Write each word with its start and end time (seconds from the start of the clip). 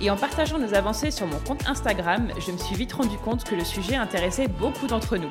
et 0.00 0.10
en 0.10 0.16
partageant 0.16 0.58
nos 0.58 0.74
avancées 0.74 1.10
sur 1.10 1.26
mon 1.26 1.38
compte 1.40 1.66
Instagram, 1.68 2.32
je 2.44 2.52
me 2.52 2.56
suis 2.56 2.74
vite 2.74 2.92
rendu 2.92 3.18
compte 3.18 3.44
que 3.44 3.54
le 3.54 3.64
sujet 3.64 3.96
intéressait 3.96 4.48
beaucoup 4.48 4.86
d'entre 4.86 5.18
nous. 5.18 5.28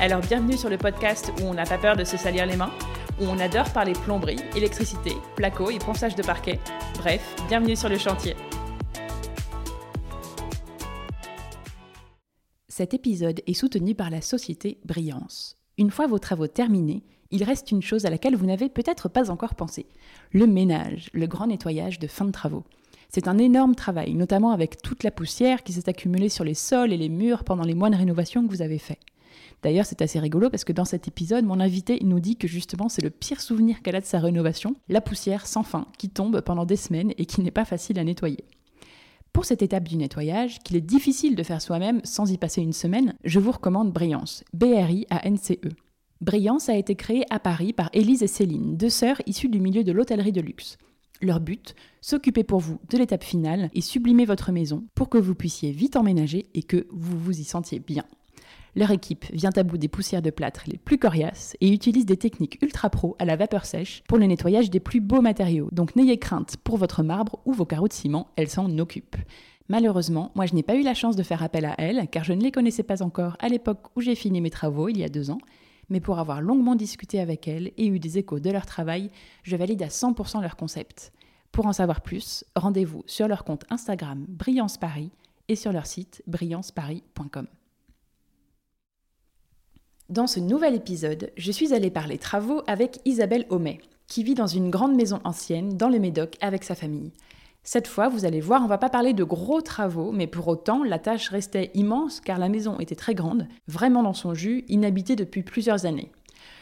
Alors 0.00 0.20
bienvenue 0.20 0.56
sur 0.56 0.70
le 0.70 0.78
podcast 0.78 1.32
où 1.40 1.44
on 1.44 1.54
n'a 1.54 1.64
pas 1.64 1.78
peur 1.78 1.96
de 1.96 2.04
se 2.04 2.16
salir 2.16 2.46
les 2.46 2.56
mains, 2.56 2.72
où 3.20 3.24
on 3.24 3.38
adore 3.38 3.72
parler 3.72 3.94
plomberie, 3.94 4.38
électricité, 4.54 5.12
placo 5.34 5.70
et 5.70 5.78
ponçage 5.78 6.14
de 6.14 6.22
parquet. 6.22 6.60
Bref, 6.98 7.34
bienvenue 7.48 7.74
sur 7.74 7.88
le 7.88 7.98
chantier. 7.98 8.36
Cet 12.68 12.94
épisode 12.94 13.40
est 13.46 13.54
soutenu 13.54 13.94
par 13.94 14.10
la 14.10 14.20
société 14.20 14.78
Brillance. 14.84 15.56
Une 15.78 15.90
fois 15.90 16.06
vos 16.06 16.18
travaux 16.18 16.46
terminés, 16.46 17.04
il 17.30 17.42
reste 17.42 17.72
une 17.72 17.82
chose 17.82 18.06
à 18.06 18.10
laquelle 18.10 18.36
vous 18.36 18.46
n'avez 18.46 18.68
peut-être 18.68 19.08
pas 19.08 19.30
encore 19.30 19.56
pensé, 19.56 19.86
le 20.30 20.46
ménage, 20.46 21.10
le 21.12 21.26
grand 21.26 21.48
nettoyage 21.48 21.98
de 21.98 22.06
fin 22.06 22.24
de 22.24 22.30
travaux. 22.30 22.64
C'est 23.08 23.28
un 23.28 23.38
énorme 23.38 23.74
travail, 23.74 24.14
notamment 24.14 24.50
avec 24.50 24.82
toute 24.82 25.04
la 25.04 25.10
poussière 25.10 25.62
qui 25.62 25.72
s'est 25.72 25.88
accumulée 25.88 26.28
sur 26.28 26.44
les 26.44 26.54
sols 26.54 26.92
et 26.92 26.96
les 26.96 27.08
murs 27.08 27.44
pendant 27.44 27.64
les 27.64 27.74
mois 27.74 27.90
de 27.90 27.96
rénovation 27.96 28.44
que 28.44 28.50
vous 28.50 28.62
avez 28.62 28.78
faits. 28.78 29.00
D'ailleurs, 29.62 29.86
c'est 29.86 30.02
assez 30.02 30.18
rigolo 30.18 30.50
parce 30.50 30.64
que 30.64 30.72
dans 30.72 30.84
cet 30.84 31.08
épisode, 31.08 31.44
mon 31.44 31.60
invité 31.60 31.98
nous 32.02 32.20
dit 32.20 32.36
que 32.36 32.48
justement 32.48 32.88
c'est 32.88 33.02
le 33.02 33.10
pire 33.10 33.40
souvenir 33.40 33.82
qu'elle 33.82 33.96
a 33.96 34.00
de 34.00 34.06
sa 34.06 34.18
rénovation, 34.18 34.74
la 34.88 35.00
poussière 35.00 35.46
sans 35.46 35.62
fin 35.62 35.86
qui 35.98 36.08
tombe 36.08 36.40
pendant 36.40 36.66
des 36.66 36.76
semaines 36.76 37.12
et 37.18 37.26
qui 37.26 37.40
n'est 37.40 37.50
pas 37.50 37.64
facile 37.64 37.98
à 37.98 38.04
nettoyer. 38.04 38.44
Pour 39.32 39.44
cette 39.44 39.62
étape 39.62 39.88
du 39.88 39.96
nettoyage, 39.96 40.60
qu'il 40.60 40.76
est 40.76 40.80
difficile 40.80 41.36
de 41.36 41.42
faire 41.42 41.60
soi-même 41.60 42.00
sans 42.04 42.30
y 42.30 42.38
passer 42.38 42.62
une 42.62 42.72
semaine, 42.72 43.14
je 43.24 43.38
vous 43.38 43.52
recommande 43.52 43.92
Brillance, 43.92 44.44
B-R-I-A-N-C-E. 44.54 45.68
Brillance 46.22 46.70
a 46.70 46.76
été 46.76 46.94
créée 46.94 47.24
à 47.28 47.38
Paris 47.38 47.74
par 47.74 47.90
Élise 47.92 48.22
et 48.22 48.28
Céline, 48.28 48.78
deux 48.78 48.88
sœurs 48.88 49.20
issues 49.26 49.50
du 49.50 49.60
milieu 49.60 49.84
de 49.84 49.92
l'hôtellerie 49.92 50.32
de 50.32 50.40
luxe. 50.40 50.78
Leur 51.22 51.40
but, 51.40 51.74
s'occuper 52.00 52.44
pour 52.44 52.60
vous 52.60 52.78
de 52.90 52.98
l'étape 52.98 53.24
finale 53.24 53.70
et 53.74 53.80
sublimer 53.80 54.26
votre 54.26 54.52
maison 54.52 54.84
pour 54.94 55.08
que 55.08 55.18
vous 55.18 55.34
puissiez 55.34 55.70
vite 55.70 55.96
emménager 55.96 56.46
et 56.54 56.62
que 56.62 56.86
vous 56.90 57.18
vous 57.18 57.40
y 57.40 57.44
sentiez 57.44 57.78
bien. 57.78 58.04
Leur 58.74 58.90
équipe 58.90 59.24
vient 59.32 59.50
à 59.56 59.62
bout 59.62 59.78
des 59.78 59.88
poussières 59.88 60.20
de 60.20 60.28
plâtre 60.28 60.64
les 60.66 60.76
plus 60.76 60.98
coriaces 60.98 61.56
et 61.62 61.72
utilise 61.72 62.04
des 62.04 62.18
techniques 62.18 62.58
ultra 62.60 62.90
pro 62.90 63.16
à 63.18 63.24
la 63.24 63.36
vapeur 63.36 63.64
sèche 63.64 64.02
pour 64.06 64.18
le 64.18 64.26
nettoyage 64.26 64.68
des 64.68 64.80
plus 64.80 65.00
beaux 65.00 65.22
matériaux. 65.22 65.70
Donc 65.72 65.96
n'ayez 65.96 66.18
crainte 66.18 66.58
pour 66.62 66.76
votre 66.76 67.02
marbre 67.02 67.38
ou 67.46 67.54
vos 67.54 67.64
carreaux 67.64 67.88
de 67.88 67.94
ciment, 67.94 68.28
elles 68.36 68.50
s'en 68.50 68.76
occupent. 68.78 69.16
Malheureusement, 69.70 70.30
moi 70.34 70.44
je 70.44 70.54
n'ai 70.54 70.62
pas 70.62 70.76
eu 70.76 70.82
la 70.82 70.92
chance 70.92 71.16
de 71.16 71.22
faire 71.22 71.42
appel 71.42 71.64
à 71.64 71.74
elles 71.78 72.06
car 72.10 72.22
je 72.22 72.34
ne 72.34 72.42
les 72.42 72.52
connaissais 72.52 72.82
pas 72.82 73.02
encore 73.02 73.38
à 73.40 73.48
l'époque 73.48 73.96
où 73.96 74.02
j'ai 74.02 74.14
fini 74.14 74.42
mes 74.42 74.50
travaux 74.50 74.90
il 74.90 74.98
y 74.98 75.04
a 75.04 75.08
deux 75.08 75.30
ans 75.30 75.38
mais 75.88 76.00
pour 76.00 76.18
avoir 76.18 76.40
longuement 76.40 76.74
discuté 76.74 77.20
avec 77.20 77.48
elles 77.48 77.72
et 77.76 77.86
eu 77.86 77.98
des 77.98 78.18
échos 78.18 78.40
de 78.40 78.50
leur 78.50 78.66
travail, 78.66 79.10
je 79.42 79.56
valide 79.56 79.82
à 79.82 79.88
100% 79.88 80.42
leur 80.42 80.56
concept. 80.56 81.12
Pour 81.52 81.66
en 81.66 81.72
savoir 81.72 82.00
plus, 82.00 82.44
rendez-vous 82.54 83.02
sur 83.06 83.28
leur 83.28 83.44
compte 83.44 83.64
Instagram 83.70 84.24
Brillance 84.28 84.78
Paris 84.78 85.10
et 85.48 85.56
sur 85.56 85.72
leur 85.72 85.86
site 85.86 86.22
brillanceparis.com. 86.26 87.46
Dans 90.08 90.26
ce 90.26 90.38
nouvel 90.38 90.74
épisode, 90.74 91.32
je 91.36 91.50
suis 91.50 91.74
allée 91.74 91.90
parler 91.90 92.18
travaux 92.18 92.62
avec 92.68 93.00
Isabelle 93.04 93.46
Homais, 93.50 93.80
qui 94.06 94.22
vit 94.22 94.34
dans 94.34 94.46
une 94.46 94.70
grande 94.70 94.94
maison 94.94 95.20
ancienne 95.24 95.76
dans 95.76 95.88
le 95.88 95.98
Médoc 95.98 96.36
avec 96.40 96.62
sa 96.62 96.76
famille. 96.76 97.10
Cette 97.68 97.88
fois, 97.88 98.08
vous 98.08 98.24
allez 98.24 98.40
voir, 98.40 98.62
on 98.62 98.68
va 98.68 98.78
pas 98.78 98.88
parler 98.88 99.12
de 99.12 99.24
gros 99.24 99.60
travaux, 99.60 100.12
mais 100.12 100.28
pour 100.28 100.46
autant, 100.46 100.84
la 100.84 101.00
tâche 101.00 101.30
restait 101.30 101.72
immense 101.74 102.20
car 102.20 102.38
la 102.38 102.48
maison 102.48 102.78
était 102.78 102.94
très 102.94 103.16
grande, 103.16 103.48
vraiment 103.66 104.04
dans 104.04 104.14
son 104.14 104.34
jus, 104.34 104.64
inhabitée 104.68 105.16
depuis 105.16 105.42
plusieurs 105.42 105.84
années. 105.84 106.12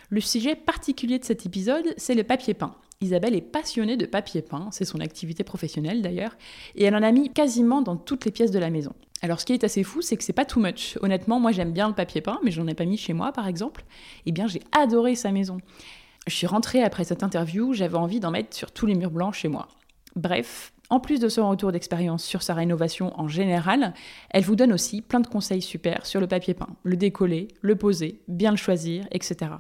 Le 0.08 0.22
sujet 0.22 0.54
particulier 0.54 1.18
de 1.18 1.24
cet 1.26 1.44
épisode, 1.44 1.92
c'est 1.98 2.14
le 2.14 2.24
papier 2.24 2.54
peint. 2.54 2.74
Isabelle 3.02 3.34
est 3.34 3.42
passionnée 3.42 3.98
de 3.98 4.06
papier 4.06 4.40
peint, 4.40 4.70
c'est 4.72 4.86
son 4.86 5.00
activité 5.00 5.44
professionnelle 5.44 6.00
d'ailleurs, 6.00 6.38
et 6.74 6.84
elle 6.84 6.96
en 6.96 7.02
a 7.02 7.12
mis 7.12 7.28
quasiment 7.28 7.82
dans 7.82 7.96
toutes 7.96 8.24
les 8.24 8.30
pièces 8.30 8.50
de 8.50 8.58
la 8.58 8.70
maison. 8.70 8.94
Alors 9.20 9.40
ce 9.40 9.44
qui 9.44 9.52
est 9.52 9.64
assez 9.64 9.82
fou, 9.82 10.00
c'est 10.00 10.16
que 10.16 10.24
c'est 10.24 10.32
pas 10.32 10.46
too 10.46 10.58
much. 10.58 10.96
Honnêtement, 11.02 11.38
moi 11.38 11.52
j'aime 11.52 11.72
bien 11.72 11.88
le 11.88 11.94
papier 11.94 12.22
peint, 12.22 12.40
mais 12.42 12.50
j'en 12.50 12.66
ai 12.66 12.74
pas 12.74 12.86
mis 12.86 12.96
chez 12.96 13.12
moi 13.12 13.30
par 13.30 13.46
exemple. 13.46 13.84
Eh 14.24 14.32
bien, 14.32 14.46
j'ai 14.46 14.62
adoré 14.72 15.16
sa 15.16 15.32
maison. 15.32 15.58
Je 16.26 16.34
suis 16.34 16.46
rentrée 16.46 16.82
après 16.82 17.04
cette 17.04 17.22
interview, 17.22 17.74
j'avais 17.74 17.98
envie 17.98 18.20
d'en 18.20 18.30
mettre 18.30 18.56
sur 18.56 18.72
tous 18.72 18.86
les 18.86 18.94
murs 18.94 19.10
blancs 19.10 19.34
chez 19.34 19.48
moi. 19.48 19.68
Bref, 20.16 20.72
en 20.90 21.00
plus 21.00 21.20
de 21.20 21.28
son 21.28 21.48
retour 21.48 21.72
d'expérience 21.72 22.24
sur 22.24 22.42
sa 22.42 22.54
rénovation 22.54 23.18
en 23.18 23.28
général, 23.28 23.94
elle 24.30 24.44
vous 24.44 24.56
donne 24.56 24.72
aussi 24.72 25.00
plein 25.02 25.20
de 25.20 25.26
conseils 25.26 25.62
super 25.62 26.06
sur 26.06 26.20
le 26.20 26.26
papier 26.26 26.54
peint, 26.54 26.76
le 26.82 26.96
décoller, 26.96 27.48
le 27.62 27.76
poser, 27.76 28.20
bien 28.28 28.50
le 28.50 28.56
choisir, 28.56 29.06
etc. 29.10 29.52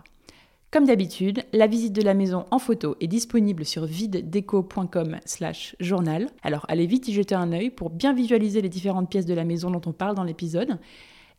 Comme 0.74 0.86
d'habitude, 0.86 1.44
la 1.52 1.68
visite 1.68 1.92
de 1.92 2.02
la 2.02 2.14
maison 2.14 2.46
en 2.50 2.58
photo 2.58 2.96
est 3.00 3.06
disponible 3.06 3.64
sur 3.64 3.86
videdeco.com 3.86 5.18
slash 5.24 5.76
journal. 5.78 6.26
Alors 6.42 6.66
allez 6.68 6.86
vite 6.86 7.06
y 7.06 7.12
jeter 7.12 7.36
un 7.36 7.52
œil 7.52 7.70
pour 7.70 7.90
bien 7.90 8.12
visualiser 8.12 8.60
les 8.60 8.68
différentes 8.68 9.08
pièces 9.08 9.24
de 9.24 9.34
la 9.34 9.44
maison 9.44 9.70
dont 9.70 9.82
on 9.86 9.92
parle 9.92 10.16
dans 10.16 10.24
l'épisode. 10.24 10.78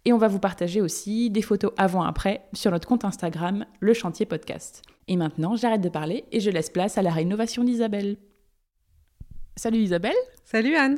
Et 0.06 0.14
on 0.14 0.18
va 0.18 0.30
vous 0.30 0.40
partager 0.40 0.80
aussi 0.82 1.30
des 1.32 1.42
photos 1.42 1.74
avant-après 1.78 2.46
sur 2.54 2.72
notre 2.72 2.88
compte 2.88 3.04
Instagram, 3.04 3.66
le 3.82 3.94
chantier 3.94 4.26
podcast. 4.26 4.84
Et 5.10 5.18
maintenant, 5.18 5.58
j'arrête 5.58 5.82
de 5.82 5.90
parler 5.90 6.24
et 6.32 6.40
je 6.40 6.50
laisse 6.50 6.70
place 6.70 6.98
à 6.98 7.02
la 7.02 7.12
rénovation 7.12 7.66
d'Isabelle. 7.66 8.16
Salut 9.58 9.80
Isabelle. 9.80 10.16
Salut 10.44 10.76
Anne. 10.76 10.98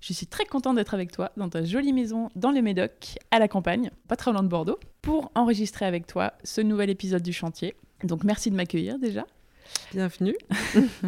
Je 0.00 0.12
suis 0.12 0.26
très 0.26 0.44
contente 0.44 0.76
d'être 0.76 0.92
avec 0.92 1.10
toi 1.10 1.32
dans 1.38 1.48
ta 1.48 1.64
jolie 1.64 1.94
maison 1.94 2.28
dans 2.36 2.50
le 2.50 2.60
Médoc, 2.60 3.18
à 3.30 3.38
la 3.38 3.48
campagne, 3.48 3.90
pas 4.08 4.16
très 4.16 4.30
loin 4.30 4.42
de 4.42 4.48
Bordeaux, 4.48 4.78
pour 5.00 5.32
enregistrer 5.34 5.86
avec 5.86 6.06
toi 6.06 6.34
ce 6.44 6.60
nouvel 6.60 6.90
épisode 6.90 7.22
du 7.22 7.32
chantier. 7.32 7.74
Donc 8.02 8.22
merci 8.22 8.50
de 8.50 8.56
m'accueillir 8.56 8.98
déjà. 8.98 9.24
Bienvenue. 9.92 10.36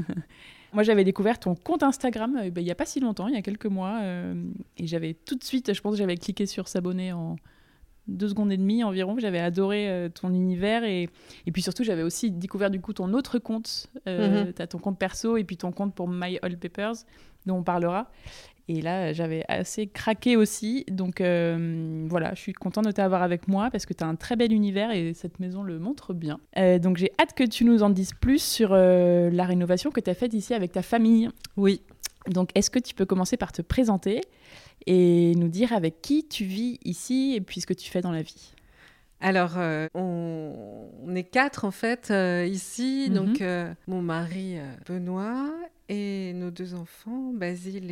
Moi, 0.72 0.84
j'avais 0.84 1.04
découvert 1.04 1.38
ton 1.38 1.54
compte 1.54 1.82
Instagram 1.82 2.34
euh, 2.38 2.50
ben, 2.50 2.62
il 2.62 2.64
n'y 2.64 2.70
a 2.70 2.74
pas 2.74 2.86
si 2.86 2.98
longtemps, 3.00 3.28
il 3.28 3.34
y 3.34 3.38
a 3.38 3.42
quelques 3.42 3.66
mois, 3.66 4.00
euh, 4.00 4.34
et 4.78 4.86
j'avais 4.86 5.12
tout 5.12 5.34
de 5.34 5.44
suite, 5.44 5.74
je 5.74 5.80
pense 5.82 5.92
que 5.92 5.98
j'avais 5.98 6.16
cliqué 6.16 6.46
sur 6.46 6.66
s'abonner 6.66 7.12
en, 7.12 7.36
deux 8.08 8.28
secondes 8.28 8.52
et 8.52 8.56
demie 8.56 8.84
environ. 8.84 9.16
J'avais 9.18 9.40
adoré 9.40 9.88
euh, 9.88 10.08
ton 10.08 10.30
univers 10.32 10.84
et, 10.84 11.08
et 11.46 11.52
puis 11.52 11.62
surtout 11.62 11.84
j'avais 11.84 12.02
aussi 12.02 12.30
découvert 12.30 12.70
du 12.70 12.80
coup 12.80 12.92
ton 12.92 13.12
autre 13.12 13.38
compte. 13.38 13.88
Euh, 14.06 14.46
mhm. 14.46 14.52
Tu 14.52 14.62
as 14.62 14.66
ton 14.66 14.78
compte 14.78 14.98
perso 14.98 15.36
et 15.36 15.44
puis 15.44 15.56
ton 15.56 15.72
compte 15.72 15.94
pour 15.94 16.08
My 16.08 16.38
All 16.42 16.56
Papers 16.56 16.94
dont 17.46 17.58
on 17.58 17.62
parlera. 17.62 18.10
Et 18.68 18.82
là, 18.82 19.12
j'avais 19.12 19.44
assez 19.46 19.86
craqué 19.86 20.36
aussi. 20.36 20.84
Donc 20.90 21.20
euh, 21.20 22.04
voilà, 22.08 22.34
je 22.34 22.40
suis 22.40 22.52
contente 22.52 22.86
de 22.86 22.90
t'avoir 22.90 23.22
avec 23.22 23.46
moi 23.46 23.70
parce 23.70 23.86
que 23.86 23.94
tu 23.94 24.02
as 24.02 24.08
un 24.08 24.16
très 24.16 24.34
bel 24.34 24.52
univers 24.52 24.90
et 24.90 25.14
cette 25.14 25.38
maison 25.38 25.62
le 25.62 25.78
montre 25.78 26.14
bien. 26.14 26.40
donc 26.80 26.96
j'ai 26.96 27.12
hâte 27.20 27.34
que 27.34 27.44
tu 27.44 27.64
nous 27.64 27.84
en 27.84 27.90
dises 27.90 28.12
plus 28.12 28.42
sur 28.42 28.74
la 28.74 29.44
rénovation 29.44 29.90
que 29.90 30.00
tu 30.00 30.10
as 30.10 30.14
faite 30.14 30.34
ici 30.34 30.52
avec 30.54 30.72
ta 30.72 30.82
famille. 30.82 31.28
Oui. 31.56 31.80
Donc 32.28 32.50
est-ce 32.56 32.70
que 32.70 32.80
tu 32.80 32.94
peux 32.94 33.06
commencer 33.06 33.36
par 33.36 33.52
te 33.52 33.62
présenter? 33.62 34.20
Et 34.86 35.34
nous 35.36 35.48
dire 35.48 35.72
avec 35.72 36.00
qui 36.02 36.26
tu 36.26 36.44
vis 36.44 36.78
ici 36.84 37.34
et 37.36 37.40
puis 37.40 37.60
ce 37.60 37.66
que 37.66 37.74
tu 37.74 37.90
fais 37.90 38.00
dans 38.00 38.12
la 38.12 38.22
vie. 38.22 38.54
Alors, 39.20 39.54
euh, 39.56 39.88
on, 39.94 41.14
est 41.14 41.24
quatre 41.24 41.64
en 41.64 41.70
fait 41.70 42.08
euh, 42.10 42.46
ici. 42.46 43.06
Mhm. 43.08 43.14
Donc, 43.14 43.40
euh, 43.40 43.72
mon 43.86 44.02
mari 44.02 44.56
Benoît 44.86 45.50
et 45.88 46.32
nos 46.34 46.50
deux 46.50 46.74
enfants, 46.74 47.32
Basile 47.32 47.90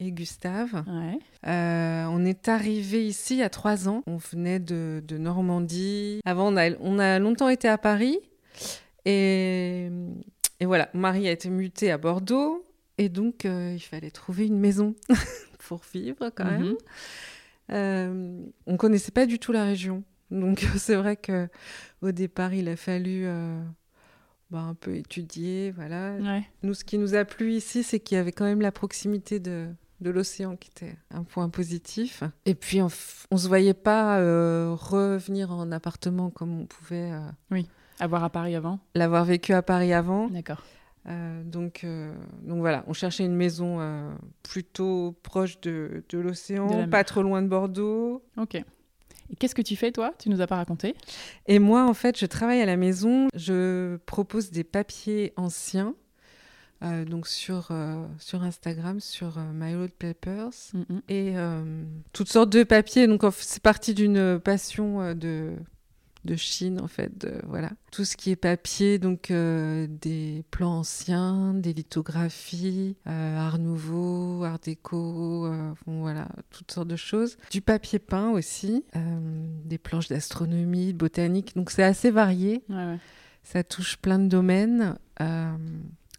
et, 0.00 0.12
Gustave. 0.12 0.84
on 0.84 2.24
est 2.24 2.48
arrivé 2.48 3.06
ici 3.06 3.42
à 3.42 3.48
trois 3.48 3.88
ans. 3.88 4.02
On 4.06 4.16
venait 4.16 4.58
de, 4.58 5.02
Normandie. 5.12 6.20
Avant, 6.24 6.52
on 6.52 6.56
a, 6.56 6.70
on 6.80 6.98
a, 6.98 7.18
longtemps 7.18 7.48
été 7.48 7.68
à 7.68 7.78
Paris. 7.78 8.18
Et, 9.04 9.88
et 10.58 10.66
voilà, 10.66 10.88
mon 10.92 11.00
mari 11.00 11.28
a 11.28 11.32
été 11.32 11.48
muté 11.48 11.90
à 11.90 11.98
Bordeaux. 11.98 12.65
Et 12.98 13.08
donc, 13.08 13.44
il 13.44 13.80
fallait 13.80 14.10
trouver 14.10 14.46
une 14.46 14.58
maison. 14.58 14.94
pour 15.66 15.80
vivre 15.92 16.30
quand 16.34 16.44
même. 16.44 16.62
Mhm. 16.62 16.76
Euh, 17.72 18.40
on 18.66 18.76
connaissait 18.76 19.10
pas 19.10 19.26
du 19.26 19.38
tout 19.38 19.52
la 19.52 19.64
région. 19.64 20.04
Donc 20.30 20.60
c'est 20.76 20.94
vrai 20.96 21.16
que 21.16 21.48
au 22.02 22.12
départ, 22.12 22.54
il 22.54 22.68
a 22.68 22.76
fallu 22.76 23.22
euh, 23.26 23.60
bah, 24.50 24.60
un 24.60 24.74
peu 24.74 24.96
étudier. 24.96 25.72
Voilà. 25.72 26.16
Nous, 26.62 26.74
ce 26.74 26.84
qui 26.84 26.98
nous 26.98 27.14
a 27.14 27.24
plu 27.24 27.52
ici, 27.52 27.82
c'est 27.82 28.00
qu'il 28.00 28.16
y 28.16 28.20
avait 28.20 28.32
quand 28.32 28.44
même 28.44 28.60
la 28.60 28.72
proximité 28.72 29.40
de, 29.40 29.68
de 30.00 30.10
l'océan 30.10 30.56
qui 30.56 30.70
était 30.70 30.96
un 31.10 31.24
point 31.24 31.48
positif. 31.48 32.22
Et 32.44 32.54
puis, 32.54 32.80
on 32.80 32.88
ne 33.32 33.38
se 33.38 33.48
voyait 33.48 33.74
pas 33.74 34.18
euh, 34.18 34.74
revenir 34.78 35.50
en 35.50 35.72
appartement 35.72 36.30
comme 36.30 36.60
on 36.60 36.66
pouvait. 36.66 37.10
oui, 37.50 37.66
avoir 37.98 38.22
à 38.22 38.30
Paris 38.30 38.54
avant. 38.54 38.78
L'avoir 38.94 39.24
vécu 39.24 39.52
à 39.52 39.62
Paris 39.62 39.92
avant. 39.92 40.28
D'accord. 40.28 40.62
Donc, 41.44 41.86
donc 42.42 42.58
voilà, 42.58 42.84
on 42.86 42.92
cherchait 42.92 43.24
une 43.24 43.36
maison 43.36 43.78
plutôt 44.42 45.14
proche 45.22 45.60
de, 45.60 46.04
de 46.08 46.18
l'océan, 46.18 46.88
pas 46.88 47.04
trop 47.04 47.22
loin 47.22 47.42
de 47.42 47.48
Bordeaux. 47.48 48.22
Ok. 48.36 48.54
Et 48.56 49.36
qu'est-ce 49.38 49.54
que 49.54 49.62
tu 49.62 49.76
fais, 49.76 49.92
toi? 49.92 50.14
Tu 50.18 50.30
nous 50.30 50.40
as 50.40 50.46
pas 50.46 50.56
raconté? 50.56 50.94
Et 51.46 51.58
moi, 51.58 51.84
en 51.84 51.94
fait, 51.94 52.18
je 52.18 52.26
travaille 52.26 52.60
à 52.60 52.66
la 52.66 52.76
maison. 52.76 53.28
Je 53.34 53.96
propose 54.06 54.50
des 54.50 54.64
papiers 54.64 55.32
anciens. 55.36 55.94
Euh, 56.82 57.06
donc 57.06 57.26
sur, 57.26 57.68
euh, 57.70 58.04
sur 58.18 58.42
Instagram, 58.42 59.00
sur 59.00 59.38
euh, 59.38 59.50
My 59.54 59.74
Old 59.74 59.92
Papers, 59.92 60.50
et 61.08 61.34
toutes 62.12 62.28
sortes 62.28 62.50
de 62.50 62.64
papiers. 62.64 63.06
Donc 63.06 63.22
c'est 63.32 63.62
parti 63.62 63.94
d'une 63.94 64.38
passion 64.38 65.14
de, 65.14 65.54
de 66.26 66.36
Chine 66.36 66.80
en 66.80 66.88
fait, 66.88 67.26
voilà. 67.46 67.70
Tout 67.90 68.04
ce 68.04 68.16
qui 68.16 68.30
est 68.30 68.36
papier, 68.36 68.98
donc 68.98 69.32
des 69.32 70.44
plans 70.50 70.80
anciens, 70.80 71.54
des 71.54 71.72
lithographies, 71.72 72.96
art 73.06 73.58
nouveau, 73.58 74.44
art 74.44 74.58
déco, 74.58 75.50
voilà, 75.86 76.28
toutes 76.50 76.70
sortes 76.70 76.88
de 76.88 76.96
choses. 76.96 77.38
Du 77.50 77.62
papier 77.62 77.98
peint 77.98 78.30
aussi, 78.30 78.84
des 79.64 79.78
planches 79.78 80.08
d'astronomie, 80.08 80.92
de 80.92 80.98
botanique. 80.98 81.56
Donc 81.56 81.70
c'est 81.70 81.84
assez 81.84 82.10
varié. 82.10 82.62
Ça 83.42 83.62
touche 83.64 83.96
plein 83.96 84.18
de 84.18 84.26
domaines. 84.26 84.98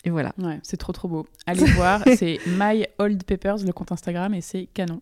Et 0.03 0.09
voilà. 0.09 0.33
Ouais, 0.37 0.59
c'est 0.63 0.77
trop 0.77 0.93
trop 0.93 1.09
beau. 1.09 1.27
Allez 1.45 1.65
voir, 1.73 2.01
c'est 2.15 2.39
My 2.47 2.85
Old 2.97 3.23
Papers, 3.25 3.57
le 3.57 3.73
compte 3.73 3.91
Instagram, 3.91 4.33
et 4.33 4.41
c'est 4.41 4.67
canon. 4.73 5.01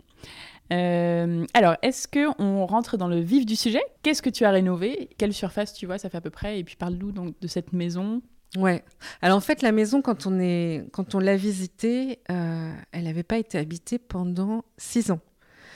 Euh, 0.74 1.46
alors, 1.54 1.76
est-ce 1.82 2.08
que 2.08 2.42
on 2.42 2.66
rentre 2.66 2.98
dans 2.98 3.08
le 3.08 3.20
vif 3.20 3.46
du 3.46 3.56
sujet? 3.56 3.82
Qu'est-ce 4.04 4.22
que 4.22 4.30
tu 4.30 4.46
as 4.46 4.52
rénové? 4.52 5.10
Quelle 5.18 5.34
surface 5.34 5.74
tu 5.74 5.86
vois 5.86 5.98
Ça 5.98 6.10
fait 6.10 6.18
à 6.18 6.22
peu 6.22 6.30
près? 6.30 6.60
Et 6.60 6.64
puis 6.64 6.76
parle-nous 6.76 7.12
donc 7.12 7.36
de 7.40 7.48
cette 7.48 7.74
maison. 7.74 8.22
Ouais. 8.58 8.84
Alors 9.22 9.38
en 9.38 9.42
fait, 9.42 9.62
la 9.62 9.72
maison, 9.72 10.02
quand 10.02 10.26
on 10.26 10.40
est, 10.40 10.86
quand 10.92 11.14
on 11.14 11.20
l'a 11.20 11.36
visitée, 11.36 12.20
euh, 12.32 12.72
elle 12.92 13.04
n'avait 13.04 13.24
pas 13.24 13.38
été 13.38 13.58
habitée 13.58 14.00
pendant 14.00 14.64
six 14.78 15.12
ans. 15.12 15.20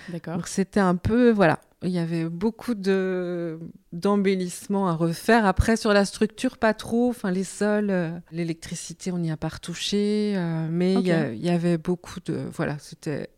D'accord. 0.10 0.36
Donc 0.36 0.48
c'était 0.48 0.80
un 0.80 0.96
peu, 0.96 1.30
voilà, 1.30 1.60
il 1.84 1.90
y 1.90 2.00
avait 2.00 2.26
beaucoup 2.26 2.74
de 2.74 3.60
d'embellissements 3.92 4.88
à 4.88 4.94
refaire. 4.94 5.46
Après, 5.46 5.76
sur 5.76 5.94
la 5.94 6.06
structure, 6.06 6.58
pas 6.58 6.74
trop. 6.74 7.10
Enfin, 7.10 7.30
les 7.32 7.44
sols, 7.44 7.92
euh, 7.92 8.12
l'électricité, 8.32 9.12
on 9.12 9.20
n'y 9.20 9.30
a 9.30 9.38
pas 9.38 9.50
retouché. 9.50 10.36
mais 10.72 10.94
il 10.96 11.06
y, 11.06 11.50
avait 11.50 11.78
beaucoup 11.78 12.20
de, 12.26 12.46
voilà, 12.54 12.78
c'était 12.80 13.30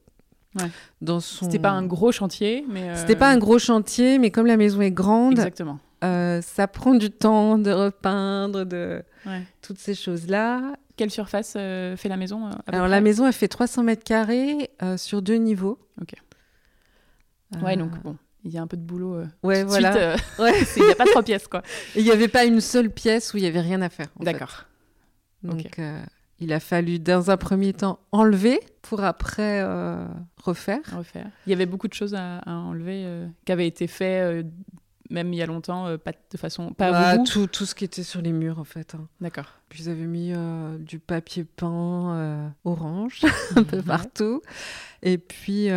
Ouais. 0.55 0.69
Dans 1.01 1.19
son... 1.19 1.45
C'était 1.45 1.59
pas 1.59 1.71
un 1.71 1.85
gros 1.85 2.11
chantier, 2.11 2.65
mais. 2.67 2.89
Euh, 2.89 2.95
C'était 2.95 3.15
pas 3.15 3.29
un 3.29 3.37
gros 3.37 3.59
chantier, 3.59 4.19
mais 4.19 4.31
comme 4.31 4.47
la 4.47 4.57
maison 4.57 4.81
est 4.81 4.91
grande. 4.91 5.33
Exactement. 5.33 5.79
Euh, 6.03 6.41
ça 6.41 6.67
prend 6.67 6.95
du 6.95 7.11
temps 7.11 7.57
de 7.57 7.71
repeindre, 7.71 8.65
de 8.65 9.03
toutes 9.61 9.77
ces 9.77 9.93
choses-là. 9.93 10.73
Quelle 10.97 11.11
surface 11.11 11.53
euh, 11.57 11.95
fait 11.95 12.09
la 12.09 12.17
maison 12.17 12.49
Alors 12.67 12.87
la 12.87 13.01
maison, 13.01 13.27
elle 13.27 13.33
fait 13.33 13.47
300 13.47 13.83
mètres 13.83 14.03
carrés 14.03 14.71
sur 14.97 15.21
deux 15.21 15.35
niveaux. 15.35 15.79
Ok. 16.01 16.13
Ouais, 17.61 17.75
donc 17.75 17.91
bon, 18.01 18.17
il 18.45 18.51
y 18.51 18.57
a 18.57 18.61
un 18.61 18.67
peu 18.67 18.77
de 18.77 18.81
boulot. 18.81 19.23
ouais, 19.43 19.63
voilà. 19.63 20.15
il 20.39 20.83
n'y 20.83 20.91
a 20.91 20.95
pas 20.95 21.05
trois 21.05 21.23
pièces, 21.23 21.47
quoi. 21.47 21.61
Il 21.95 22.03
n'y 22.03 22.11
avait 22.11 22.29
pas 22.29 22.45
une 22.45 22.61
seule 22.61 22.89
pièce 22.89 23.33
où 23.33 23.37
il 23.37 23.43
y 23.43 23.47
avait 23.47 23.61
rien 23.61 23.81
à 23.81 23.89
faire. 23.89 24.07
D'accord. 24.19 24.65
Donc 25.43 25.79
il 26.41 26.51
a 26.53 26.59
fallu 26.59 26.99
dans 26.99 27.29
un 27.29 27.37
premier 27.37 27.71
temps 27.71 27.99
enlever 28.11 28.59
pour 28.81 29.03
après 29.03 29.61
euh, 29.61 30.05
refaire. 30.37 30.81
refaire. 30.91 31.29
Il 31.45 31.51
y 31.51 31.53
avait 31.53 31.67
beaucoup 31.67 31.87
de 31.87 31.93
choses 31.93 32.15
à, 32.15 32.41
enlever 32.47 33.03
euh, 33.05 33.27
qui 33.45 33.51
avaient 33.51 33.67
été 33.67 33.87
faites 33.87 34.23
euh, 34.23 34.43
même 35.11 35.33
il 35.33 35.35
y 35.35 35.41
a 35.41 35.45
longtemps, 35.45 35.97
pas 35.97 36.13
de 36.13 36.37
façon 36.37 36.71
pas 36.71 36.89
bah, 36.89 37.17
tout, 37.17 37.45
tout, 37.45 37.65
ce 37.65 37.75
qui 37.75 37.83
était 37.83 38.01
sur 38.01 38.21
les 38.21 38.31
murs 38.31 38.59
en 38.59 38.63
fait. 38.63 38.95
Hein. 38.95 39.09
D'accord. 39.19 39.57
Puis 39.67 39.83
ils 39.83 39.89
avaient 39.89 40.05
mis 40.05 40.33
du 40.79 40.99
papier 40.99 41.43
peint 41.43 42.53
orange 42.63 43.19
un 43.57 43.63
peu 43.63 43.81
partout. 43.81 44.41
Et 45.03 45.17
puis 45.17 45.67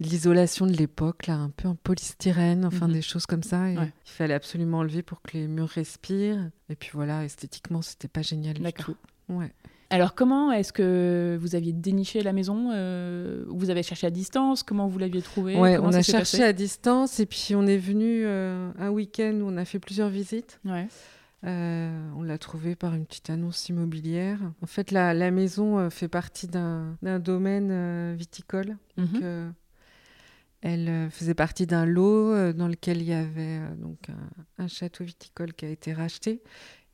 l'isolation 0.00 0.66
de 0.66 0.72
l'époque, 0.72 1.28
là, 1.28 1.36
un 1.36 1.48
peu 1.48 1.66
en 1.66 1.76
polystyrène, 1.76 2.66
enfin 2.66 2.88
mhm. 2.88 2.92
des 2.92 3.02
choses 3.02 3.24
comme 3.24 3.42
ça. 3.42 3.70
Il 3.70 3.90
fallait 4.04 4.34
absolument 4.34 4.80
enlever 4.80 5.00
pour 5.00 5.22
que 5.22 5.32
les 5.32 5.48
murs 5.48 5.70
respirent. 5.70 6.50
Et 6.68 6.76
puis 6.76 6.90
voilà, 6.92 7.24
esthétiquement, 7.24 7.80
c'était 7.80 8.06
pas 8.06 8.20
génial 8.20 8.58
du 8.58 8.72
tout. 8.74 8.96
Ouais. 9.28 9.52
Alors 9.90 10.14
comment 10.14 10.52
est-ce 10.52 10.72
que 10.72 11.38
vous 11.40 11.54
aviez 11.54 11.72
déniché 11.72 12.22
la 12.22 12.32
maison 12.32 12.70
euh, 12.72 13.44
Vous 13.48 13.70
avez 13.70 13.82
cherché 13.82 14.06
à 14.06 14.10
distance? 14.10 14.62
Comment 14.62 14.88
vous 14.88 14.98
l'aviez 14.98 15.22
trouvé 15.22 15.56
Ouais, 15.56 15.78
on 15.78 15.92
a 15.92 16.02
cherché 16.02 16.42
à 16.42 16.52
distance 16.52 17.20
et 17.20 17.26
puis 17.26 17.54
on 17.54 17.66
est 17.66 17.76
venu 17.76 18.24
euh, 18.24 18.70
un 18.78 18.90
week-end 18.90 19.38
où 19.42 19.48
on 19.48 19.56
a 19.56 19.64
fait 19.64 19.78
plusieurs 19.78 20.08
visites. 20.08 20.60
Ouais. 20.64 20.88
Euh, 21.44 22.10
on 22.16 22.22
l'a 22.22 22.38
trouvé 22.38 22.74
par 22.74 22.94
une 22.94 23.06
petite 23.06 23.30
annonce 23.30 23.68
immobilière. 23.68 24.38
En 24.62 24.66
fait, 24.66 24.90
la, 24.90 25.14
la 25.14 25.30
maison 25.30 25.88
fait 25.90 26.08
partie 26.08 26.48
d'un 26.48 26.96
domaine 27.20 28.16
viticole. 28.16 28.76
Donc, 28.96 29.12
mhm. 29.12 29.52
elle 30.62 31.08
faisait 31.10 31.34
partie 31.34 31.66
d'un 31.66 31.86
lot 31.86 32.52
dans 32.52 32.66
lequel 32.66 33.02
il 33.02 33.08
y 33.08 33.12
avait 33.12 33.60
donc 33.76 34.08
un, 34.08 34.64
un, 34.64 34.66
château 34.66 35.04
viticole 35.04 35.52
qui 35.52 35.66
a 35.66 35.68
été 35.68 35.92
racheté. 35.92 36.42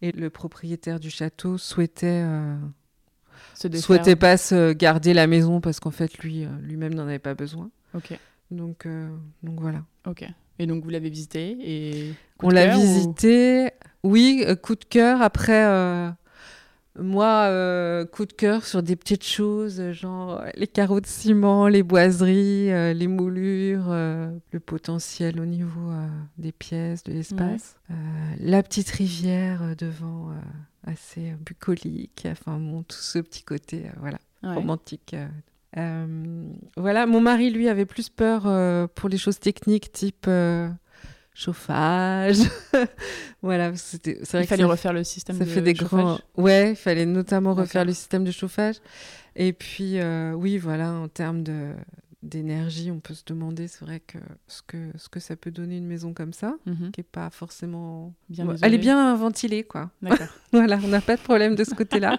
Et 0.02 0.12
le 0.12 0.30
propriétaire 0.30 1.00
du 1.00 1.10
château 1.10 1.58
souhaitait 1.58 2.24
souhaitait 3.54 4.16
pas 4.16 4.36
se 4.36 4.72
garder 4.72 5.14
la 5.14 5.26
maison 5.26 5.60
parce 5.60 5.80
qu'en 5.80 5.90
fait 5.90 6.18
lui 6.18 6.44
euh, 6.44 6.48
lui-même 6.62 6.94
n'en 6.94 7.04
avait 7.04 7.18
pas 7.18 7.34
besoin. 7.34 7.70
Ok. 7.94 8.18
Donc 8.50 8.86
euh, 8.86 9.08
donc 9.42 9.60
voilà. 9.60 9.84
Ok. 10.06 10.24
Et 10.58 10.66
donc 10.66 10.84
vous 10.84 10.90
l'avez 10.90 11.10
visité 11.10 11.56
et 11.60 12.14
on 12.42 12.50
l'a 12.50 12.76
visité. 12.76 13.70
Oui, 14.02 14.44
euh, 14.46 14.56
coup 14.56 14.74
de 14.74 14.84
cœur. 14.84 15.22
Après 15.22 16.12
moi, 16.98 17.48
coup 18.12 18.26
de 18.26 18.32
cœur 18.32 18.64
sur 18.64 18.82
des 18.82 18.96
petites 18.96 19.24
choses, 19.24 19.92
genre 19.92 20.42
les 20.54 20.66
carreaux 20.66 21.00
de 21.00 21.06
ciment, 21.06 21.68
les 21.68 21.82
boiseries, 21.82 22.94
les 22.94 23.06
moulures, 23.06 23.88
le 23.88 24.60
potentiel 24.60 25.40
au 25.40 25.46
niveau 25.46 25.90
des 26.38 26.52
pièces, 26.52 27.02
de 27.04 27.12
l'espace. 27.12 27.76
la 28.38 28.62
petite 28.62 28.90
rivière 28.90 29.74
devant 29.76 30.30
assez 30.84 31.30
euh, 31.30 31.36
bucolique, 31.44 32.26
enfin 32.30 32.58
bon, 32.58 32.82
tout 32.82 32.96
ce 32.96 33.18
petit 33.18 33.42
côté 33.42 33.86
euh, 33.86 33.92
voilà, 33.98 34.18
romantique. 34.42 35.16
Euh, 35.76 36.46
voilà, 36.76 37.06
mon 37.06 37.20
mari, 37.20 37.50
lui, 37.50 37.68
avait 37.68 37.86
plus 37.86 38.08
peur 38.08 38.42
pour 38.94 39.08
les 39.08 39.16
choses 39.16 39.38
techniques, 39.38 39.92
type 39.92 40.28
chauffage. 41.34 42.38
voilà, 43.42 43.74
c'était. 43.76 44.18
Il 44.20 44.46
fallait 44.46 44.64
refaire 44.64 44.92
le 44.92 45.04
système 45.04 45.38
ça 45.38 45.44
de 45.44 45.50
fait 45.50 45.62
des 45.62 45.74
chauffage. 45.74 46.18
Ouais, 46.36 46.70
il 46.70 46.76
fallait 46.76 47.06
notamment 47.06 47.54
refaire 47.54 47.84
le 47.84 47.92
système 47.92 48.24
de 48.24 48.30
chauffage. 48.30 48.76
Et 49.34 49.52
puis, 49.52 49.98
oui, 50.34 50.58
voilà, 50.58 50.92
en 50.92 51.08
termes 51.08 51.42
de 51.42 51.72
d'énergie, 52.22 52.90
on 52.90 53.00
peut 53.00 53.14
se 53.14 53.24
demander, 53.26 53.66
c'est 53.66 53.84
vrai 53.84 54.00
que 54.00 54.18
ce, 54.46 54.62
que 54.62 54.76
ce 54.96 55.08
que 55.08 55.18
ça 55.18 55.34
peut 55.34 55.50
donner 55.50 55.76
une 55.76 55.86
maison 55.86 56.14
comme 56.14 56.32
ça, 56.32 56.54
mhm. 56.66 56.92
qui 56.92 57.00
est 57.00 57.04
pas 57.04 57.30
forcément 57.30 58.14
bien. 58.28 58.46
Elle 58.62 58.74
est 58.74 58.78
bien 58.78 59.14
ventilée, 59.16 59.64
quoi. 59.64 59.90
D'accord. 60.00 60.28
voilà, 60.52 60.78
on 60.84 60.88
n'a 60.88 61.00
pas 61.00 61.16
de 61.16 61.20
problème 61.20 61.56
de 61.56 61.64
ce 61.64 61.74
côté-là. 61.74 62.18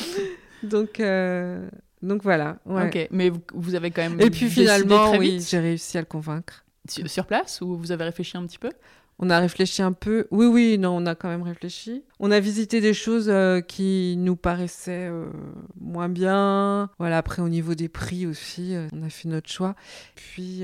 donc, 0.64 0.98
euh, 0.98 1.68
donc 2.02 2.22
voilà. 2.22 2.58
Ok, 2.66 3.08
mais 3.10 3.30
vous, 3.54 3.74
avez 3.74 3.90
quand 3.92 4.02
même. 4.02 4.20
Et 4.20 4.30
puis 4.30 4.50
finalement, 4.50 5.12
oui, 5.16 5.40
j'ai 5.48 5.60
réussi 5.60 5.98
à 5.98 6.00
le 6.00 6.06
convaincre. 6.06 6.64
Sur 6.88 7.26
place 7.26 7.60
ou 7.60 7.76
vous 7.76 7.92
avez 7.92 8.04
réfléchi 8.04 8.36
un 8.36 8.46
petit 8.46 8.58
peu? 8.58 8.70
On 9.20 9.30
a 9.30 9.38
réfléchi 9.40 9.82
un 9.82 9.92
peu. 9.92 10.28
Oui, 10.30 10.46
oui, 10.46 10.78
non, 10.78 10.96
on 10.96 11.06
a 11.06 11.16
quand 11.16 11.28
même 11.28 11.42
réfléchi. 11.42 12.04
On 12.20 12.30
a 12.30 12.38
visité 12.38 12.80
des 12.80 12.94
choses 12.94 13.28
euh, 13.28 13.60
qui 13.60 14.14
nous 14.16 14.36
paraissaient 14.36 15.08
euh, 15.10 15.26
moins 15.80 16.08
bien. 16.08 16.88
Voilà, 16.98 17.18
après, 17.18 17.42
au 17.42 17.48
niveau 17.48 17.74
des 17.74 17.88
prix 17.88 18.26
aussi, 18.26 18.76
euh, 18.76 18.86
on 18.92 19.02
a 19.02 19.08
fait 19.08 19.28
notre 19.28 19.50
choix. 19.50 19.74
Puis, 20.14 20.62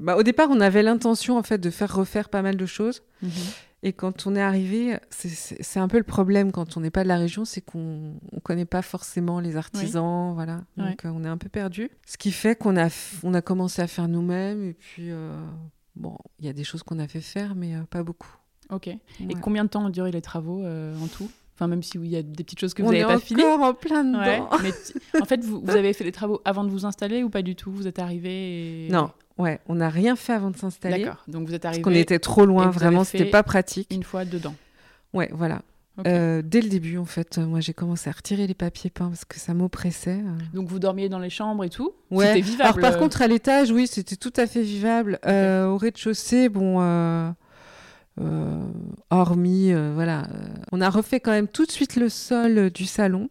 bah, 0.00 0.16
au 0.16 0.22
départ, 0.22 0.48
on 0.50 0.60
avait 0.60 0.82
l'intention, 0.82 1.36
en 1.36 1.42
fait, 1.42 1.58
de 1.58 1.68
faire 1.68 1.94
refaire 1.94 2.30
pas 2.30 2.40
mal 2.40 2.56
de 2.56 2.66
choses. 2.66 3.02
Mhm. 3.22 3.30
Et 3.82 3.94
quand 3.94 4.26
on 4.26 4.36
est 4.36 4.42
arrivé, 4.42 4.98
c'est 5.10 5.80
un 5.80 5.88
peu 5.88 5.96
le 5.96 6.04
problème 6.04 6.52
quand 6.52 6.76
on 6.76 6.80
n'est 6.80 6.90
pas 6.90 7.02
de 7.02 7.08
la 7.08 7.16
région, 7.16 7.46
c'est 7.46 7.62
qu'on 7.62 8.14
ne 8.32 8.40
connaît 8.42 8.66
pas 8.66 8.82
forcément 8.82 9.40
les 9.40 9.56
artisans, 9.56 10.34
voilà. 10.34 10.62
Donc 10.76 11.02
on 11.04 11.24
est 11.24 11.28
un 11.28 11.38
peu 11.38 11.48
perdu. 11.48 11.90
Ce 12.06 12.18
qui 12.18 12.30
fait 12.30 12.56
qu'on 12.56 12.76
a, 12.76 12.88
on 13.22 13.32
a 13.32 13.40
commencé 13.40 13.80
à 13.80 13.86
faire 13.86 14.08
nous-mêmes 14.08 14.62
et 14.62 14.74
puis 14.74 15.10
Bon, 15.96 16.16
il 16.38 16.46
y 16.46 16.48
a 16.48 16.52
des 16.52 16.64
choses 16.64 16.82
qu'on 16.82 16.98
a 16.98 17.08
fait 17.08 17.20
faire, 17.20 17.54
mais 17.54 17.74
euh, 17.74 17.82
pas 17.88 18.02
beaucoup. 18.02 18.34
Ok. 18.70 18.88
Et 18.88 18.98
combien 19.40 19.64
de 19.64 19.68
temps 19.68 19.84
ont 19.84 19.90
duré 19.90 20.10
les 20.10 20.22
travaux 20.22 20.62
euh, 20.62 20.96
en 20.98 21.08
tout? 21.08 21.30
Enfin, 21.54 21.66
même 21.66 21.82
si 21.82 21.98
il 21.98 22.06
y 22.06 22.16
a 22.16 22.22
des 22.22 22.42
petites 22.42 22.60
choses 22.60 22.72
que 22.72 22.82
vous 22.82 22.90
n'avez 22.90 23.04
pas 23.04 23.18
finies. 23.18 23.42
On 23.42 23.44
est 23.44 23.52
encore 23.52 23.66
en 23.66 23.74
plein 23.74 24.04
dedans. 24.04 24.48
en 25.20 25.24
fait, 25.26 25.44
vous, 25.44 25.60
vous, 25.60 25.70
avez 25.70 25.92
fait 25.92 26.04
les 26.04 26.12
travaux 26.12 26.40
avant 26.46 26.64
de 26.64 26.70
vous 26.70 26.86
installer 26.86 27.22
ou 27.22 27.28
pas 27.28 27.42
du 27.42 27.54
tout? 27.54 27.70
Vous 27.70 27.86
êtes 27.86 27.98
arrivé 27.98 28.88
Non, 28.90 29.10
ouais, 29.40 29.60
on 29.66 29.76
n'a 29.76 29.88
rien 29.88 30.16
fait 30.16 30.32
avant 30.32 30.50
de 30.50 30.56
s'installer. 30.56 31.04
D'accord. 31.04 31.24
Donc 31.28 31.48
vous 31.48 31.54
êtes 31.54 31.64
arrivé. 31.64 31.82
Parce 31.82 31.94
qu'on 31.94 31.98
était 32.00 32.18
trop 32.18 32.46
loin, 32.46 32.70
vraiment, 32.70 33.04
c'était 33.04 33.24
pas 33.24 33.42
pratique. 33.42 33.88
Une 33.92 34.04
fois 34.04 34.24
dedans. 34.24 34.54
Ouais, 35.12 35.28
voilà. 35.32 35.62
Euh, 36.06 36.40
dès 36.42 36.62
le 36.62 36.68
début, 36.70 36.96
en 36.96 37.04
fait, 37.04 37.36
moi 37.36 37.60
j'ai 37.60 37.74
commencé 37.74 38.08
à 38.08 38.12
retirer 38.12 38.46
les 38.46 38.54
papiers 38.54 38.88
peints 38.88 39.08
parce 39.08 39.26
que 39.26 39.38
ça 39.38 39.52
m'oppressait. 39.52 40.20
Euh. 40.24 40.38
Donc 40.54 40.66
vous 40.68 40.78
dormiez 40.78 41.10
dans 41.10 41.18
les 41.18 41.28
chambres 41.28 41.62
et 41.62 41.68
tout? 41.68 41.92
Ouais. 42.10 42.28
C'était 42.28 42.40
vivable. 42.40 42.62
Alors 42.62 42.80
par 42.80 42.98
contre, 42.98 43.20
à 43.20 43.26
l'étage, 43.26 43.70
oui, 43.70 43.86
c'était 43.86 44.16
tout 44.16 44.32
à 44.36 44.46
fait 44.46 44.62
vivable. 44.62 45.18
Euh, 45.26 45.66
au 45.66 45.76
rez-de-chaussée, 45.76 46.48
bon, 46.48 46.80
Euh, 46.80 47.30
hormis, 49.10 49.72
euh, 49.72 49.92
voilà, 49.94 50.24
euh, 50.24 50.48
on 50.72 50.80
a 50.80 50.90
refait 50.90 51.20
quand 51.20 51.30
même 51.30 51.48
tout 51.48 51.66
de 51.66 51.70
suite 51.70 51.96
le 51.96 52.08
sol 52.08 52.70
du 52.70 52.84
salon. 52.86 53.28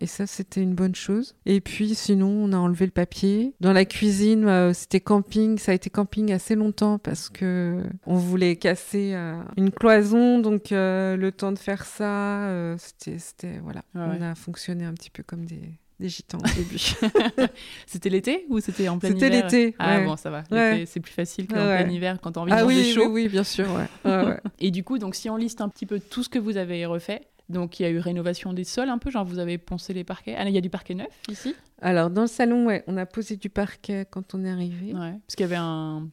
et 0.00 0.06
ça, 0.06 0.26
c'était 0.26 0.62
une 0.62 0.74
bonne 0.74 0.94
chose. 0.94 1.34
Et 1.44 1.60
puis, 1.60 1.94
sinon, 1.94 2.28
on 2.28 2.52
a 2.52 2.56
enlevé 2.56 2.86
le 2.86 2.92
papier. 2.92 3.54
Dans 3.60 3.72
la 3.72 3.84
cuisine, 3.84 4.72
c'était 4.72 5.00
camping. 5.00 5.58
Ça 5.58 5.72
a 5.72 5.74
été 5.74 5.90
camping 5.90 6.32
assez 6.32 6.54
longtemps 6.54 6.98
parce 6.98 7.28
que 7.28 7.82
on 8.06 8.14
voulait 8.14 8.54
casser 8.54 9.16
une 9.56 9.72
cloison. 9.72 10.38
Donc, 10.38 10.68
le 10.70 11.30
temps 11.30 11.50
de 11.50 11.58
faire 11.58 11.84
ça, 11.84 12.76
c'était, 12.78 13.58
voilà, 13.62 13.82
on 13.94 14.22
a 14.22 14.34
fonctionné 14.36 14.84
un 14.84 14.94
petit 14.94 15.10
peu 15.10 15.24
comme 15.24 15.44
des 15.44 15.60
des 16.00 16.08
gitans 16.08 16.38
au 16.38 16.56
début. 16.56 16.78
c'était 17.86 18.08
l'été 18.08 18.46
ou 18.48 18.60
c'était 18.60 18.88
en 18.88 18.98
plein 18.98 19.10
hiver 19.10 19.20
C'était 19.20 19.42
l'été. 19.42 19.76
Ah 19.78 20.00
bon, 20.00 20.16
ça 20.16 20.30
va. 20.30 20.44
C'est 20.86 21.00
plus 21.00 21.12
facile 21.12 21.46
qu'en 21.46 21.54
plein 21.54 21.88
hiver 21.88 22.18
quand 22.22 22.36
on 22.36 22.42
envie 22.42 22.52
de 22.52 22.56
ah, 22.56 22.62
manger 22.62 22.76
oui, 22.76 22.92
chaud. 22.92 23.06
Oui, 23.06 23.22
oui, 23.24 23.28
bien 23.28 23.44
sûr. 23.44 23.66
Et 24.60 24.70
du 24.70 24.84
coup, 24.84 24.98
donc 24.98 25.14
si 25.14 25.28
on 25.30 25.36
liste 25.36 25.60
un 25.60 25.68
petit 25.68 25.86
peu 25.86 26.00
tout 26.00 26.22
ce 26.22 26.28
que 26.28 26.38
vous 26.38 26.56
avez 26.56 26.86
refait, 26.86 27.22
donc 27.48 27.80
il 27.80 27.84
y 27.84 27.86
a 27.86 27.90
eu 27.90 27.98
rénovation 27.98 28.52
des 28.52 28.64
sols 28.64 28.90
un 28.90 28.98
peu, 28.98 29.10
genre 29.10 29.24
vous 29.24 29.38
avez 29.38 29.58
poncé 29.58 29.94
les 29.94 30.04
parquets. 30.04 30.34
Ah, 30.36 30.44
il 30.46 30.54
y 30.54 30.58
a 30.58 30.60
du 30.60 30.70
parquet 30.70 30.94
neuf 30.94 31.08
ici? 31.30 31.54
Alors 31.80 32.10
dans 32.10 32.22
le 32.22 32.28
salon, 32.28 32.66
ouais, 32.66 32.84
on 32.86 32.96
a 32.96 33.06
posé 33.06 33.36
du 33.36 33.48
parquet 33.48 34.06
quand 34.10 34.34
on 34.34 34.44
est 34.44 34.50
arrivé. 34.50 34.92
Ouais, 34.92 35.14
parce 35.26 35.34
qu'il 35.34 35.44
y 35.44 35.48
avait 35.48 35.56
un. 35.56 36.08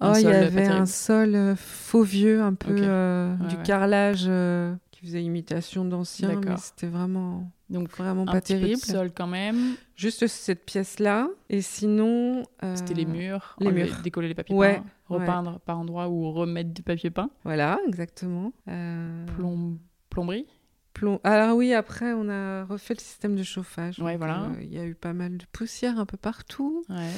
oh, 0.00 0.12
il 0.16 0.22
y 0.22 0.26
avait 0.26 0.66
un 0.66 0.86
sol 0.86 1.34
euh, 1.34 1.56
faux 1.56 2.02
vieux, 2.02 2.40
un 2.40 2.54
peu 2.54 2.74
euh, 2.78 3.34
du 3.48 3.56
carrelage 3.58 4.24
euh, 4.28 4.74
qui 5.02 5.08
faisait 5.08 5.24
imitation 5.24 5.84
d'ancien, 5.84 6.40
mais 6.44 6.56
c'était 6.58 6.86
vraiment 6.86 7.50
donc 7.68 7.90
vraiment 7.90 8.24
pas 8.24 8.40
terrible. 8.40 8.80
Peu 8.80 8.86
de 8.86 8.92
sol 8.92 9.10
quand 9.12 9.26
même. 9.26 9.74
Juste 9.96 10.26
cette 10.28 10.64
pièce-là. 10.64 11.28
Et 11.48 11.60
sinon. 11.60 12.44
Euh, 12.62 12.76
C'était 12.76 12.94
les 12.94 13.04
murs. 13.04 13.56
Les 13.58 13.72
murs. 13.72 14.00
Décoller 14.04 14.28
les 14.28 14.34
papiers 14.34 14.56
peints. 14.56 14.84
Repeindre 15.08 15.58
par 15.60 15.78
endroit 15.78 16.08
ou 16.08 16.30
remettre 16.30 16.70
du 16.70 16.82
papier 16.82 17.10
peint. 17.10 17.30
Voilà, 17.44 17.78
exactement. 17.88 18.52
Euh... 18.68 19.26
Plom... 19.36 19.78
Plomberie 20.08 20.46
Plom... 20.94 21.18
Alors 21.24 21.56
oui, 21.56 21.72
après, 21.74 22.12
on 22.12 22.28
a 22.28 22.64
refait 22.64 22.94
le 22.94 23.00
système 23.00 23.34
de 23.34 23.42
chauffage. 23.42 23.98
Ouais, 23.98 24.16
voilà. 24.16 24.44
Euh, 24.44 24.62
il 24.62 24.72
y 24.72 24.78
a 24.78 24.84
eu 24.84 24.94
pas 24.94 25.14
mal 25.14 25.36
de 25.36 25.44
poussière 25.52 25.98
un 25.98 26.06
peu 26.06 26.16
partout. 26.16 26.84
Ouais. 26.88 27.10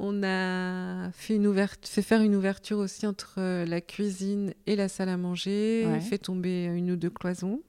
On 0.00 0.22
a 0.22 1.10
fait, 1.10 1.34
une 1.34 1.48
ouverture, 1.48 1.90
fait 1.90 2.02
faire 2.02 2.22
une 2.22 2.36
ouverture 2.36 2.78
aussi 2.78 3.04
entre 3.04 3.34
euh, 3.38 3.66
la 3.66 3.80
cuisine 3.80 4.54
et 4.66 4.76
la 4.76 4.88
salle 4.88 5.08
à 5.08 5.16
manger, 5.16 5.88
fait 6.00 6.18
tomber 6.18 6.66
une 6.66 6.92
ou 6.92 6.96
deux 6.96 7.10
cloisons. 7.10 7.60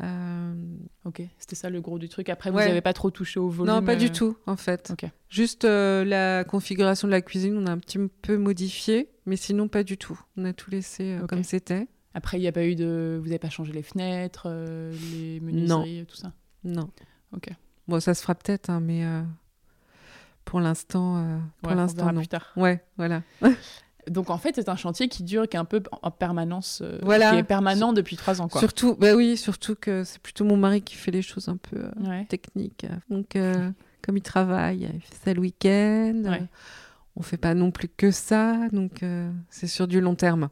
Euh, 0.00 0.54
ok, 1.04 1.22
c'était 1.38 1.54
ça 1.54 1.68
le 1.68 1.80
gros 1.80 1.98
du 1.98 2.08
truc. 2.08 2.28
Après, 2.28 2.50
vous 2.50 2.56
n'avez 2.56 2.80
pas 2.80 2.94
trop 2.94 3.10
touché 3.10 3.38
au 3.38 3.50
volume 3.50 3.74
Non, 3.74 3.82
pas 3.82 3.96
du 3.96 4.06
euh, 4.06 4.08
tout, 4.08 4.36
en 4.46 4.56
fait. 4.56 4.92
Juste 5.28 5.64
euh, 5.64 6.04
la 6.04 6.44
configuration 6.44 7.06
de 7.08 7.12
la 7.12 7.20
cuisine, 7.20 7.56
on 7.58 7.66
a 7.66 7.70
un 7.70 7.78
petit 7.78 7.98
peu 8.22 8.38
modifié, 8.38 9.10
mais 9.26 9.36
sinon 9.36 9.68
pas 9.68 9.82
du 9.82 9.98
tout. 9.98 10.18
On 10.36 10.44
a 10.44 10.52
tout 10.52 10.70
laissé 10.70 11.18
comme 11.28 11.44
c'était. 11.44 11.88
Après, 12.14 12.38
il 12.38 12.40
n'y 12.40 12.48
a 12.48 12.52
pas 12.52 12.64
eu 12.64 12.74
de. 12.74 13.18
Vous 13.20 13.26
n'avez 13.26 13.38
pas 13.38 13.50
changé 13.50 13.72
les 13.72 13.82
fenêtres, 13.82 14.48
les 15.12 15.40
menuiseries, 15.40 16.06
tout 16.06 16.16
ça? 16.16 16.32
Non. 16.64 16.88
Ok. 17.36 17.48
Bon, 17.88 18.00
ça 18.00 18.14
se 18.14 18.22
fera 18.22 18.34
peut-être, 18.34 18.70
hein, 18.70 18.80
mais 18.80 19.04
pour 20.44 20.60
l'instant, 20.60 21.40
pour 21.62 21.72
l'instant, 21.72 22.12
non. 22.12 22.20
plus 22.20 22.28
tard. 22.28 22.52
Ouais, 22.56 22.82
voilà. 22.96 23.22
Donc 24.10 24.30
en 24.30 24.38
fait, 24.38 24.54
c'est 24.56 24.68
un 24.68 24.76
chantier 24.76 25.08
qui 25.08 25.22
dure, 25.22 25.48
qui 25.48 25.56
est 25.56 25.60
un 25.60 25.64
peu 25.64 25.82
en 26.02 26.10
permanence, 26.10 26.80
euh, 26.82 26.98
voilà. 27.02 27.30
qui 27.30 27.36
est 27.38 27.42
permanent 27.44 27.92
depuis 27.92 28.16
trois 28.16 28.40
ans. 28.40 28.48
Quoi. 28.48 28.60
Surtout, 28.60 28.96
bah 28.96 29.14
oui, 29.14 29.36
surtout 29.36 29.76
que 29.76 30.02
c'est 30.04 30.20
plutôt 30.20 30.44
mon 30.44 30.56
mari 30.56 30.82
qui 30.82 30.96
fait 30.96 31.12
les 31.12 31.22
choses 31.22 31.48
un 31.48 31.56
peu 31.56 31.78
euh, 31.78 32.24
techniques. 32.28 32.86
Donc 33.10 33.36
euh, 33.36 33.70
comme 34.02 34.16
il 34.16 34.22
travaille, 34.22 34.90
il 34.92 35.00
fait 35.02 35.24
ça 35.24 35.34
le 35.34 35.40
week-end. 35.40 36.22
Ouais. 36.24 36.42
on 37.14 37.22
fait 37.22 37.36
pas 37.36 37.54
non 37.54 37.70
plus 37.70 37.88
que 37.88 38.10
ça, 38.10 38.68
donc 38.72 39.04
c'est 39.50 39.68
sur 39.68 39.86
du 39.86 40.00
long 40.00 40.16
terme. 40.16 40.48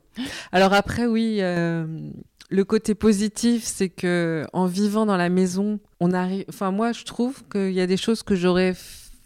Alors 0.52 0.72
après, 0.72 1.06
oui, 1.06 1.40
le 1.40 2.64
côté 2.64 2.94
positif, 2.94 3.64
c'est 3.64 3.88
que 3.88 4.46
en 4.52 4.66
vivant 4.66 5.06
dans 5.06 5.16
la 5.16 5.28
maison, 5.28 5.80
on 5.98 6.12
arrive. 6.12 6.44
Enfin, 6.48 6.70
moi, 6.70 6.92
je 6.92 7.04
trouve 7.04 7.42
qu'il 7.48 7.72
y 7.72 7.80
a 7.80 7.86
des 7.88 7.96
choses 7.96 8.22
que 8.22 8.36
j'aurais 8.36 8.74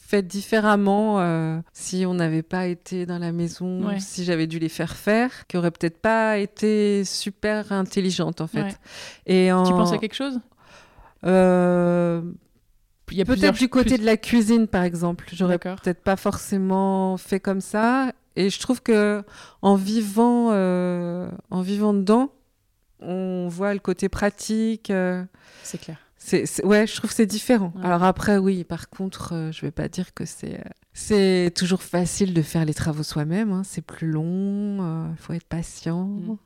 fait 0.06 0.22
différemment 0.22 1.20
euh, 1.20 1.58
si 1.72 2.04
on 2.06 2.14
n'avait 2.14 2.42
pas 2.42 2.66
été 2.66 3.06
dans 3.06 3.18
la 3.18 3.32
maison, 3.32 3.88
si 3.98 4.24
j'avais 4.24 4.46
dû 4.46 4.58
les 4.58 4.68
faire 4.68 4.96
faire, 4.96 5.46
qui 5.46 5.56
aurait 5.56 5.70
peut-être 5.70 5.98
pas 5.98 6.38
été 6.38 7.04
super 7.04 7.72
intelligente 7.72 8.40
en 8.40 8.46
fait. 8.46 8.78
Et 9.26 9.50
Tu 9.66 9.72
penses 9.72 9.92
à 9.92 9.98
quelque 9.98 10.16
chose? 10.16 10.40
Euh... 11.24 12.22
Il 13.10 13.18
y 13.18 13.22
a 13.22 13.24
peut-être 13.24 13.58
du 13.58 13.68
côté 13.68 13.98
de 13.98 14.04
la 14.04 14.16
cuisine, 14.16 14.66
par 14.66 14.82
exemple. 14.82 15.26
J'aurais 15.32 15.58
peut-être 15.58 16.02
pas 16.02 16.16
forcément 16.16 17.16
fait 17.16 17.38
comme 17.38 17.60
ça. 17.60 18.12
Et 18.36 18.50
je 18.50 18.58
trouve 18.58 18.82
que 18.82 19.22
en 19.62 19.76
vivant, 19.76 20.48
euh, 20.50 21.28
en 21.50 21.60
vivant 21.60 21.94
dedans, 21.94 22.32
on 23.00 23.48
voit 23.48 23.72
le 23.72 23.80
côté 23.80 24.08
pratique. 24.08 24.90
Euh, 24.90 25.22
c'est 25.62 25.80
clair. 25.80 25.98
C'est, 26.26 26.64
ouais, 26.64 26.86
je 26.86 26.96
trouve 26.96 27.10
que 27.10 27.16
c'est 27.16 27.26
différent. 27.26 27.74
Alors 27.82 28.02
après, 28.02 28.38
oui, 28.38 28.64
par 28.64 28.88
contre, 28.88 29.34
euh, 29.34 29.52
je 29.52 29.60
vais 29.60 29.70
pas 29.70 29.88
dire 29.88 30.14
que 30.14 30.24
c'est 30.24 30.54
euh, 30.54 30.70
c'est 30.94 31.52
toujours 31.54 31.82
facile 31.82 32.32
de 32.32 32.40
faire 32.40 32.64
les 32.64 32.72
travaux 32.72 33.02
soi-même. 33.02 33.52
Hein. 33.52 33.60
C'est 33.62 33.84
plus 33.84 34.10
long, 34.10 34.76
il 34.78 34.80
euh, 34.80 35.14
faut 35.16 35.34
être 35.34 35.44
patient. 35.44 36.06
Mm. 36.06 36.38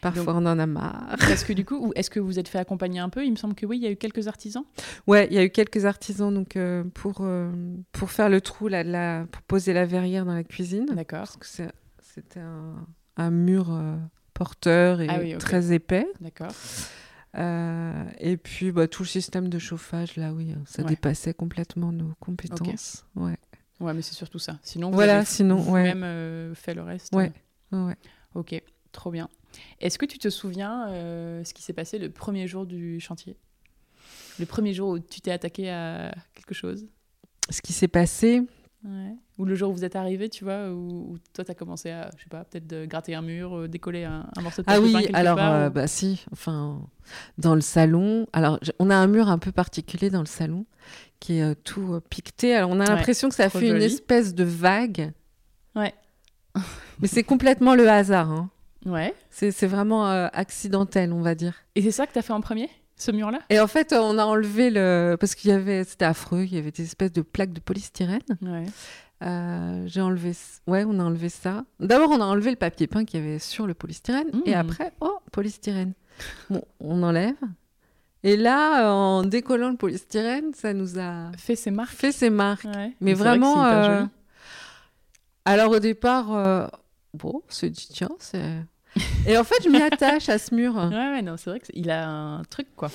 Parfois, 0.00 0.32
on 0.36 0.46
en 0.46 0.58
a 0.58 0.64
marre. 0.64 1.16
Est-ce 1.30 1.44
que 1.44 1.52
du 1.52 1.66
coup, 1.66 1.92
est-ce 1.96 2.08
que 2.08 2.18
vous 2.18 2.38
êtes 2.38 2.48
fait 2.48 2.58
accompagner 2.58 2.98
un 2.98 3.10
peu? 3.10 3.26
Il 3.26 3.30
me 3.32 3.36
semble 3.36 3.54
que 3.54 3.66
oui, 3.66 3.76
il 3.76 3.82
y 3.82 3.86
a 3.86 3.90
eu 3.90 3.96
quelques 3.96 4.26
artisans. 4.26 4.64
Ouais, 5.06 5.26
il 5.30 5.36
y 5.36 5.38
a 5.38 5.44
eu 5.44 5.50
quelques 5.50 5.84
artisans 5.84 6.32
donc 6.32 6.56
pour 6.94 7.26
pour 7.92 8.10
faire 8.10 8.30
le 8.30 8.40
trou 8.40 8.68
là, 8.68 9.26
pour 9.26 9.42
poser 9.42 9.74
la 9.74 9.84
verrière 9.84 10.24
dans 10.24 10.34
la 10.34 10.44
cuisine. 10.44 10.86
D'accord. 10.94 11.18
Parce 11.18 11.36
que 11.36 11.64
c'était 12.00 12.40
un, 12.40 12.86
un, 13.18 13.30
mur 13.30 13.78
porteur 14.32 15.02
et 15.02 15.08
ah 15.10 15.36
très 15.38 15.72
épais. 15.72 16.06
D'accord. 16.20 16.52
Euh, 17.36 18.04
et 18.18 18.36
puis 18.36 18.72
bah, 18.72 18.88
tout 18.88 19.02
le 19.02 19.08
système 19.08 19.48
de 19.48 19.58
chauffage, 19.58 20.16
là, 20.16 20.32
oui, 20.32 20.54
ça 20.66 20.82
dépassait 20.82 21.34
complètement 21.34 21.92
nos 21.92 22.14
compétences. 22.20 23.04
Ouais. 23.14 23.36
Ouais, 23.80 23.94
mais 23.94 24.02
c'est 24.02 24.14
surtout 24.14 24.38
ça. 24.38 24.58
Sinon, 24.62 24.90
vous 24.90 24.96
voilà, 24.96 25.24
sinon, 25.24 25.62
ouais. 25.70 25.84
même 25.84 26.02
euh, 26.02 26.54
fait 26.54 26.74
le 26.74 26.82
reste. 26.82 27.14
Ouais. 27.14 27.32
ouais. 27.72 27.96
Ok, 28.34 28.60
trop 28.92 29.10
bien. 29.10 29.28
Est-ce 29.80 29.98
que 29.98 30.06
tu 30.06 30.18
te 30.18 30.30
souviens 30.30 30.88
euh, 30.90 31.44
ce 31.44 31.54
qui 31.54 31.62
s'est 31.62 31.72
passé 31.72 31.98
le 31.98 32.10
premier 32.10 32.48
jour 32.48 32.66
du 32.66 32.98
chantier? 33.00 33.36
Le 34.38 34.46
premier 34.46 34.72
jour 34.72 34.90
où 34.90 34.98
tu 34.98 35.20
t'es 35.20 35.30
attaqué 35.30 35.70
à 35.70 36.14
quelque 36.34 36.54
chose? 36.54 36.86
Ce 37.50 37.62
qui 37.62 37.72
s'est 37.72 37.88
passé 37.88 38.42
ou 38.84 39.44
le 39.44 39.54
jour 39.54 39.70
où 39.70 39.74
vous 39.74 39.84
êtes 39.84 39.96
arrivé, 39.96 40.28
tu 40.28 40.44
vois, 40.44 40.70
où, 40.70 41.18
toi, 41.32 41.44
tu 41.44 41.50
as 41.50 41.54
commencé 41.54 41.90
à, 41.90 42.10
je 42.16 42.22
sais 42.22 42.28
pas, 42.28 42.44
peut-être 42.44 42.66
de 42.66 42.86
gratter 42.86 43.14
un 43.14 43.22
mur, 43.22 43.56
euh, 43.56 43.68
décoller 43.68 44.04
un, 44.04 44.26
morceau 44.40 44.62
de 44.62 44.66
Ah 44.68 44.80
oui, 44.80 45.08
alors, 45.14 45.38
euh, 45.38 45.68
bah 45.68 45.86
si, 45.86 46.24
enfin, 46.32 46.80
dans 47.38 47.54
le 47.54 47.60
salon. 47.60 48.26
Alors, 48.32 48.58
on 48.78 48.90
a 48.90 48.96
un 48.96 49.06
mur 49.06 49.28
un 49.28 49.38
peu 49.38 49.52
particulier 49.52 50.10
dans 50.10 50.20
le 50.20 50.26
salon 50.26 50.64
qui 51.18 51.38
est 51.38 51.42
euh, 51.42 51.54
tout 51.64 52.00
piqueté. 52.08 52.54
Alors, 52.54 52.70
on 52.70 52.80
a 52.80 52.84
l'impression 52.84 53.28
que 53.28 53.34
ça 53.34 53.50
fait 53.50 53.68
une 53.68 53.82
espèce 53.82 54.34
de 54.34 54.44
vague. 54.44 55.12
Ouais. 55.74 55.94
Mais 57.00 57.08
c'est 57.08 57.24
complètement 57.24 57.74
le 57.74 57.88
hasard. 57.88 58.30
Hein. 58.30 58.50
Ouais. 58.86 59.14
C'est 59.30 59.66
vraiment 59.66 60.06
accidentel, 60.06 61.12
on 61.12 61.20
va 61.20 61.34
dire. 61.34 61.54
Et 61.74 61.82
c'est 61.82 61.90
ça 61.90 62.06
que 62.06 62.12
tu 62.12 62.18
as 62.18 62.22
fait 62.22 62.32
en 62.32 62.40
premier? 62.40 62.70
Ce 62.98 63.10
mur-là? 63.10 63.38
Et 63.48 63.60
en 63.60 63.66
fait, 63.66 63.92
on 63.92 64.18
a 64.18 64.24
enlevé 64.24 64.70
le. 64.70 65.16
Parce 65.18 65.34
qu'il 65.34 65.50
y 65.50 65.54
avait. 65.54 65.84
C'était 65.84 66.04
affreux, 66.04 66.42
il 66.42 66.54
y 66.54 66.58
avait 66.58 66.72
des 66.72 66.82
espèces 66.82 67.12
de 67.12 67.22
plaques 67.22 67.52
de 67.52 67.60
polystyrène. 67.60 68.20
Ouais. 68.42 68.66
Euh, 69.24 69.84
j'ai 69.86 70.00
enlevé. 70.00 70.32
Ouais, 70.66 70.84
on 70.86 70.98
a 71.00 71.04
enlevé 71.04 71.28
ça. 71.28 71.64
D'abord, 71.80 72.10
on 72.10 72.20
a 72.20 72.24
enlevé 72.24 72.50
le 72.50 72.56
papier 72.56 72.86
peint 72.86 73.04
qu'il 73.04 73.20
y 73.20 73.22
avait 73.22 73.38
sur 73.38 73.66
le 73.66 73.74
polystyrène. 73.74 74.30
Et 74.44 74.54
mmh. 74.54 74.58
après, 74.58 74.92
oh, 75.00 75.18
polystyrène. 75.32 75.94
Bon, 76.50 76.62
on 76.80 77.02
enlève. 77.02 77.36
Et 78.24 78.36
là, 78.36 78.92
en 78.92 79.22
décollant 79.22 79.70
le 79.70 79.76
polystyrène, 79.76 80.52
ça 80.54 80.72
nous 80.74 80.98
a. 80.98 81.30
Fait 81.36 81.56
ses 81.56 81.70
marques. 81.70 81.94
Fait 81.94 82.12
ses 82.12 82.30
marques. 82.30 82.66
Mais 83.00 83.14
vraiment. 83.14 83.64
Euh... 83.64 84.04
Alors, 85.44 85.70
au 85.70 85.78
départ, 85.78 86.34
euh... 86.34 86.66
bon, 87.14 87.42
on 87.48 87.52
se 87.52 87.66
dit, 87.66 87.88
tiens, 87.92 88.10
c'est. 88.18 88.64
Et 89.28 89.36
en 89.36 89.44
fait, 89.44 89.62
je 89.62 89.68
m'y 89.68 89.82
attache 89.82 90.28
à 90.28 90.38
ce 90.38 90.54
mur. 90.54 90.74
Ouais, 90.74 90.88
ouais, 90.88 91.22
non, 91.22 91.36
c'est 91.36 91.50
vrai 91.50 91.60
qu'il 91.60 91.90
a 91.90 92.08
un 92.08 92.42
truc, 92.44 92.68
quoi. 92.74 92.90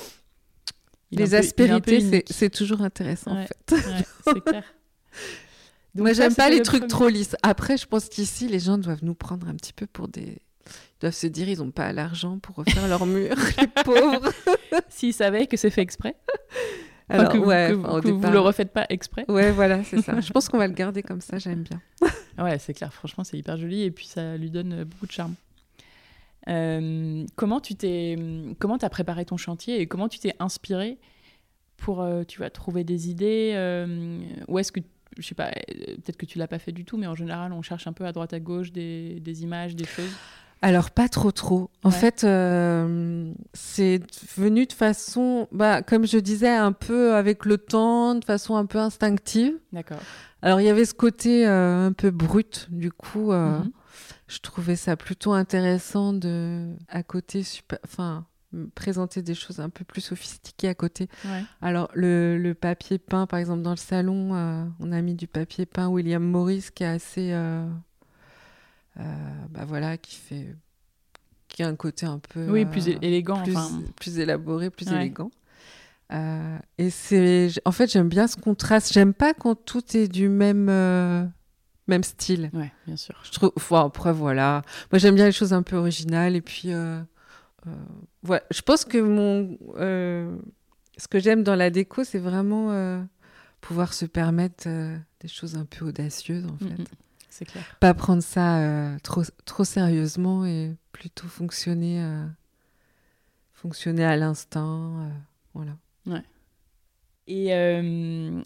Les 1.11 1.35
aspérités, 1.35 2.25
c'est 2.29 2.49
toujours 2.49 2.81
intéressant, 2.81 3.37
en 3.37 3.45
fait. 3.45 3.75
c'est 4.25 4.43
clair. 4.43 4.63
Donc 5.95 6.05
Moi, 6.05 6.13
j'aime 6.13 6.33
pas 6.33 6.49
les 6.49 6.63
trucs 6.63 6.87
trop 6.87 7.07
lisses. 7.07 7.35
Après, 7.43 7.77
je 7.77 7.85
pense 7.85 8.09
qu'ici, 8.09 8.47
les 8.47 8.59
gens 8.59 8.79
doivent 8.79 9.03
nous 9.03 9.13
prendre 9.13 9.47
un 9.47 9.53
petit 9.53 9.73
peu 9.73 9.85
pour 9.85 10.07
des. 10.07 10.41
Ils 10.65 11.01
doivent 11.01 11.13
se 11.13 11.27
dire, 11.27 11.47
ils 11.49 11.59
n'ont 11.59 11.69
pas 11.69 11.93
l'argent 11.93 12.39
pour 12.39 12.55
refaire 12.55 12.87
leur 12.87 13.05
mur, 13.05 13.35
les 13.61 13.67
pauvres. 13.83 14.31
S'ils 14.89 15.13
savaient 15.13 15.45
que 15.45 15.55
c'est 15.55 15.69
fait 15.69 15.81
exprès. 15.81 16.15
Alors, 17.09 17.31
que, 17.31 17.37
ouais, 17.37 17.67
que, 18.01 18.09
vous 18.09 18.25
ne 18.25 18.31
le 18.31 18.39
refaites 18.39 18.71
pas 18.71 18.87
exprès. 18.89 19.25
Ouais, 19.27 19.51
voilà, 19.51 19.83
c'est 19.83 20.01
ça. 20.01 20.19
Je 20.19 20.31
pense 20.31 20.49
qu'on 20.49 20.57
va 20.57 20.67
le 20.67 20.73
garder 20.73 21.03
comme 21.03 21.21
ça, 21.21 21.37
j'aime 21.37 21.63
bien. 21.63 21.79
ouais, 22.43 22.57
c'est 22.57 22.73
clair. 22.73 22.91
Franchement, 22.91 23.23
c'est 23.23 23.37
hyper 23.37 23.57
joli 23.57 23.83
et 23.83 23.91
puis 23.91 24.07
ça 24.07 24.35
lui 24.37 24.49
donne 24.49 24.85
beaucoup 24.85 25.05
de 25.05 25.11
charme. 25.11 25.35
Euh, 26.49 27.25
comment 27.35 27.59
tu 27.59 27.75
t'es, 27.75 28.17
comment 28.59 28.77
as 28.77 28.89
préparé 28.89 29.25
ton 29.25 29.37
chantier 29.37 29.79
et 29.79 29.87
comment 29.87 30.09
tu 30.09 30.19
t'es 30.19 30.33
inspiré 30.39 30.97
pour, 31.77 32.01
euh, 32.01 32.23
tu 32.23 32.39
vas 32.39 32.49
trouver 32.49 32.83
des 32.83 33.09
idées 33.09 33.53
euh, 33.55 34.19
Ou 34.47 34.59
est-ce 34.59 34.71
que, 34.71 34.81
je 35.17 35.27
sais 35.27 35.35
pas, 35.35 35.51
peut-être 35.51 36.17
que 36.17 36.25
tu 36.25 36.37
l'as 36.37 36.47
pas 36.47 36.59
fait 36.59 36.71
du 36.71 36.85
tout, 36.85 36.97
mais 36.97 37.07
en 37.07 37.15
général, 37.15 37.53
on 37.53 37.61
cherche 37.61 37.87
un 37.87 37.93
peu 37.93 38.05
à 38.05 38.11
droite 38.11 38.33
à 38.33 38.39
gauche 38.39 38.71
des, 38.71 39.19
des 39.19 39.43
images, 39.43 39.75
des 39.75 39.85
choses. 39.85 40.13
Alors, 40.63 40.91
pas 40.91 41.09
trop 41.09 41.33
trop. 41.33 41.69
En 41.83 41.91
fait, 41.91 42.23
euh, 42.23 43.33
c'est 43.53 43.99
venu 44.37 44.65
de 44.65 44.71
façon, 44.71 45.49
bah, 45.51 45.81
comme 45.81 46.07
je 46.07 46.17
disais, 46.17 46.55
un 46.55 46.71
peu 46.71 47.15
avec 47.15 47.43
le 47.43 47.57
temps, 47.57 48.15
de 48.15 48.23
façon 48.23 48.55
un 48.55 48.65
peu 48.65 48.77
instinctive. 48.77 49.55
D'accord. 49.73 49.99
Alors, 50.41 50.61
il 50.61 50.63
y 50.63 50.69
avait 50.69 50.85
ce 50.85 50.93
côté 50.93 51.45
euh, 51.45 51.87
un 51.87 51.91
peu 51.91 52.11
brut, 52.11 52.67
du 52.71 52.93
coup, 52.93 53.33
euh, 53.33 53.59
mhm. 53.59 53.71
Je 54.33 54.39
trouvais 54.39 54.75
ça 54.75 54.95
plutôt 54.95 55.33
intéressant 55.33 56.13
de, 56.13 56.75
à 56.87 57.03
côté, 57.03 57.43
enfin, 57.85 58.25
présenter 58.75 59.21
des 59.21 59.35
choses 59.35 59.59
un 59.59 59.69
peu 59.69 59.83
plus 59.83 60.01
sophistiquées 60.01 60.69
à 60.69 60.75
côté. 60.75 61.07
Alors, 61.61 61.89
le, 61.93 62.53
papier 62.53 62.97
peint, 62.97 63.27
par 63.27 63.39
exemple, 63.39 63.61
dans 63.61 63.71
le 63.71 63.77
salon, 63.77 64.71
on 64.79 64.91
a 64.91 65.01
mis 65.01 65.15
du 65.15 65.27
papier 65.27 65.65
peint 65.65 65.87
William 65.87 66.23
Morris 66.23 66.65
qui 66.73 66.83
est 66.83 66.87
assez 66.87 67.33
euh, 68.99 69.03
bah 69.49 69.65
voilà, 69.65 69.97
qui 69.97 70.15
fait 70.15 70.55
qui 71.47 71.63
a 71.63 71.67
un 71.67 71.75
côté 71.75 72.05
un 72.05 72.19
peu 72.19 72.49
oui 72.49 72.65
plus 72.65 72.87
élégant 72.87 73.43
plus, 73.43 73.55
plus 73.95 74.19
élaboré 74.19 74.69
plus 74.69 74.91
élégant. 74.91 75.31
Euh, 76.11 76.57
et 76.77 76.89
c'est 76.89 77.49
en 77.65 77.71
fait 77.71 77.91
j'aime 77.91 78.09
bien 78.09 78.27
ce 78.27 78.37
contraste. 78.37 78.93
J'aime 78.93 79.13
pas 79.13 79.33
quand 79.33 79.55
tout 79.55 79.97
est 79.97 80.07
du 80.07 80.29
même 80.29 80.67
euh, 80.69 81.25
même 81.87 82.03
style 82.03 82.49
ouais 82.53 82.71
bien 82.87 82.95
sûr 82.95 83.15
je 83.23 83.31
trouve 83.31 83.51
enfin, 83.57 83.85
après 83.85 84.13
voilà 84.13 84.61
moi 84.91 84.99
j'aime 84.99 85.15
bien 85.15 85.25
les 85.25 85.31
choses 85.31 85.53
un 85.53 85.63
peu 85.63 85.75
originales 85.75 86.35
et 86.35 86.41
puis 86.41 86.69
voilà 88.23 88.43
je 88.51 88.61
pense 88.61 88.85
que 88.85 88.97
mon 88.97 89.57
ce 90.97 91.07
que 91.09 91.19
j'aime 91.19 91.43
dans 91.43 91.55
la 91.55 91.69
déco 91.69 92.03
c'est 92.03 92.19
vraiment 92.19 93.05
pouvoir 93.61 93.93
se 93.93 94.05
permettre 94.05 94.67
des 94.67 95.27
choses 95.27 95.55
un 95.55 95.65
peu 95.65 95.85
audacieuses 95.85 96.45
en 96.45 96.57
fait 96.57 96.89
c'est 97.33 97.45
clair. 97.45 97.63
Pas 97.79 97.95
prendre 97.95 98.21
ça 98.21 98.59
euh, 98.59 98.97
trop, 99.01 99.23
trop 99.45 99.63
sérieusement 99.63 100.45
et 100.45 100.75
plutôt 100.91 101.27
fonctionner, 101.27 101.99
euh, 101.99 102.27
fonctionner 103.53 104.05
à 104.05 104.15
l'instinct. 104.15 105.01
Euh, 105.01 105.09
voilà. 105.55 105.71
Ouais. 106.05 106.21
Et 107.25 107.51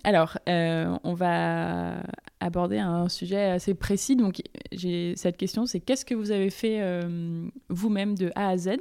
alors, 0.06 0.38
on 0.48 1.14
va 1.16 1.98
aborder 2.40 2.80
un 2.80 3.10
sujet 3.10 3.46
assez 3.46 3.74
précis. 3.74 4.16
Donc, 4.16 4.42
j'ai 4.72 5.16
cette 5.16 5.38
question, 5.38 5.66
c'est 5.66 5.80
qu'est-ce 5.80 6.06
que 6.06 6.16
vous 6.16 6.32
avez 6.32 6.50
fait 6.50 6.82
vous-même 7.70 8.16
de 8.16 8.32
A 8.36 8.50
à 8.50 8.58
Z 8.58 8.78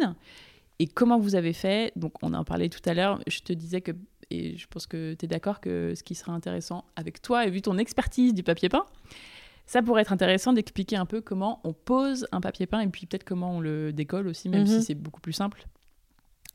et 0.78 0.86
comment 0.86 1.18
vous 1.18 1.34
avez 1.34 1.52
fait? 1.52 1.92
Donc, 1.96 2.14
on 2.22 2.34
en 2.34 2.44
parlait 2.44 2.68
tout 2.68 2.86
à 2.88 2.94
l'heure. 2.94 3.20
Je 3.26 3.40
te 3.40 3.52
disais 3.52 3.80
que, 3.80 3.92
et 4.30 4.56
je 4.56 4.66
pense 4.66 4.86
que 4.86 5.14
tu 5.14 5.25
es 5.25 5.28
d'accord 5.28 5.60
que 5.60 5.94
ce 5.94 6.02
qui 6.02 6.14
serait 6.14 6.32
intéressant 6.32 6.84
avec 6.96 7.22
toi, 7.22 7.46
et 7.46 7.50
vu 7.50 7.62
ton 7.62 7.78
expertise 7.78 8.34
du 8.34 8.42
papier 8.42 8.68
peint, 8.68 8.86
ça 9.66 9.82
pourrait 9.82 10.02
être 10.02 10.12
intéressant 10.12 10.52
d'expliquer 10.52 10.96
un 10.96 11.06
peu 11.06 11.20
comment 11.20 11.60
on 11.64 11.72
pose 11.72 12.26
un 12.30 12.40
papier 12.40 12.66
peint 12.66 12.80
et 12.80 12.86
puis 12.86 13.06
peut-être 13.06 13.25
comment 13.25 13.56
on 13.56 13.60
le 13.60 13.92
décolle 13.92 14.28
aussi, 14.28 14.48
même 14.48 14.66
si 14.66 14.76
mhm. 14.76 14.80
c'est 14.82 14.94
beaucoup 14.94 15.20
plus 15.20 15.32
simple. 15.32 15.66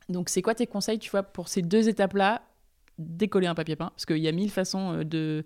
Donc, 0.08 0.28
c'est 0.28 0.42
quoi 0.42 0.54
tes 0.54 0.66
conseils, 0.66 0.98
tu 0.98 1.10
vois, 1.10 1.22
pour 1.22 1.48
ces 1.48 1.62
deux 1.62 1.88
étapes-là, 1.88 2.42
décoller 2.98 3.46
un 3.48 3.54
papier 3.54 3.76
peint? 3.76 3.90
Parce 3.90 4.06
qu'il 4.06 4.18
y 4.18 4.28
a 4.28 4.32
mille 4.32 4.50
façons 4.50 4.98
euh, 4.98 5.04
de. 5.04 5.44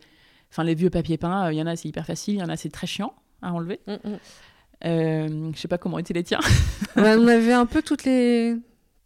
Enfin, 0.56 0.64
les 0.64 0.74
vieux 0.74 0.88
papiers 0.88 1.18
peints, 1.18 1.46
euh, 1.46 1.52
il 1.52 1.58
y 1.58 1.62
en 1.62 1.66
a, 1.66 1.76
c'est 1.76 1.88
hyper 1.88 2.06
facile, 2.06 2.34
il 2.36 2.40
y 2.40 2.42
en 2.42 2.48
a, 2.48 2.56
c'est 2.56 2.70
très 2.70 2.86
chiant 2.86 3.12
à 3.42 3.52
enlever. 3.52 3.80
Je 3.86 3.92
mm, 3.92 3.98
mm. 4.04 4.18
euh, 4.86 5.50
je 5.54 5.60
sais 5.60 5.68
pas 5.68 5.76
comment 5.76 5.98
étaient 5.98 6.14
les 6.14 6.24
tiens. 6.24 6.40
on 6.96 7.28
avait 7.28 7.52
un 7.52 7.66
peu 7.66 7.82
toutes 7.82 8.04
les, 8.04 8.56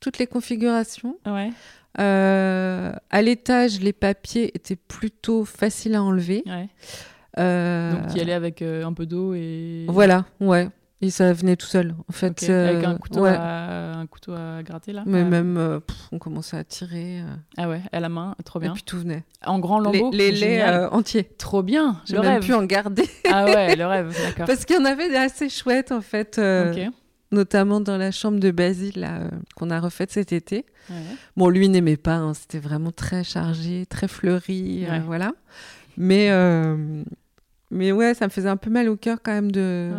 toutes 0.00 0.18
les 0.18 0.28
configurations. 0.28 1.16
Ouais. 1.26 1.50
à 1.96 3.22
l'étage, 3.22 3.80
les 3.80 3.92
papiers 3.92 4.52
étaient 4.54 4.76
plutôt 4.76 5.44
faciles 5.44 5.96
à 5.96 6.02
enlever. 6.04 6.44
Ouais. 6.46 6.68
Euh, 7.38 7.92
Donc 7.92 8.14
y 8.14 8.20
aller 8.20 8.32
avec 8.32 8.62
euh, 8.62 8.84
un 8.84 8.92
peu 8.92 9.06
d'eau 9.06 9.34
et. 9.34 9.86
Voilà, 9.88 10.24
ouais. 10.40 10.68
Et 11.02 11.10
ça 11.10 11.32
venait 11.32 11.56
tout 11.56 11.66
seul, 11.66 11.94
en 12.08 12.12
fait. 12.12 12.48
Avec 12.48 12.84
un 12.84 12.96
couteau, 12.96 13.24
à... 13.24 13.94
un 13.94 14.06
couteau 14.06 14.32
à 14.32 14.62
gratter, 14.62 14.92
là 14.92 15.02
Mais 15.06 15.24
même, 15.24 15.80
on 16.12 16.18
commençait 16.18 16.58
à 16.58 16.64
tirer. 16.64 17.22
Ah 17.56 17.68
ouais, 17.68 17.80
à 17.92 18.00
la 18.00 18.08
main, 18.08 18.34
trop 18.44 18.58
bien. 18.58 18.70
Et 18.70 18.74
puis 18.74 18.82
tout 18.82 18.98
venait. 18.98 19.24
En 19.44 19.58
grand 19.58 19.78
lambeau 19.78 20.10
Les, 20.12 20.30
laits 20.30 20.92
entiers. 20.92 21.24
Trop 21.38 21.62
bien, 21.62 22.00
J'ai 22.04 22.18
même 22.18 22.42
pu 22.42 22.52
en 22.52 22.64
garder. 22.64 23.08
ah 23.30 23.46
ouais, 23.46 23.76
le 23.76 23.86
rêve, 23.86 24.14
d'accord. 24.22 24.46
Parce 24.46 24.64
qu'il 24.64 24.76
y 24.76 24.78
en 24.78 24.84
avait 24.84 25.08
des 25.08 25.16
assez 25.16 25.48
chouettes, 25.48 25.92
en 25.92 26.02
fait. 26.02 26.40
Notamment 27.32 27.80
dans 27.80 27.96
la 27.96 28.10
chambre 28.10 28.40
de 28.40 28.50
Basile, 28.50 29.08
qu'on 29.56 29.70
a 29.70 29.80
refaite 29.80 30.10
cet 30.10 30.32
été. 30.32 30.66
Bon, 31.36 31.48
lui 31.48 31.68
n'aimait 31.68 31.96
pas, 31.96 32.16
hein, 32.16 32.34
c'était 32.34 32.58
vraiment 32.58 32.92
très 32.92 33.24
chargé, 33.24 33.86
très 33.86 34.08
fleuri, 34.08 34.86
voilà. 35.06 35.32
Mais, 35.96 36.30
euh, 36.30 37.02
mais 37.70 37.92
ouais, 37.92 38.14
ça 38.14 38.24
me 38.24 38.30
faisait 38.30 38.48
un 38.48 38.56
peu 38.56 38.70
mal 38.70 38.88
au 38.88 38.96
cœur 38.96 39.18
quand 39.22 39.32
même 39.32 39.52
de 39.52 39.92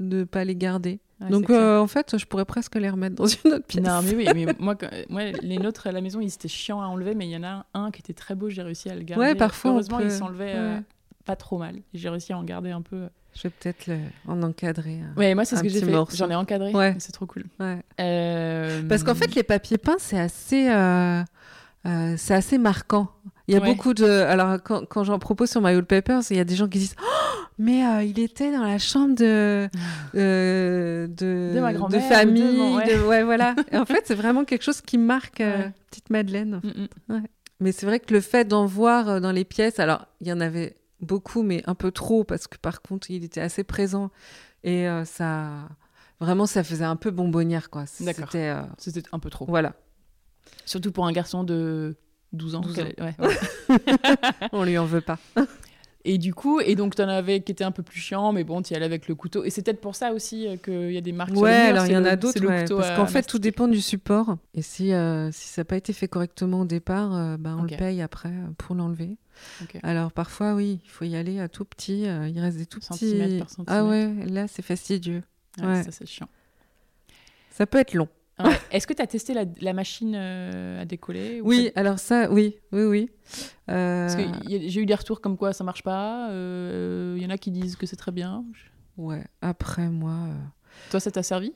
ne 0.00 0.24
pas 0.24 0.44
les 0.44 0.56
garder. 0.56 0.98
Donc 1.28 1.50
euh, 1.50 1.78
en 1.78 1.86
fait, 1.86 2.16
je 2.16 2.24
pourrais 2.24 2.46
presque 2.46 2.76
les 2.76 2.88
remettre 2.88 3.14
dans 3.14 3.26
une 3.44 3.52
autre 3.52 3.66
pièce. 3.66 3.84
Non, 3.84 4.00
mais 4.02 4.14
oui, 4.14 4.26
mais 4.34 4.54
moi, 4.58 4.74
moi, 5.08 5.24
les 5.42 5.58
nôtres 5.58 5.86
à 5.86 5.92
la 5.92 6.00
maison, 6.00 6.20
ils 6.20 6.32
étaient 6.32 6.48
chiants 6.48 6.80
à 6.80 6.86
enlever, 6.86 7.14
mais 7.14 7.26
il 7.26 7.30
y 7.30 7.36
en 7.36 7.44
a 7.44 7.66
un 7.74 7.90
qui 7.90 8.00
était 8.00 8.14
très 8.14 8.34
beau, 8.34 8.48
j'ai 8.48 8.62
réussi 8.62 8.88
à 8.88 8.94
le 8.94 9.02
garder. 9.02 9.24
Ouais, 9.24 9.34
parfois. 9.34 9.72
Heureusement, 9.72 10.00
il 10.00 10.10
s'enlevait 10.10 10.54
euh, 10.56 10.80
pas 11.26 11.36
trop 11.36 11.58
mal. 11.58 11.76
J'ai 11.92 12.08
réussi 12.08 12.32
à 12.32 12.38
en 12.38 12.44
garder 12.44 12.70
un 12.70 12.80
peu. 12.80 13.08
Je 13.34 13.42
vais 13.44 13.50
peut-être 13.50 13.90
en 14.26 14.42
encadrer. 14.42 15.00
Un, 15.00 15.18
ouais, 15.18 15.34
moi, 15.34 15.44
c'est 15.44 15.56
ce 15.56 15.62
que 15.62 15.68
j'ai 15.68 15.80
fait. 15.80 15.92
J'en 16.14 16.30
ai 16.30 16.34
encadré. 16.34 16.72
Ouais. 16.72 16.96
C'est 16.98 17.12
trop 17.12 17.26
cool. 17.26 17.44
Ouais. 17.60 17.82
Parce 18.88 19.04
qu'en 19.04 19.14
fait, 19.14 19.34
les 19.34 19.42
papiers 19.42 19.78
peints, 19.78 19.98
c'est 19.98 20.18
assez, 20.18 20.68
c'est 22.16 22.34
assez 22.34 22.58
marquant. 22.58 23.08
Il 23.50 23.54
y 23.54 23.56
a 23.56 23.60
beaucoup 23.60 23.94
de. 23.94 24.04
Alors, 24.04 24.62
quand, 24.62 24.86
quand 24.86 25.04
j'en 25.04 25.18
propose 25.18 25.50
sur 25.50 25.60
My 25.60 25.74
Old 25.74 25.86
Papers, 25.86 26.22
il 26.30 26.36
y 26.36 26.40
a 26.40 26.44
des 26.44 26.54
gens 26.54 26.68
qui 26.68 26.78
disent 26.78 26.94
oh, 27.02 27.09
Mais 27.60 27.84
euh, 27.84 28.02
il 28.02 28.18
était 28.18 28.50
dans 28.50 28.64
la 28.64 28.78
chambre 28.78 29.14
de. 29.14 29.68
Euh, 30.14 31.06
de, 31.06 31.52
de, 31.54 31.60
ma 31.60 31.74
de 31.74 31.98
famille. 31.98 32.56
De, 32.56 33.06
ouais. 33.06 33.22
voilà. 33.22 33.54
Et 33.70 33.76
en 33.76 33.84
fait, 33.84 34.04
c'est 34.06 34.14
vraiment 34.14 34.46
quelque 34.46 34.62
chose 34.62 34.80
qui 34.80 34.96
marque 34.96 35.42
euh, 35.42 35.68
Petite 35.90 36.08
Madeleine. 36.08 36.62
Mm, 36.64 37.14
mm. 37.14 37.22
Mais 37.60 37.72
c'est 37.72 37.84
vrai 37.84 38.00
que 38.00 38.14
le 38.14 38.22
fait 38.22 38.48
d'en 38.48 38.64
voir 38.64 39.20
dans 39.20 39.30
les 39.30 39.44
pièces, 39.44 39.78
alors, 39.78 40.06
il 40.22 40.28
y 40.28 40.32
en 40.32 40.40
avait 40.40 40.74
beaucoup, 41.02 41.42
mais 41.42 41.62
un 41.66 41.74
peu 41.74 41.90
trop, 41.90 42.24
parce 42.24 42.46
que 42.46 42.56
par 42.56 42.80
contre, 42.80 43.10
il 43.10 43.24
était 43.24 43.42
assez 43.42 43.62
présent. 43.62 44.10
Et 44.64 44.86
ça. 45.04 45.68
Vraiment, 46.18 46.46
ça 46.46 46.64
faisait 46.64 46.84
un 46.84 46.96
peu 46.96 47.10
bonbonnière, 47.10 47.68
quoi. 47.68 47.84
C'était. 47.84 48.54
C'était 48.78 49.02
un 49.12 49.18
peu 49.18 49.28
trop. 49.28 49.44
Voilà. 49.44 49.74
Surtout 50.64 50.92
pour 50.92 51.06
un 51.06 51.12
garçon 51.12 51.44
de 51.44 51.94
12 52.32 52.54
ans. 52.54 52.62
On 54.52 54.64
lui 54.64 54.78
en 54.78 54.86
veut 54.86 55.02
pas. 55.02 55.18
Et 56.04 56.16
du 56.16 56.32
coup, 56.32 56.60
et 56.60 56.76
donc 56.76 56.94
tu 56.94 57.02
en 57.02 57.08
avais 57.08 57.40
qui 57.40 57.52
était 57.52 57.64
un 57.64 57.72
peu 57.72 57.82
plus 57.82 58.00
chiant, 58.00 58.32
mais 58.32 58.42
bon, 58.42 58.62
tu 58.62 58.72
y 58.72 58.76
allais 58.76 58.86
avec 58.86 59.06
le 59.06 59.14
couteau. 59.14 59.44
Et 59.44 59.50
c'est 59.50 59.62
peut-être 59.62 59.80
pour 59.80 59.94
ça 59.94 60.12
aussi 60.12 60.48
euh, 60.48 60.56
qu'il 60.56 60.92
y 60.92 60.96
a 60.96 61.02
des 61.02 61.12
marques. 61.12 61.34
Ouais, 61.34 61.52
alors 61.52 61.86
il 61.86 61.92
y 61.92 61.96
en 61.96 62.04
a 62.04 62.16
d'autres, 62.16 62.40
parce 62.40 62.96
qu'en 62.96 63.06
fait, 63.06 63.22
tout 63.24 63.38
dépend 63.38 63.68
du 63.68 63.80
support. 63.80 64.36
Et 64.54 64.62
si, 64.62 64.92
euh, 64.92 65.30
si 65.30 65.48
ça 65.48 65.60
n'a 65.60 65.64
pas 65.66 65.76
été 65.76 65.92
fait 65.92 66.08
correctement 66.08 66.60
au 66.60 66.64
départ, 66.64 67.14
euh, 67.14 67.36
bah, 67.36 67.54
on 67.58 67.62
le 67.62 67.76
paye 67.76 68.00
après 68.00 68.32
pour 68.56 68.74
l'enlever. 68.74 69.16
Alors 69.82 70.12
parfois, 70.12 70.54
oui, 70.54 70.80
il 70.84 70.90
faut 70.90 71.04
y 71.04 71.16
aller 71.16 71.40
à 71.40 71.48
tout 71.48 71.64
petit. 71.64 72.02
il 72.02 72.40
reste 72.40 72.56
des 72.56 72.66
tout 72.66 72.80
petits. 72.80 73.40
Ah 73.66 73.84
ouais, 73.84 74.12
là, 74.26 74.46
c'est 74.48 74.62
fastidieux. 74.62 75.22
ouais. 75.62 75.82
Ça, 75.82 75.90
c'est 75.92 76.06
chiant. 76.06 76.28
Ça 77.50 77.66
peut 77.66 77.78
être 77.78 77.92
long. 77.92 78.08
Est-ce 78.70 78.86
que 78.86 78.92
tu 78.92 79.02
as 79.02 79.06
testé 79.06 79.34
la, 79.60 79.72
machine 79.72 80.14
euh, 80.16 80.82
à 80.82 80.84
décoller 80.84 81.40
Oui, 81.42 81.70
alors 81.74 81.98
ça, 81.98 82.30
oui, 82.30 82.56
oui, 82.72 82.84
oui. 82.84 83.10
Euh, 83.68 84.08
j'ai 84.48 84.80
eu 84.80 84.86
des 84.86 84.94
retours 84.94 85.20
comme 85.20 85.36
quoi 85.36 85.52
ça 85.52 85.64
marche 85.64 85.82
pas. 85.82 86.26
Il 86.28 86.32
euh, 86.34 87.18
y 87.18 87.26
en 87.26 87.30
a 87.30 87.38
qui 87.38 87.50
disent 87.50 87.76
que 87.76 87.86
c'est 87.86 87.96
très 87.96 88.12
bien. 88.12 88.44
Ouais, 88.96 89.24
après 89.42 89.88
moi. 89.88 90.28
Toi, 90.90 91.00
ça 91.00 91.10
t'a 91.10 91.22
servi? 91.22 91.52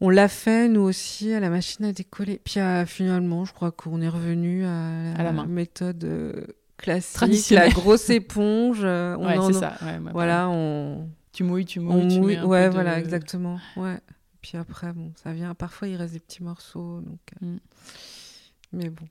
On 0.00 0.10
l'a 0.10 0.28
fait, 0.28 0.68
nous 0.68 0.82
aussi, 0.82 1.32
à 1.32 1.40
la 1.40 1.48
machine 1.48 1.86
à 1.86 1.92
décoller. 1.92 2.40
Puis 2.44 2.60
finalement, 2.86 3.44
je 3.44 3.52
crois 3.52 3.70
qu'on 3.70 4.00
est 4.00 4.08
revenu 4.08 4.64
à 4.64 5.22
la, 5.22 5.32
méthode 5.32 6.54
classique, 6.76 7.50
la 7.50 7.70
grosse 7.70 8.10
éponge. 8.10 8.84
ouais, 8.84 9.36
c'est 9.46 9.54
ça. 9.54 9.74
voilà, 10.12 10.48
on. 10.48 11.08
Tu 11.32 11.44
mouilles, 11.44 11.66
tu 11.66 11.80
mouilles, 11.80 12.08
tu 12.08 12.20
mouilles. 12.20 12.40
ouais, 12.40 12.70
voilà, 12.70 12.98
exactement. 12.98 13.58
Ouais. 13.76 13.98
Puis 14.46 14.58
après, 14.58 14.92
bon, 14.92 15.12
ça 15.16 15.32
vient. 15.32 15.54
Parfois, 15.54 15.88
il 15.88 15.96
reste 15.96 16.12
des 16.12 16.20
petits 16.20 16.44
morceaux. 16.44 17.00
Donc, 17.00 17.18
euh, 17.42 17.46
mm. 17.46 17.58
Mais 18.74 18.90
bon. 18.90 19.04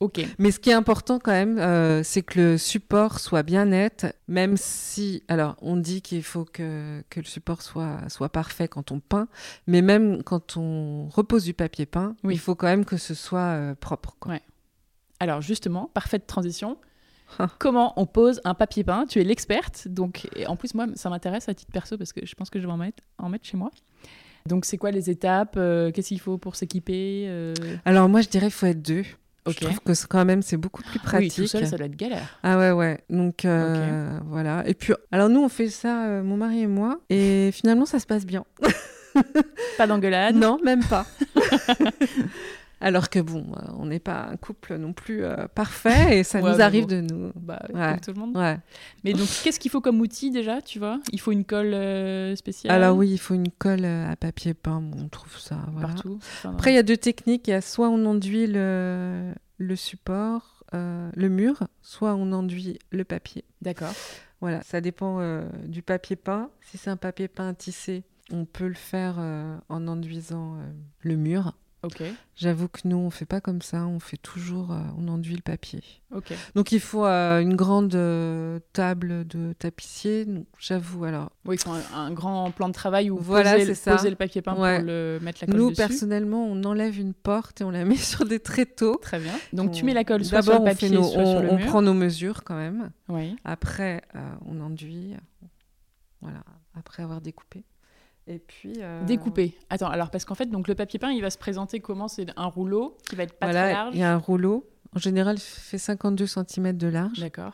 Ok. 0.00 0.20
Mais 0.38 0.50
ce 0.50 0.58
qui 0.58 0.70
est 0.70 0.74
important 0.74 1.20
quand 1.20 1.30
même, 1.30 1.58
euh, 1.58 2.02
c'est 2.02 2.22
que 2.22 2.40
le 2.40 2.58
support 2.58 3.20
soit 3.20 3.44
bien 3.44 3.66
net, 3.66 4.16
même 4.26 4.56
si, 4.56 5.22
alors, 5.28 5.54
on 5.62 5.76
dit 5.76 6.02
qu'il 6.02 6.24
faut 6.24 6.44
que, 6.44 7.04
que, 7.08 7.20
le 7.20 7.26
support 7.26 7.62
soit, 7.62 8.00
soit 8.08 8.30
parfait 8.30 8.66
quand 8.66 8.90
on 8.90 8.98
peint, 8.98 9.28
mais 9.68 9.80
même 9.80 10.24
quand 10.24 10.56
on 10.56 11.08
repose 11.08 11.44
du 11.44 11.54
papier 11.54 11.86
peint, 11.86 12.16
il 12.24 12.38
faut 12.38 12.56
quand 12.56 12.66
même 12.66 12.84
que 12.84 12.96
ce 12.96 13.14
soit 13.14 13.38
euh, 13.38 13.74
propre. 13.76 14.16
Quoi. 14.18 14.32
Ouais. 14.34 14.42
Alors 15.20 15.40
justement, 15.40 15.88
parfaite 15.94 16.26
transition. 16.26 16.78
Ah. 17.38 17.48
Comment 17.60 17.92
on 17.96 18.06
pose 18.06 18.40
un 18.44 18.54
papier 18.54 18.82
peint? 18.82 19.06
Tu 19.06 19.20
es 19.20 19.24
l'experte, 19.24 19.86
donc 19.86 20.28
et 20.34 20.48
en 20.48 20.56
plus 20.56 20.74
moi 20.74 20.86
ça 20.94 21.10
m'intéresse 21.10 21.48
à 21.48 21.54
titre 21.54 21.70
perso 21.70 21.98
parce 21.98 22.12
que 22.12 22.24
je 22.24 22.34
pense 22.34 22.50
que 22.50 22.58
je 22.60 22.66
vais 22.66 22.72
en 22.72 22.78
mettre, 22.78 23.02
en 23.18 23.28
mettre 23.28 23.44
chez 23.44 23.56
moi. 23.56 23.70
Donc, 24.46 24.64
c'est 24.64 24.78
quoi 24.78 24.90
les 24.90 25.10
étapes 25.10 25.54
euh, 25.56 25.90
Qu'est-ce 25.90 26.08
qu'il 26.08 26.20
faut 26.20 26.38
pour 26.38 26.56
s'équiper 26.56 27.26
euh? 27.28 27.54
Alors, 27.84 28.08
moi, 28.08 28.20
je 28.20 28.28
dirais 28.28 28.46
qu'il 28.46 28.54
faut 28.54 28.66
être 28.66 28.82
deux. 28.82 29.04
Je 29.46 29.54
trouve 29.54 29.80
que 29.80 29.92
quand 30.06 30.24
même, 30.26 30.42
c'est 30.42 30.58
beaucoup 30.58 30.82
plus 30.82 30.98
pratique. 30.98 31.32
Oui, 31.38 31.44
tout 31.44 31.46
seul, 31.46 31.66
ça 31.66 31.78
doit 31.78 31.86
être 31.86 31.96
galère. 31.96 32.38
Ah 32.42 32.58
ouais, 32.58 32.70
ouais. 32.70 33.00
Donc, 33.08 33.44
euh, 33.44 34.18
voilà. 34.26 34.62
Et 34.68 34.74
puis, 34.74 34.92
alors 35.10 35.30
nous, 35.30 35.40
on 35.42 35.48
fait 35.48 35.70
ça, 35.70 36.20
mon 36.22 36.36
mari 36.36 36.60
et 36.60 36.66
moi, 36.66 37.00
et 37.08 37.50
finalement, 37.52 37.86
ça 37.86 37.98
se 37.98 38.06
passe 38.06 38.26
bien. 38.26 38.44
pas 39.78 39.86
d'engueulade 39.86 40.36
Non, 40.36 40.58
même 40.62 40.84
pas. 40.84 41.06
Alors 42.80 43.10
que 43.10 43.18
bon, 43.18 43.44
euh, 43.56 43.72
on 43.76 43.86
n'est 43.86 43.98
pas 43.98 44.28
un 44.30 44.36
couple 44.36 44.76
non 44.76 44.92
plus 44.92 45.24
euh, 45.24 45.48
parfait 45.48 46.18
et 46.18 46.24
ça 46.24 46.40
nous 46.40 46.60
arrive 46.60 46.86
de 46.86 47.00
nous. 47.00 47.32
Bah, 47.34 47.60
Comme 47.72 48.00
tout 48.00 48.12
le 48.12 48.20
monde. 48.20 48.58
Mais 49.04 49.12
donc, 49.12 49.28
qu'est-ce 49.42 49.58
qu'il 49.58 49.70
faut 49.70 49.80
comme 49.80 50.00
outil 50.00 50.30
déjà, 50.30 50.62
tu 50.62 50.78
vois? 50.78 51.00
Il 51.12 51.20
faut 51.20 51.32
une 51.32 51.44
colle 51.44 51.74
euh, 51.74 52.36
spéciale? 52.36 52.72
Alors 52.72 52.96
oui, 52.96 53.10
il 53.10 53.18
faut 53.18 53.34
une 53.34 53.50
colle 53.50 53.84
à 53.84 54.14
papier 54.16 54.54
peint. 54.54 54.82
on 54.96 55.08
trouve 55.08 55.38
ça 55.38 55.58
partout. 55.80 56.18
Après, 56.44 56.72
il 56.72 56.76
y 56.76 56.78
a 56.78 56.82
deux 56.82 56.96
techniques. 56.96 57.48
Il 57.48 57.50
y 57.50 57.54
a 57.54 57.60
soit 57.60 57.88
on 57.88 58.04
enduit 58.06 58.46
le, 58.46 59.32
le 59.58 59.76
support, 59.76 60.62
le 60.72 61.28
mur, 61.28 61.66
soit 61.82 62.14
on 62.14 62.32
enduit 62.32 62.78
le 62.90 63.04
papier. 63.04 63.44
D'accord. 63.62 63.92
Voilà, 64.40 64.62
ça 64.62 64.80
dépend 64.80 65.20
du 65.64 65.82
papier 65.82 66.14
peint. 66.14 66.50
Si 66.60 66.78
c'est 66.78 66.90
un 66.90 66.96
papier 66.96 67.26
peint 67.26 67.54
tissé, 67.54 68.04
on 68.30 68.44
peut 68.44 68.68
le 68.68 68.74
faire 68.74 69.16
en 69.68 69.88
enduisant 69.88 70.58
le 71.02 71.16
mur. 71.16 71.54
J'avoue 72.34 72.68
que 72.68 72.80
nous, 72.84 72.96
on 72.96 73.10
fait 73.10 73.24
pas 73.24 73.40
comme 73.40 73.62
ça. 73.62 73.86
On 73.86 74.00
fait 74.00 74.16
toujours, 74.16 74.72
euh, 74.72 74.80
on 74.98 75.08
enduit 75.08 75.34
le 75.34 75.42
papier. 75.42 75.82
Donc 76.54 76.72
il 76.72 76.80
faut 76.80 77.04
euh, 77.04 77.40
une 77.40 77.54
grande 77.54 77.94
euh, 77.94 78.58
table 78.72 79.26
de 79.26 79.52
tapissier. 79.52 80.26
J'avoue 80.58 81.04
alors. 81.04 81.30
Oui, 81.44 81.56
il 81.56 81.60
faut 81.60 81.70
un, 81.94 82.10
grand 82.10 82.50
plan 82.50 82.68
de 82.68 82.74
travail 82.74 83.10
où 83.10 83.18
voilà, 83.18 83.54
poser, 83.54 83.66
le, 83.66 83.92
poser 83.92 84.10
le 84.10 84.16
papier 84.16 84.42
peint 84.42 84.54
pour 84.54 84.64
le 84.64 85.18
mettre 85.22 85.40
la 85.42 85.46
colle 85.46 85.56
nous, 85.56 85.70
dessus. 85.70 85.82
Nous 85.82 85.88
personnellement, 85.88 86.46
on 86.46 86.64
enlève 86.64 86.98
une 86.98 87.14
porte 87.14 87.60
et 87.60 87.64
on 87.64 87.70
la 87.70 87.84
met 87.84 87.96
sur 87.96 88.24
des 88.24 88.40
tréteaux. 88.40 88.96
Très 89.00 89.20
bien. 89.20 89.34
Donc 89.52 89.72
tu 89.72 89.84
mets 89.84 89.94
la 89.94 90.04
colle 90.04 90.24
soit 90.24 90.42
sur 90.42 90.58
le 90.58 90.64
papier, 90.64 90.96
on, 90.96 91.04
soit 91.04 91.24
sur 91.24 91.42
le 91.42 91.50
on 91.50 91.58
prend 91.58 91.82
nos 91.82 91.94
mesures 91.94 92.42
quand 92.44 92.56
même. 92.56 92.90
Oui. 93.08 93.36
Après, 93.44 94.02
on 94.46 94.60
enduit. 94.60 95.14
Voilà. 96.20 96.42
Après 96.74 97.02
avoir 97.02 97.20
découpé. 97.20 97.64
Et 98.28 98.38
puis. 98.38 98.74
Euh... 98.78 99.04
Découpé. 99.04 99.56
Attends, 99.70 99.88
alors 99.88 100.10
parce 100.10 100.24
qu'en 100.24 100.34
fait, 100.34 100.46
donc 100.46 100.68
le 100.68 100.74
papier 100.74 100.98
peint, 100.98 101.10
il 101.10 101.22
va 101.22 101.30
se 101.30 101.38
présenter 101.38 101.80
comment? 101.80 102.08
C'est 102.08 102.26
un 102.36 102.46
rouleau 102.46 102.96
qui 103.08 103.16
va 103.16 103.24
être 103.24 103.34
pas 103.34 103.48
très 103.48 103.72
large? 103.72 103.94
Il 103.94 104.00
y 104.00 104.04
a 104.04 104.12
un 104.12 104.18
rouleau. 104.18 104.68
En 104.94 104.98
général, 104.98 105.36
il 105.36 105.40
fait 105.40 105.78
52 105.78 106.26
cm 106.26 106.76
de 106.76 106.88
large. 106.88 107.18
D'accord. 107.18 107.52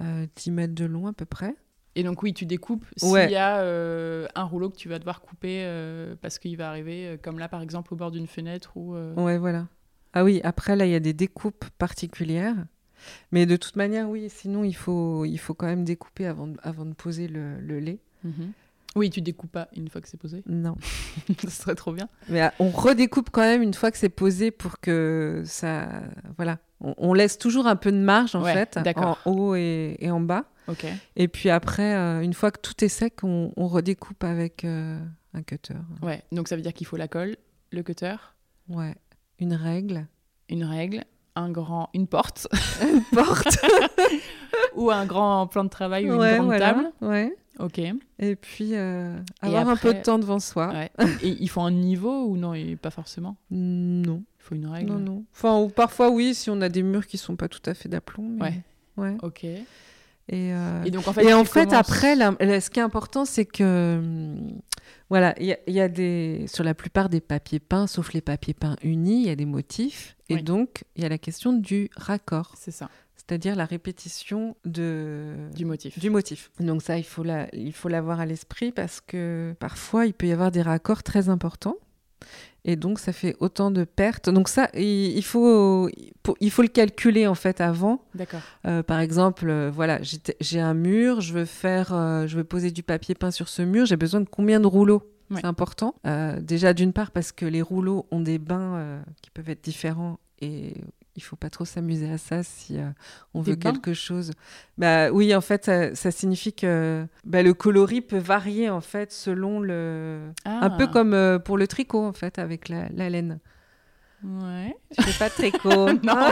Euh, 0.00 0.26
10 0.36 0.50
mètres 0.50 0.74
de 0.74 0.84
long 0.84 1.06
à 1.06 1.12
peu 1.12 1.24
près. 1.26 1.54
Et 1.96 2.02
donc 2.02 2.22
oui, 2.22 2.32
tu 2.32 2.46
découpes 2.46 2.86
s'il 2.96 3.30
y 3.30 3.36
a 3.36 3.58
euh, 3.60 4.28
un 4.34 4.44
rouleau 4.44 4.70
que 4.70 4.76
tu 4.76 4.88
vas 4.88 4.98
devoir 4.98 5.20
couper 5.20 5.64
euh, 5.64 6.14
parce 6.20 6.38
qu'il 6.38 6.56
va 6.56 6.68
arriver, 6.68 7.18
comme 7.22 7.38
là 7.38 7.48
par 7.48 7.62
exemple 7.62 7.92
au 7.92 7.96
bord 7.96 8.10
d'une 8.10 8.28
fenêtre 8.28 8.76
ou. 8.76 8.94
Ouais, 9.16 9.38
voilà. 9.38 9.66
Ah 10.12 10.24
oui, 10.24 10.40
après 10.42 10.76
là, 10.76 10.86
il 10.86 10.92
y 10.92 10.94
a 10.94 11.00
des 11.00 11.12
découpes 11.12 11.64
particulières. 11.78 12.56
Mais 13.32 13.46
de 13.46 13.56
toute 13.56 13.76
manière, 13.76 14.08
oui, 14.08 14.28
sinon 14.28 14.64
il 14.64 14.74
faut, 14.74 15.24
il 15.24 15.38
faut 15.38 15.54
quand 15.54 15.66
même 15.66 15.84
découper 15.84 16.26
avant, 16.26 16.48
de, 16.48 16.58
avant 16.62 16.84
de 16.84 16.94
poser 16.94 17.28
le, 17.28 17.58
le 17.60 17.80
lait. 17.80 17.98
Mhm. 18.24 18.52
Oui, 18.96 19.10
tu 19.10 19.20
découpes 19.20 19.52
pas 19.52 19.68
une 19.76 19.88
fois 19.88 20.00
que 20.00 20.08
c'est 20.08 20.16
posé 20.16 20.42
Non. 20.46 20.76
Ce 21.42 21.50
serait 21.50 21.74
trop 21.74 21.92
bien. 21.92 22.08
Mais 22.28 22.40
ah, 22.40 22.52
on 22.58 22.70
redécoupe 22.70 23.30
quand 23.30 23.42
même 23.42 23.62
une 23.62 23.74
fois 23.74 23.90
que 23.90 23.98
c'est 23.98 24.08
posé 24.08 24.50
pour 24.50 24.80
que 24.80 25.42
ça. 25.46 25.88
Voilà. 26.36 26.58
On, 26.80 27.12
laisse 27.12 27.36
toujours 27.36 27.66
un 27.66 27.76
peu 27.76 27.92
de 27.92 27.98
marge 27.98 28.34
en 28.34 28.42
fait, 28.42 28.78
en 28.96 29.18
haut 29.26 29.54
et, 29.54 29.98
en 30.10 30.20
bas. 30.20 30.46
Ok. 30.66 30.86
Et 31.16 31.28
puis 31.28 31.50
après, 31.50 31.94
euh, 31.94 32.22
une 32.22 32.32
fois 32.32 32.50
que 32.50 32.60
tout 32.60 32.84
est 32.84 32.88
sec, 32.88 33.22
on, 33.22 33.52
redécoupe 33.56 34.24
avec 34.24 34.64
euh, 34.64 34.98
un 35.34 35.42
cutter. 35.42 35.74
Ouais, 36.02 36.22
donc 36.32 36.48
ça 36.48 36.56
veut 36.56 36.62
dire 36.62 36.72
qu'il 36.72 36.86
faut 36.86 36.96
la 36.96 37.06
colle, 37.06 37.36
le 37.70 37.82
cutter. 37.82 38.16
Ouais. 38.68 38.94
Une 39.38 39.54
règle. 39.54 40.06
Une 40.48 40.64
règle, 40.64 41.04
un 41.40 41.50
grand, 41.50 41.90
une 41.94 42.06
porte. 42.06 42.48
une 42.82 43.02
porte. 43.02 43.58
ou 44.76 44.90
un 44.90 45.06
grand 45.06 45.46
plan 45.46 45.64
de 45.64 45.68
travail 45.68 46.10
ou 46.10 46.14
une 46.14 46.36
grande 46.36 46.46
voilà. 46.46 46.72
table. 46.72 46.92
Ouais. 47.00 47.34
Ok. 47.58 47.78
Et 48.18 48.36
puis 48.36 48.70
euh, 48.72 49.18
avoir 49.42 49.68
un 49.68 49.76
peu 49.76 49.92
de 49.92 50.00
temps 50.00 50.18
devant 50.18 50.38
soi. 50.38 50.72
Et 51.22 51.36
il 51.40 51.48
faut 51.48 51.60
un 51.60 51.70
niveau 51.70 52.24
ou 52.24 52.36
non 52.36 52.54
Pas 52.80 52.90
forcément? 52.90 53.36
Non. 53.50 54.22
Il 54.38 54.42
faut 54.42 54.54
une 54.54 54.66
règle 54.66 54.92
Non, 54.92 54.98
non. 54.98 55.24
Enfin, 55.32 55.58
ou 55.58 55.68
parfois 55.68 56.10
oui, 56.10 56.34
si 56.34 56.48
on 56.48 56.60
a 56.62 56.68
des 56.68 56.82
murs 56.82 57.06
qui 57.06 57.18
sont 57.18 57.36
pas 57.36 57.48
tout 57.48 57.62
à 57.66 57.74
fait 57.74 57.88
d'aplomb. 57.88 58.38
Ouais. 58.40 58.62
Ouais. 58.96 59.16
Ok. 59.22 59.44
Et, 59.44 60.54
euh... 60.54 60.84
et, 60.84 60.90
donc 60.90 61.08
en 61.08 61.12
fait, 61.12 61.24
et 61.24 61.34
en 61.34 61.44
fait 61.44 61.72
après, 61.72 62.14
ce 62.14 62.70
qui 62.70 62.78
est 62.78 62.82
important, 62.82 63.24
c'est 63.24 63.44
que 63.44 63.98
hum, 63.98 64.60
voilà, 65.10 65.34
il 65.38 65.56
y, 65.66 65.72
y, 65.72 65.80
a 65.80 65.88
des 65.88 66.46
sur 66.46 66.64
la 66.64 66.74
plupart 66.74 67.08
des 67.08 67.20
papiers 67.20 67.58
peints, 67.58 67.86
sauf 67.86 68.12
les 68.12 68.20
papiers 68.20 68.54
peints 68.54 68.76
unis, 68.82 69.22
il 69.22 69.26
y 69.26 69.30
a 69.30 69.36
des 69.36 69.44
motifs, 69.44 70.16
et 70.28 70.40
donc 70.40 70.84
il 70.96 71.02
y 71.02 71.06
a 71.06 71.08
la 71.08 71.18
question 71.18 71.52
du 71.52 71.90
raccord. 71.96 72.54
C'est 72.56 72.70
ça 72.70 72.88
c'est-à-dire 73.30 73.54
la 73.54 73.64
répétition 73.64 74.56
de... 74.64 75.36
du 75.54 75.64
motif. 75.64 75.96
Du 76.00 76.10
motif. 76.10 76.50
Donc 76.58 76.82
ça, 76.82 76.98
il 76.98 77.04
faut 77.04 77.22
l'avoir 77.88 78.18
à 78.18 78.26
l'esprit 78.26 78.72
parce 78.72 79.00
que 79.00 79.54
parfois, 79.60 80.06
il 80.06 80.14
peut 80.14 80.26
y 80.26 80.32
avoir 80.32 80.50
des 80.50 80.62
raccords 80.62 81.04
très 81.04 81.28
importants. 81.28 81.76
Et 82.64 82.76
donc, 82.76 82.98
ça 82.98 83.12
fait 83.12 83.36
autant 83.40 83.70
de 83.70 83.84
pertes. 83.84 84.28
Donc 84.28 84.48
ça, 84.48 84.68
il, 84.74 85.22
faut, 85.24 85.88
il 86.40 86.50
faut 86.50 86.62
le 86.62 86.68
calculer 86.68 87.26
en 87.26 87.34
fait 87.34 87.60
avant. 87.60 88.04
D'accord. 88.14 88.40
Euh, 88.66 88.82
par 88.82 89.00
exemple, 89.00 89.48
euh, 89.48 89.70
voilà, 89.70 90.00
j'ai 90.40 90.60
un 90.60 90.74
mur, 90.74 91.20
je 91.20 91.32
veux 91.32 91.44
faire, 91.44 91.92
euh, 91.94 92.26
je 92.26 92.36
veux 92.36 92.44
poser 92.44 92.70
du 92.70 92.82
papier 92.82 93.14
peint 93.14 93.30
sur 93.30 93.48
ce 93.48 93.62
mur. 93.62 93.86
J'ai 93.86 93.96
besoin 93.96 94.20
de 94.20 94.28
combien 94.28 94.60
de 94.60 94.66
rouleaux? 94.66 95.02
C'est 95.32 95.44
important. 95.44 95.94
déjà, 96.40 96.74
d'une 96.74 96.92
part, 96.92 97.12
parce 97.12 97.30
que 97.30 97.46
les 97.46 97.62
rouleaux 97.62 98.06
ont 98.10 98.18
des 98.18 98.38
bains 98.38 99.00
qui 99.22 99.30
peuvent 99.30 99.48
être 99.48 99.62
différents 99.62 100.18
et 100.40 100.74
il 101.16 101.22
faut 101.22 101.36
pas 101.36 101.50
trop 101.50 101.64
s'amuser 101.64 102.10
à 102.10 102.18
ça 102.18 102.42
si 102.42 102.78
euh, 102.78 102.88
on 103.34 103.40
veut 103.40 103.56
quelque 103.56 103.94
chose. 103.94 104.32
Bah 104.78 105.10
oui, 105.10 105.34
en 105.34 105.40
fait, 105.40 105.70
ça, 105.94 106.10
signifie 106.10 106.52
que 106.52 107.06
bah, 107.24 107.42
le 107.42 107.54
coloris 107.54 108.00
peut 108.00 108.18
varier 108.18 108.70
en 108.70 108.80
fait 108.80 109.12
selon 109.12 109.60
le, 109.60 110.30
un 110.44 110.70
peu 110.70 110.84
ah. 110.84 110.92
comme 110.92 111.14
euh, 111.14 111.38
pour 111.38 111.58
le 111.58 111.66
tricot 111.66 112.04
en 112.04 112.12
fait 112.12 112.38
avec 112.38 112.68
la, 112.68 112.88
laine. 112.88 113.38
Ouais. 114.22 114.76
Je 114.98 115.02
fais 115.02 115.18
pas 115.18 115.28
de 115.28 115.34
tricot. 115.34 115.92
non. 116.02 116.30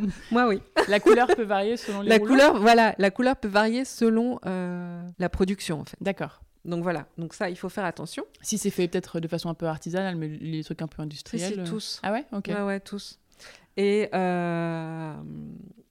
Moi, 0.30 0.48
oui. 0.48 0.62
La 0.88 0.98
couleur 0.98 1.26
peut 1.28 1.44
varier 1.44 1.76
selon 1.76 2.00
les 2.00 2.08
La 2.08 2.18
couleur, 2.18 2.58
voilà, 2.58 2.94
la 2.98 3.10
couleur 3.10 3.36
peut 3.36 3.48
varier 3.48 3.84
selon 3.84 4.40
euh, 4.46 5.02
la 5.18 5.28
production, 5.28 5.80
en 5.80 5.84
fait. 5.84 5.96
D'accord. 6.00 6.40
Donc 6.64 6.82
voilà, 6.82 7.06
donc 7.16 7.32
ça, 7.34 7.48
il 7.48 7.56
faut 7.56 7.68
faire 7.68 7.84
attention. 7.84 8.24
Si 8.42 8.58
c'est 8.58 8.70
fait 8.70 8.86
peut-être 8.86 9.18
de 9.18 9.28
façon 9.28 9.48
un 9.48 9.54
peu 9.54 9.66
artisanale, 9.66 10.16
mais 10.16 10.28
les 10.28 10.62
trucs 10.62 10.82
un 10.82 10.88
peu 10.88 11.02
industriels. 11.02 11.64
Si, 11.64 11.70
tous. 11.70 12.00
Ah 12.02 12.12
ouais, 12.12 12.26
ok. 12.32 12.48
Ouais, 12.48 12.62
ouais, 12.62 12.80
tous. 12.80 13.18
Et, 13.76 14.08
euh, 14.14 15.14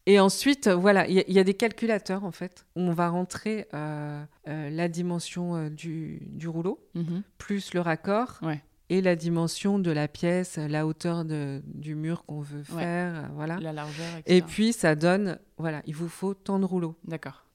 et 0.05 0.19
ensuite, 0.19 0.67
voilà, 0.67 1.07
il 1.07 1.23
y, 1.27 1.39
a 1.39 1.43
des 1.43 1.53
calculateurs 1.53 2.23
en 2.23 2.31
fait 2.31 2.65
où 2.75 2.81
on 2.81 2.93
va 2.93 3.09
rentrer 3.09 3.67
euh, 3.73 4.23
euh, 4.47 4.69
la 4.69 4.87
dimension 4.87 5.69
du, 5.69 6.21
du 6.27 6.47
rouleau 6.47 6.79
mhm. 6.93 7.23
plus 7.37 7.73
le 7.73 7.79
raccord 7.79 8.39
ouais. 8.43 8.61
et 8.89 9.01
la 9.01 9.15
dimension 9.15 9.79
de 9.79 9.89
la 9.91 10.07
pièce, 10.07 10.57
la 10.57 10.85
hauteur 10.85 11.25
de, 11.25 11.61
du 11.65 11.95
mur 11.95 12.25
qu'on 12.25 12.41
veut 12.41 12.63
faire, 12.63 13.29
voilà. 13.33 13.57
La 13.59 13.73
largeur. 13.73 14.17
Etc. 14.19 14.37
Et 14.37 14.41
puis 14.41 14.73
ça 14.73 14.95
donne, 14.95 15.39
voilà, 15.57 15.81
il 15.85 15.95
vous 15.95 16.09
faut 16.09 16.35
tant 16.35 16.59
de 16.59 16.65
rouleaux. 16.65 16.95
D'accord. 17.05 17.45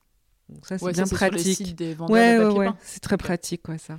Donc 0.49 0.67
ça, 0.67 0.79
c'est 0.79 0.93
bien 0.93 1.07
pratique. 1.07 1.77
ouais, 2.09 2.39
ouais, 2.39 2.69
c'est 2.83 3.01
très 3.01 3.17
pratique, 3.17 3.63
quoi, 3.63 3.79
ça. 3.79 3.99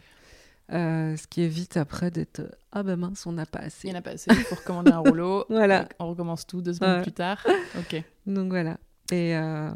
Euh, 0.73 1.15
ce 1.15 1.27
qui 1.27 1.41
évite 1.41 1.77
après 1.77 2.09
d'être 2.09 2.41
ah 2.71 2.81
ben 2.81 2.95
mince, 2.95 3.27
on 3.27 3.31
n'a 3.31 3.45
pas 3.45 3.59
assez. 3.59 3.87
Il 3.87 3.91
n'y 3.91 3.95
en 3.95 3.99
a 3.99 4.01
pas 4.01 4.11
assez. 4.11 4.31
Il 4.31 4.37
faut 4.37 4.55
recommander 4.55 4.91
un 4.91 4.97
rouleau. 5.05 5.45
voilà. 5.47 5.87
On 5.99 6.09
recommence 6.09 6.47
tout 6.47 6.61
deux 6.61 6.73
semaines 6.73 7.03
plus 7.03 7.11
tard. 7.11 7.45
Ok. 7.77 8.01
Donc 8.25 8.49
voilà. 8.49 8.77
Et 9.11 9.37
euh... 9.37 9.69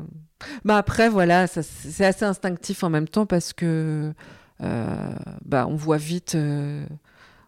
bah 0.66 0.78
après 0.78 1.08
voilà, 1.08 1.46
c'est 1.46 2.06
assez 2.06 2.26
instinctif 2.26 2.84
en 2.84 2.90
même 2.90 3.08
temps 3.08 3.28
parce 3.28 3.54
que 3.54 4.12
euh, 4.62 5.16
bah 5.46 5.68
on 5.68 5.76
voit 5.76 5.98
vite 5.98 6.36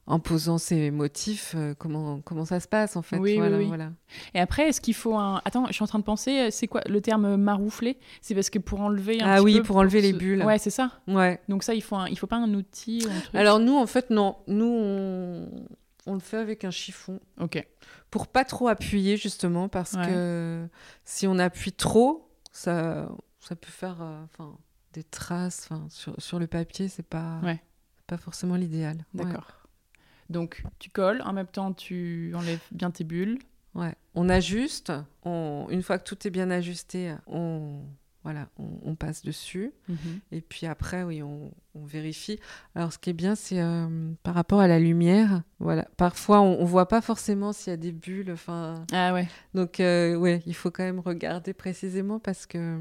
en 0.08 0.20
posant 0.20 0.58
ces 0.58 0.90
motifs, 0.92 1.54
euh, 1.56 1.74
comment, 1.78 2.20
comment 2.22 2.44
ça 2.44 2.60
se 2.60 2.68
passe 2.68 2.96
en 2.96 3.02
fait. 3.02 3.18
Oui, 3.18 3.38
voilà, 3.38 3.58
oui, 3.58 3.68
Voilà. 3.68 3.92
Et 4.34 4.40
après, 4.40 4.68
est-ce 4.70 4.82
qu'il 4.82 4.96
faut 4.96 5.16
un. 5.16 5.42
Attends, 5.46 5.68
je 5.68 5.74
suis 5.74 5.84
en 5.84 5.88
train 5.88 6.00
de 6.00 6.04
penser, 6.04 6.40
euh, 6.40 6.48
c'est 6.52 6.68
quoi 6.68 6.82
le 6.88 7.00
terme 7.02 7.36
marouflé 7.38 7.98
C'est 8.22 8.34
parce 8.36 8.50
que 8.50 8.60
pour 8.60 8.82
enlever 8.82 9.22
un 9.22 9.28
Ah 9.28 9.42
oui, 9.44 9.62
pour 9.62 9.78
enlever 9.78 10.02
les 10.02 10.14
bulles. 10.14 10.44
Ouais, 10.44 10.58
c'est 10.58 10.70
ça. 10.72 11.00
Ouais. 11.08 11.40
Donc 11.50 11.64
ça, 11.64 11.74
il 11.76 11.82
faut, 11.82 11.96
un... 11.96 12.08
il 12.08 12.18
faut 12.18 12.28
pas 12.28 12.38
un 12.38 12.54
outil 12.54 13.06
un 13.10 13.20
truc? 13.22 13.36
Alors 13.36 13.60
nous, 13.60 13.78
en 13.78 13.86
fait, 13.88 14.10
non. 14.10 14.38
Nous, 14.48 14.66
on, 14.66 15.50
on 16.08 16.14
le 16.16 16.20
fait 16.20 16.38
avec 16.38 16.66
un 16.66 16.72
chiffon. 16.72 17.20
Ok. 17.40 17.66
Pour 18.10 18.28
pas 18.28 18.44
trop 18.44 18.68
appuyer, 18.68 19.18
justement, 19.18 19.70
parce 19.70 19.94
Ouais. 19.94 20.06
que 20.08 20.68
si 21.06 21.28
on 21.28 21.38
appuie 21.40 21.72
trop, 21.74 22.28
ça, 22.52 23.08
ça 23.40 23.56
peut 23.56 23.72
faire 23.72 23.98
euh, 24.02 24.46
des 24.94 25.04
traces 25.04 25.70
sur, 25.90 26.16
sur 26.18 26.40
le 26.40 26.48
papier, 26.48 26.88
c'est 26.90 27.06
pas, 27.08 27.40
Ouais. 27.44 27.62
pas 28.08 28.18
forcément 28.18 28.56
l'idéal. 28.56 29.06
Ouais. 29.14 29.24
Donc 30.32 30.64
tu 30.80 30.90
colles, 30.90 31.22
en 31.26 31.34
même 31.34 31.48
temps 31.48 31.74
tu 31.74 32.34
enlèves 32.36 32.62
bien 32.72 32.92
tes 32.92 33.04
bulles. 33.04 33.40
Ouais. 33.76 33.94
On 34.16 34.28
ajuste. 34.30 34.92
On... 35.24 35.68
Une 35.70 35.82
fois 35.82 35.98
que 35.98 36.04
tout 36.04 36.28
est 36.28 36.32
bien 36.32 36.50
ajusté, 36.52 37.16
on 37.28 37.82
voilà, 38.24 38.50
on, 38.60 38.68
on 38.84 38.96
passe 38.96 39.24
dessus. 39.24 39.72
Et 40.32 40.42
puis 40.42 40.68
après, 40.68 41.04
oui, 41.04 41.24
on, 41.24 41.52
on, 41.74 41.86
vérifie. 41.86 42.40
Alors, 42.76 42.94
ce 42.94 43.00
qui 43.00 43.10
est 43.10 43.14
bien, 43.14 43.34
c'est 43.34 43.60
euh, 43.60 44.12
par 44.22 44.36
rapport 44.36 44.60
à 44.60 44.68
la 44.68 44.80
lumière. 44.80 45.42
Voilà, 45.60 45.88
parfois, 45.98 46.42
on, 46.42 46.60
on 46.60 46.66
voit 46.66 46.88
pas 46.88 47.02
forcément 47.02 47.52
s'il 47.52 47.72
y 47.72 47.74
a 47.74 47.78
des 47.78 47.92
bulles. 47.92 48.32
Enfin. 48.32 48.86
Ah 48.94 49.14
ouais. 49.14 49.28
Donc, 49.56 49.80
euh, 49.80 50.16
ouais, 50.16 50.44
il 50.46 50.54
faut 50.54 50.70
quand 50.70 50.84
même 50.84 51.00
regarder 51.00 51.54
précisément 51.54 52.20
parce 52.20 52.46
que 52.46 52.80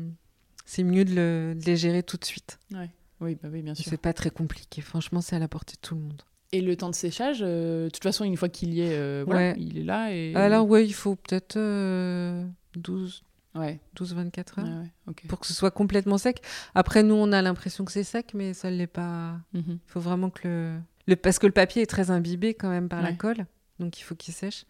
c'est 0.67 0.85
mieux 0.85 1.07
de, 1.07 1.15
le, 1.15 1.55
de 1.55 1.65
les 1.65 1.77
gérer 1.77 2.03
tout 2.03 2.19
de 2.19 2.25
suite. 2.25 2.59
Ouais. 2.73 2.91
Oui, 3.21 3.39
bah 3.43 3.49
oui, 3.51 3.63
bien 3.63 3.75
sûr. 3.75 3.87
C'est 3.89 4.01
pas 4.01 4.13
très 4.13 4.31
compliqué. 4.31 4.83
Franchement, 4.83 5.23
c'est 5.23 5.37
à 5.37 5.39
la 5.39 5.49
portée 5.49 5.75
de 5.75 5.81
tout 5.81 5.95
le 5.95 6.03
monde. 6.03 6.23
Et 6.53 6.61
le 6.61 6.77
temps 6.77 6.91
de 6.91 6.95
séchage, 6.95 7.41
de 7.41 7.89
toute 7.93 8.03
façon, 8.03 8.25
une 8.25 8.37
fois 8.37 8.49
qu'il 8.49 8.75
y 8.75 8.81
est, 8.81 9.23
voilà, 9.25 9.55
il 9.57 9.79
est 9.79 9.85
là. 9.85 10.13
Et... 10.13 10.35
Alors, 10.35 10.69
oui, 10.69 10.85
il 10.85 10.95
faut 10.95 11.15
peut-être 11.15 11.57
12, 12.77 13.23
Ouais. 13.55 13.81
12-24 13.97 14.61
heures. 14.61 14.85
Pour 15.29 15.41
que 15.41 15.47
ce 15.47 15.55
soit 15.55 15.71
complètement 15.71 16.19
sec. 16.19 16.43
Après, 16.75 17.03
nous, 17.03 17.15
on 17.15 17.33
a 17.33 17.43
l'impression 17.43 17.85
que 17.85 17.93
c'est 17.93 18.05
sec, 18.05 18.33
mais 18.35 18.55
ça 18.55 18.71
ne 18.71 18.77
l'est 18.77 18.87
pas. 18.87 19.39
Mhm. 19.53 19.79
Il 19.87 19.91
faut 19.91 20.01
vraiment 20.01 20.31
que 20.31 20.47
le... 20.47 20.79
le... 21.07 21.17
Parce 21.17 21.39
que 21.39 21.47
le 21.47 21.53
papier 21.53 21.83
est 21.83 21.87
très 21.87 22.11
imbibé 22.11 22.55
quand 22.55 22.71
même 22.71 22.89
par 22.89 23.03
la 23.03 23.13
colle. 23.13 23.47
Donc, 23.79 23.99
il 23.99 24.03
faut 24.03 24.15
qu'il 24.15 24.35
sèche. 24.35 24.67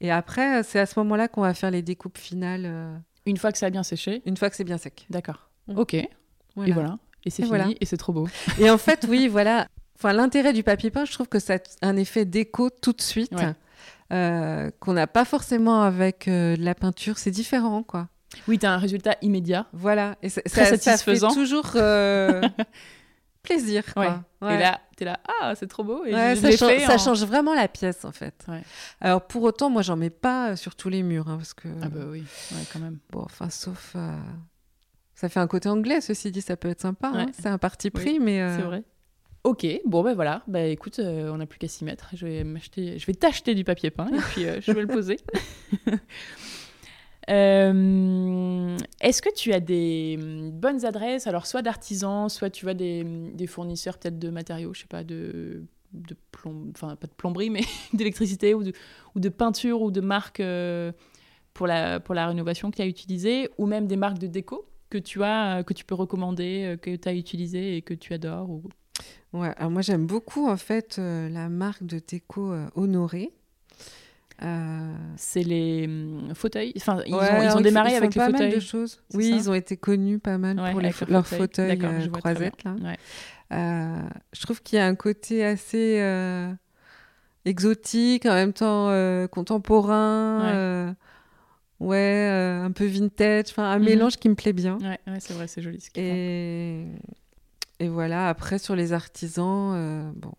Et 0.00 0.10
après, 0.10 0.62
c'est 0.62 0.78
à 0.78 0.86
ce 0.86 0.98
moment-là 1.00 1.28
qu'on 1.28 1.42
va 1.42 1.54
faire 1.54 1.70
les 1.70 1.82
découpes 1.82 2.18
finales. 2.18 2.64
Euh, 2.66 2.96
une 3.26 3.36
fois 3.36 3.52
que 3.52 3.58
ça 3.58 3.66
a 3.66 3.70
bien 3.70 3.82
séché 3.82 4.22
Une 4.26 4.36
fois 4.36 4.50
que 4.50 4.56
c'est 4.56 4.64
bien 4.64 4.78
sec. 4.78 5.06
D'accord. 5.10 5.48
Mm. 5.68 5.78
Ok. 5.78 5.94
Et 5.94 6.08
voilà. 6.56 6.98
Et 7.24 7.30
c'est 7.30 7.44
fini. 7.44 7.76
Et 7.80 7.86
c'est 7.86 7.96
trop 7.96 8.12
beau. 8.12 8.28
Et 8.58 8.68
en 8.68 8.78
fait, 8.78 9.06
oui, 9.08 9.28
voilà. 9.28 9.68
Enfin, 10.02 10.14
l'intérêt 10.14 10.52
du 10.52 10.64
papier 10.64 10.90
peint, 10.90 11.04
je 11.04 11.12
trouve 11.12 11.28
que 11.28 11.38
ça 11.38 11.54
a 11.54 11.86
un 11.86 11.96
effet 11.96 12.24
déco 12.24 12.70
tout 12.70 12.92
de 12.92 13.00
suite. 13.00 13.36
Euh, 14.12 14.70
qu'on 14.80 14.94
n'a 14.94 15.06
pas 15.06 15.24
forcément 15.24 15.82
avec 15.82 16.26
euh, 16.26 16.56
de 16.56 16.64
la 16.64 16.74
peinture. 16.74 17.18
C'est 17.18 17.30
différent, 17.30 17.84
quoi. 17.84 18.08
Oui, 18.48 18.58
tu 18.58 18.66
as 18.66 18.72
un 18.72 18.78
résultat 18.78 19.14
immédiat. 19.22 19.68
Voilà. 19.72 20.16
Et 20.20 20.28
Très 20.28 20.42
ça, 20.48 20.76
satisfaisant. 20.76 21.28
Ça 21.28 21.34
fait 21.34 21.40
toujours 21.40 21.70
euh, 21.76 22.42
plaisir, 23.44 23.84
quoi. 23.94 24.24
Et 24.42 24.58
là, 24.58 24.80
tu 24.96 25.04
es 25.04 25.06
là, 25.06 25.20
ah, 25.40 25.54
c'est 25.54 25.68
trop 25.68 25.84
beau. 25.84 26.04
Et 26.04 26.10
ça, 26.10 26.50
change, 26.50 26.78
ça 26.84 26.98
change 26.98 27.24
vraiment 27.24 27.54
la 27.54 27.68
pièce, 27.68 28.04
en 28.04 28.12
fait. 28.12 28.44
Alors, 29.00 29.24
pour 29.24 29.44
autant, 29.44 29.70
moi, 29.70 29.82
j'en 29.82 29.96
mets 29.96 30.10
pas 30.10 30.56
sur 30.56 30.74
tous 30.74 30.88
les 30.88 31.04
murs. 31.04 31.28
Hein, 31.28 31.36
parce 31.36 31.54
que... 31.54 31.68
Ah, 31.80 31.88
bah 31.88 32.00
oui, 32.10 32.24
quand 32.72 32.80
même. 32.80 32.98
Bon, 33.12 33.22
enfin, 33.22 33.50
sauf. 33.50 33.94
Ça 35.14 35.28
fait 35.28 35.40
un 35.40 35.46
côté 35.46 35.68
anglais, 35.68 36.00
ceci 36.00 36.32
dit, 36.32 36.42
ça 36.42 36.56
peut 36.56 36.68
être 36.68 36.80
sympa. 36.80 37.12
Hein. 37.14 37.26
C'est 37.32 37.48
un 37.48 37.58
parti 37.58 37.90
pris, 37.90 38.18
mais. 38.18 38.44
C'est 38.56 38.62
vrai. 38.62 38.82
Ok, 39.44 39.66
bon 39.84 40.04
ben 40.04 40.14
voilà, 40.14 40.44
bah 40.46 40.62
écoute, 40.66 41.00
euh, 41.00 41.32
on 41.32 41.38
n'a 41.38 41.46
plus 41.46 41.58
qu'à 41.58 41.66
s'y 41.66 41.84
mettre. 41.84 42.10
Je 42.14 42.26
vais 42.26 42.44
m'acheter, 42.44 42.96
je 42.96 43.06
vais 43.06 43.14
t'acheter 43.14 43.56
du 43.56 43.64
papier 43.64 43.90
peint 43.90 44.06
et 44.06 44.20
puis 44.20 44.46
euh, 44.46 44.60
je 44.60 44.70
vais 44.72 44.82
le 44.82 44.86
poser. 44.86 45.18
Euh, 47.30 48.76
est-ce 49.00 49.22
que 49.22 49.32
tu 49.32 49.52
as 49.52 49.60
des 49.60 50.18
mm, 50.18 50.50
bonnes 50.50 50.84
adresses, 50.84 51.28
alors 51.28 51.46
soit 51.46 51.62
d'artisans, 51.62 52.28
soit 52.28 52.50
tu 52.50 52.64
vois 52.64 52.74
des, 52.74 53.04
des 53.04 53.46
fournisseurs 53.46 53.96
peut-être 53.98 54.18
de 54.18 54.28
matériaux, 54.28 54.74
je 54.74 54.80
sais 54.80 54.88
pas, 54.88 55.04
de, 55.04 55.62
plomb... 56.32 56.72
enfin 56.74 56.96
pas 56.96 57.06
de 57.06 57.12
plomberie, 57.12 57.48
mais 57.48 57.60
d'électricité 57.92 58.54
ou 58.54 58.64
de, 58.64 59.28
peinture 59.28 59.82
ou 59.82 59.92
de 59.92 60.00
marques 60.00 60.42
pour, 61.54 61.68
la, 61.68 62.00
rénovation 62.26 62.72
que 62.72 62.76
tu 62.76 62.82
as 62.82 62.86
utilisé, 62.86 63.48
ou 63.56 63.66
même 63.66 63.86
des 63.86 63.96
marques 63.96 64.18
de 64.18 64.26
déco 64.26 64.66
que 64.90 64.98
tu 64.98 65.22
as, 65.22 65.62
que 65.62 65.74
tu 65.74 65.84
peux 65.84 65.94
recommander, 65.94 66.76
que 66.82 66.96
tu 66.96 67.08
as 67.08 67.14
utilisé 67.14 67.76
et 67.76 67.82
que 67.82 67.94
tu 67.94 68.14
adores 68.14 68.50
ou... 68.50 68.64
Ouais, 69.32 69.50
alors 69.56 69.70
moi 69.70 69.80
j'aime 69.80 70.06
beaucoup 70.06 70.48
en 70.48 70.56
fait 70.56 70.96
euh, 70.98 71.28
la 71.30 71.48
marque 71.48 71.84
de 71.84 72.00
déco 72.06 72.52
euh, 72.52 72.66
Honoré. 72.74 73.32
Euh, 74.42 74.94
c'est 75.16 75.42
les 75.42 75.86
hum, 75.86 76.34
fauteuils. 76.34 76.72
Enfin, 76.76 77.00
ils, 77.06 77.14
ont, 77.14 77.60
démarré 77.60 77.94
avec 77.94 78.14
les 78.14 78.18
pas 78.18 78.26
fauteuils. 78.26 78.48
Mal 78.48 78.54
de 78.56 78.60
choses. 78.60 79.00
Oui, 79.14 79.32
ils 79.34 79.48
ont 79.48 79.54
été 79.54 79.76
connus 79.76 80.18
pas 80.18 80.36
mal 80.36 80.56
pour 80.56 80.80
les 80.80 80.90
leurs 81.08 81.26
fauteuils, 81.26 81.78
croisettes. 82.12 82.64
Là. 82.64 82.96
je 84.32 84.42
trouve 84.42 84.62
qu'il 84.62 84.78
y 84.78 84.80
a 84.80 84.86
un 84.86 84.96
côté 84.96 85.44
assez 85.44 86.02
exotique, 87.44 88.26
en 88.26 88.34
même 88.34 88.52
temps 88.52 88.90
contemporain. 89.28 90.94
Ouais, 91.80 92.60
un 92.62 92.70
peu 92.70 92.84
vintage, 92.84 93.46
enfin 93.50 93.64
un 93.64 93.78
mhm. 93.78 93.84
mélange 93.84 94.16
qui 94.16 94.28
me 94.28 94.34
plaît 94.34 94.52
bien. 94.52 94.78
Ouais, 94.78 94.98
c'est 95.18 95.34
vrai, 95.34 95.48
c'est 95.48 95.62
joli. 95.62 95.80
Ce 95.80 95.88
et... 95.96 96.86
Et 97.78 97.88
voilà, 97.88 98.28
après 98.28 98.58
sur 98.58 98.76
les 98.76 98.92
artisans, 98.92 99.72
euh, 99.74 100.10
bon, 100.14 100.32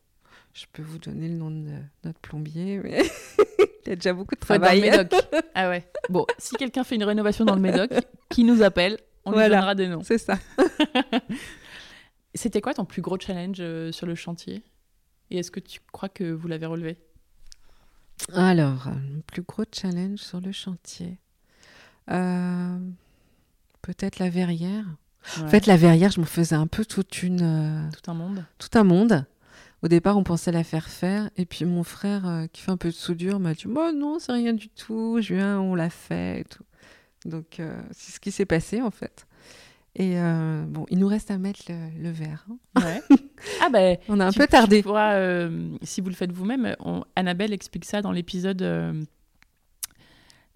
je 0.54 0.65
peux 0.72 0.84
vous 0.84 1.00
donner 1.00 1.28
le 1.28 1.36
nom 1.36 1.52
de 1.52 1.72
notre 2.04 2.19
plombier, 2.19 2.80
mais 2.84 3.04
il 3.86 3.89
y 3.89 3.91
a 3.91 3.96
déjà 3.96 4.13
beaucoup 4.13 4.36
de 4.36 4.39
travail. 4.39 4.82
Dans 4.82 4.86
le 4.86 4.91
Médoc. 4.91 5.26
ah 5.56 5.69
ouais. 5.69 5.89
Bon, 6.10 6.26
si 6.38 6.56
quelqu'un 6.56 6.84
fait 6.84 6.96
une 6.96 7.04
rénovation 7.04 7.43
dans 7.43 7.56
le 7.56 7.62
Médoc, 7.62 7.91
qui 8.30 8.43
nous 8.43 8.62
appelle, 8.62 8.98
on 9.26 9.32
lui 9.32 9.50
donnera 9.50 9.76
des 9.76 9.88
noms. 9.88 10.04
C'est 10.04 10.17
ça. 10.17 10.38
C'était 12.36 12.62
quoi 12.62 12.74
ton 12.74 12.86
plus 12.86 13.02
gros 13.02 13.19
challenge 13.19 13.58
euh, 13.60 13.91
sur 13.91 14.08
le 14.08 14.15
chantier? 14.15 14.63
Et 15.30 15.38
est-ce 15.38 15.52
que 15.52 15.60
tu 15.60 15.80
crois 15.91 16.10
que 16.10 16.32
vous 16.32 16.48
l'avez 16.48 16.65
relevé? 16.65 16.98
Alors, 18.34 18.89
le 18.89 19.22
plus 19.22 19.41
gros 19.41 19.63
challenge 19.72 20.19
sur 20.19 20.39
le 20.39 20.52
chantier. 20.52 21.19
Euh, 22.12 22.78
peut-être 23.82 24.19
la 24.19 24.30
verrière. 24.30 24.86
En 25.42 25.48
fait, 25.48 25.66
la 25.66 25.78
verrière, 25.78 26.12
je 26.12 26.20
me 26.20 26.26
faisais 26.26 26.56
un 26.56 26.68
peu 26.68 26.86
toute 26.86 27.24
une. 27.24 27.42
Euh, 27.42 27.90
tout 27.92 28.12
un 28.12 28.14
monde. 28.14 28.44
Tout 28.58 28.78
un 28.78 28.84
monde. 28.84 29.26
Au 29.82 29.88
départ, 29.88 30.18
on 30.18 30.24
pensait 30.24 30.52
la 30.52 30.64
faire 30.64 30.88
faire. 30.88 31.30
Et 31.38 31.46
puis, 31.46 31.66
mon 31.66 31.84
frère, 31.84 32.28
euh, 32.28 32.46
qui 32.52 32.62
fait 32.62 32.72
un 32.72 32.78
peu 32.78 32.90
de 32.90 32.94
soudure, 32.94 33.40
m'a 33.40 33.54
dit 33.54 33.66
oh, 33.68 33.92
non, 33.94 34.20
c'est 34.20 34.32
rien 34.32 34.54
du 34.54 34.70
tout. 34.70 35.18
Viens, 35.22 35.60
on 35.60 35.76
l'a 35.76 35.90
fait 35.90 36.42
et 36.42 36.44
tout. 36.46 36.64
Donc, 37.26 37.60
euh, 37.60 37.82
c'est 37.92 38.12
ce 38.14 38.20
qui 38.20 38.32
s'est 38.32 38.46
passé, 38.46 38.82
en 38.82 38.92
fait. 38.92 39.28
Et 39.96 40.16
bon, 40.70 40.88
il 40.90 40.98
nous 40.98 41.08
reste 41.08 41.30
à 41.30 41.38
mettre 41.38 41.66
le, 41.70 42.10
verre. 42.10 42.48
Hein. 42.50 42.82
Ouais. 42.82 43.18
ah 43.62 43.70
ben, 43.70 43.98
on 44.10 44.20
a 44.20 44.26
un 44.26 44.32
peu 44.32 44.48
tardé. 44.48 44.84
si 45.84 46.02
vous 46.02 46.10
le 46.10 46.16
faites 46.16 46.32
vous-même, 46.32 46.76
Annabelle 47.16 47.54
explique 47.54 47.86
ça 47.86 48.02
dans 48.02 48.12
l'épisode 48.12 49.06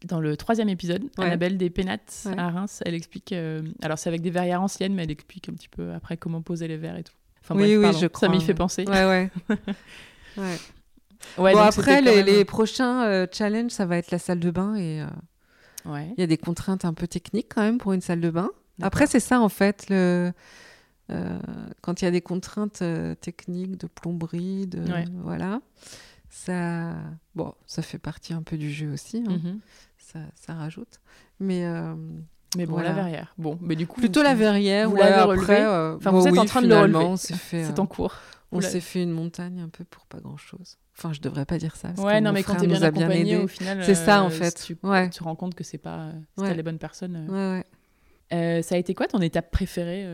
dans 0.06 0.20
le 0.20 0.38
troisième 0.38 0.70
épisode, 0.70 1.04
Annabelle 1.18 1.58
des 1.58 1.70
Pénates 1.70 2.28
à 2.38 2.50
Reims, 2.50 2.82
elle 2.86 2.94
explique. 2.94 3.32
Euh, 3.32 3.62
alors, 3.82 3.98
c'est 3.98 4.10
avec 4.10 4.22
des 4.22 4.30
verrières 4.30 4.62
anciennes, 4.62 4.94
mais 4.94 5.04
elle 5.04 5.12
explique 5.12 5.50
un 5.50 5.54
petit 5.54 5.70
peu 5.70 5.92
après 5.94 6.18
comment 6.18 6.42
poser 6.42 6.68
les 6.68 6.78
verres 6.78 6.98
et 6.98 7.04
tout. 7.04 7.14
Enfin, 7.42 7.56
oui, 7.56 7.78
oui, 7.78 7.88
je 8.00 8.08
crois. 8.08 8.28
Ça 8.28 8.34
m'y 8.34 8.42
fait 8.42 8.54
penser. 8.54 8.86
Ouais, 8.88 9.06
ouais. 9.06 9.32
ouais. 10.38 10.58
bon, 11.38 11.58
après, 11.58 12.02
les, 12.02 12.46
prochains 12.46 13.06
euh, 13.06 13.28
challenges, 13.32 13.72
ça 13.72 13.86
va 13.86 13.98
être 13.98 14.12
la 14.12 14.20
salle 14.20 14.40
de 14.40 14.52
bain 14.52 14.76
et. 14.76 15.02
Euh, 15.02 15.08
ouais. 15.92 16.14
Il 16.18 16.22
y 16.22 16.24
a 16.24 16.28
des 16.28 16.38
contraintes 16.38 16.86
un 16.86 16.94
peu 16.94 17.08
techniques 17.08 17.48
quand 17.54 17.62
même 17.62 17.80
pour 17.80 17.94
une 17.94 18.02
salle 18.02 18.22
de 18.22 18.30
bain. 18.30 18.50
Après, 18.82 19.08
c'est 19.08 19.20
ça 19.20 19.40
en 19.40 19.50
fait. 19.50 19.88
Le, 19.90 20.32
quand 21.82 22.02
il 22.02 22.06
y 22.06 22.08
a 22.08 22.12
des 22.12 22.22
contraintes 22.22 22.84
techniques 23.22 23.78
de 23.78 23.88
plomberie, 23.88 24.68
de 24.68 24.82
voilà, 25.24 25.62
ça, 26.38 26.96
bon, 27.36 27.54
ça 27.66 27.82
fait 27.82 27.98
partie 27.98 28.34
un 28.34 28.44
peu 28.44 28.58
du 28.58 28.72
jeu 28.72 28.92
aussi. 28.92 29.24
Hein. 29.28 29.38
Mm-hmm 29.38 29.60
ça, 30.36 30.54
rajoute. 30.54 31.00
Mais, 31.40 31.66
euh, 31.66 31.96
mais 32.56 32.66
bon, 32.66 32.78
la 32.78 32.94
verrière. 32.94 33.34
Bon, 33.38 33.58
mais 33.62 33.76
du 33.76 33.88
coup. 33.88 34.00
Plutôt 34.00 34.24
la 34.24 34.36
verrière, 34.36 34.90
vous 34.90 34.96
l'avez 34.96 35.22
relevé. 35.22 35.58
Euh, 35.58 35.98
enfin, 35.98 36.12
vous 36.12 36.28
êtes 36.28 36.38
en 36.38 36.46
train 36.46 36.62
de 36.62 36.68
le 36.68 36.78
relever. 36.78 37.18
C'est 37.18 37.80
en 37.80 37.84
euh, 37.84 37.88
cours. 37.88 38.16
On 38.52 38.62
s'est 38.62 38.80
fait 38.80 39.04
une 39.04 39.12
montagne 39.12 39.60
un 39.60 39.70
peu 39.70 39.84
pour 39.84 40.06
pas 40.06 40.20
grand 40.20 40.38
chose. 40.38 40.78
Enfin, 40.98 41.14
je 41.14 41.20
devrais 41.20 41.46
pas 41.46 41.58
dire 41.58 41.76
ça. 41.76 41.90
Parce 41.90 42.02
ouais, 42.02 42.22
non, 42.22 42.32
mais 42.32 42.44
quand 42.44 42.56
t'es 42.56 42.68
bien 42.68 42.82
accompagné, 42.82 43.38
au 43.38 43.48
final. 43.48 43.84
C'est 43.84 43.96
ça, 43.96 44.24
en 44.24 44.30
fait. 44.30 44.64
Tu, 44.66 44.78
ouais. 44.84 45.10
tu 45.10 45.24
rends 45.24 45.36
compte 45.36 45.56
que 45.56 45.64
c'est 45.64 45.78
pas 45.78 46.12
ouais. 46.38 46.54
les 46.54 46.64
bonnes 46.64 46.80
personnes. 46.80 47.28
Ouais, 47.30 47.64
ouais. 48.32 48.62
ça 48.64 48.76
a 48.76 48.78
été 48.78 48.94
quoi 48.94 49.08
ton 49.08 49.22
étape 49.22 49.52
préférée 49.52 50.08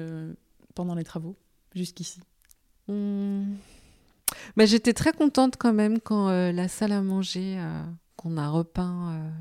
pendant 0.76 0.96
les 0.96 1.04
travaux, 1.04 1.36
jusqu'ici? 1.76 2.20
Mmh. 2.90 3.54
Bah, 4.58 4.66
J'étais 4.66 4.94
très 4.94 5.14
contente 5.14 5.56
quand 5.58 5.74
même 5.74 6.00
quand 6.00 6.30
la 6.30 6.68
salle 6.68 6.92
à 6.92 7.02
manger, 7.02 7.58
qu'on 8.16 8.38
a 8.38 8.50
repeint 8.50 9.34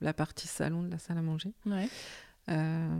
la 0.00 0.12
partie 0.12 0.48
salon 0.48 0.82
de 0.82 0.90
la 0.90 0.98
salle 0.98 1.18
à 1.18 1.22
manger. 1.22 1.52
Euh, 2.50 2.98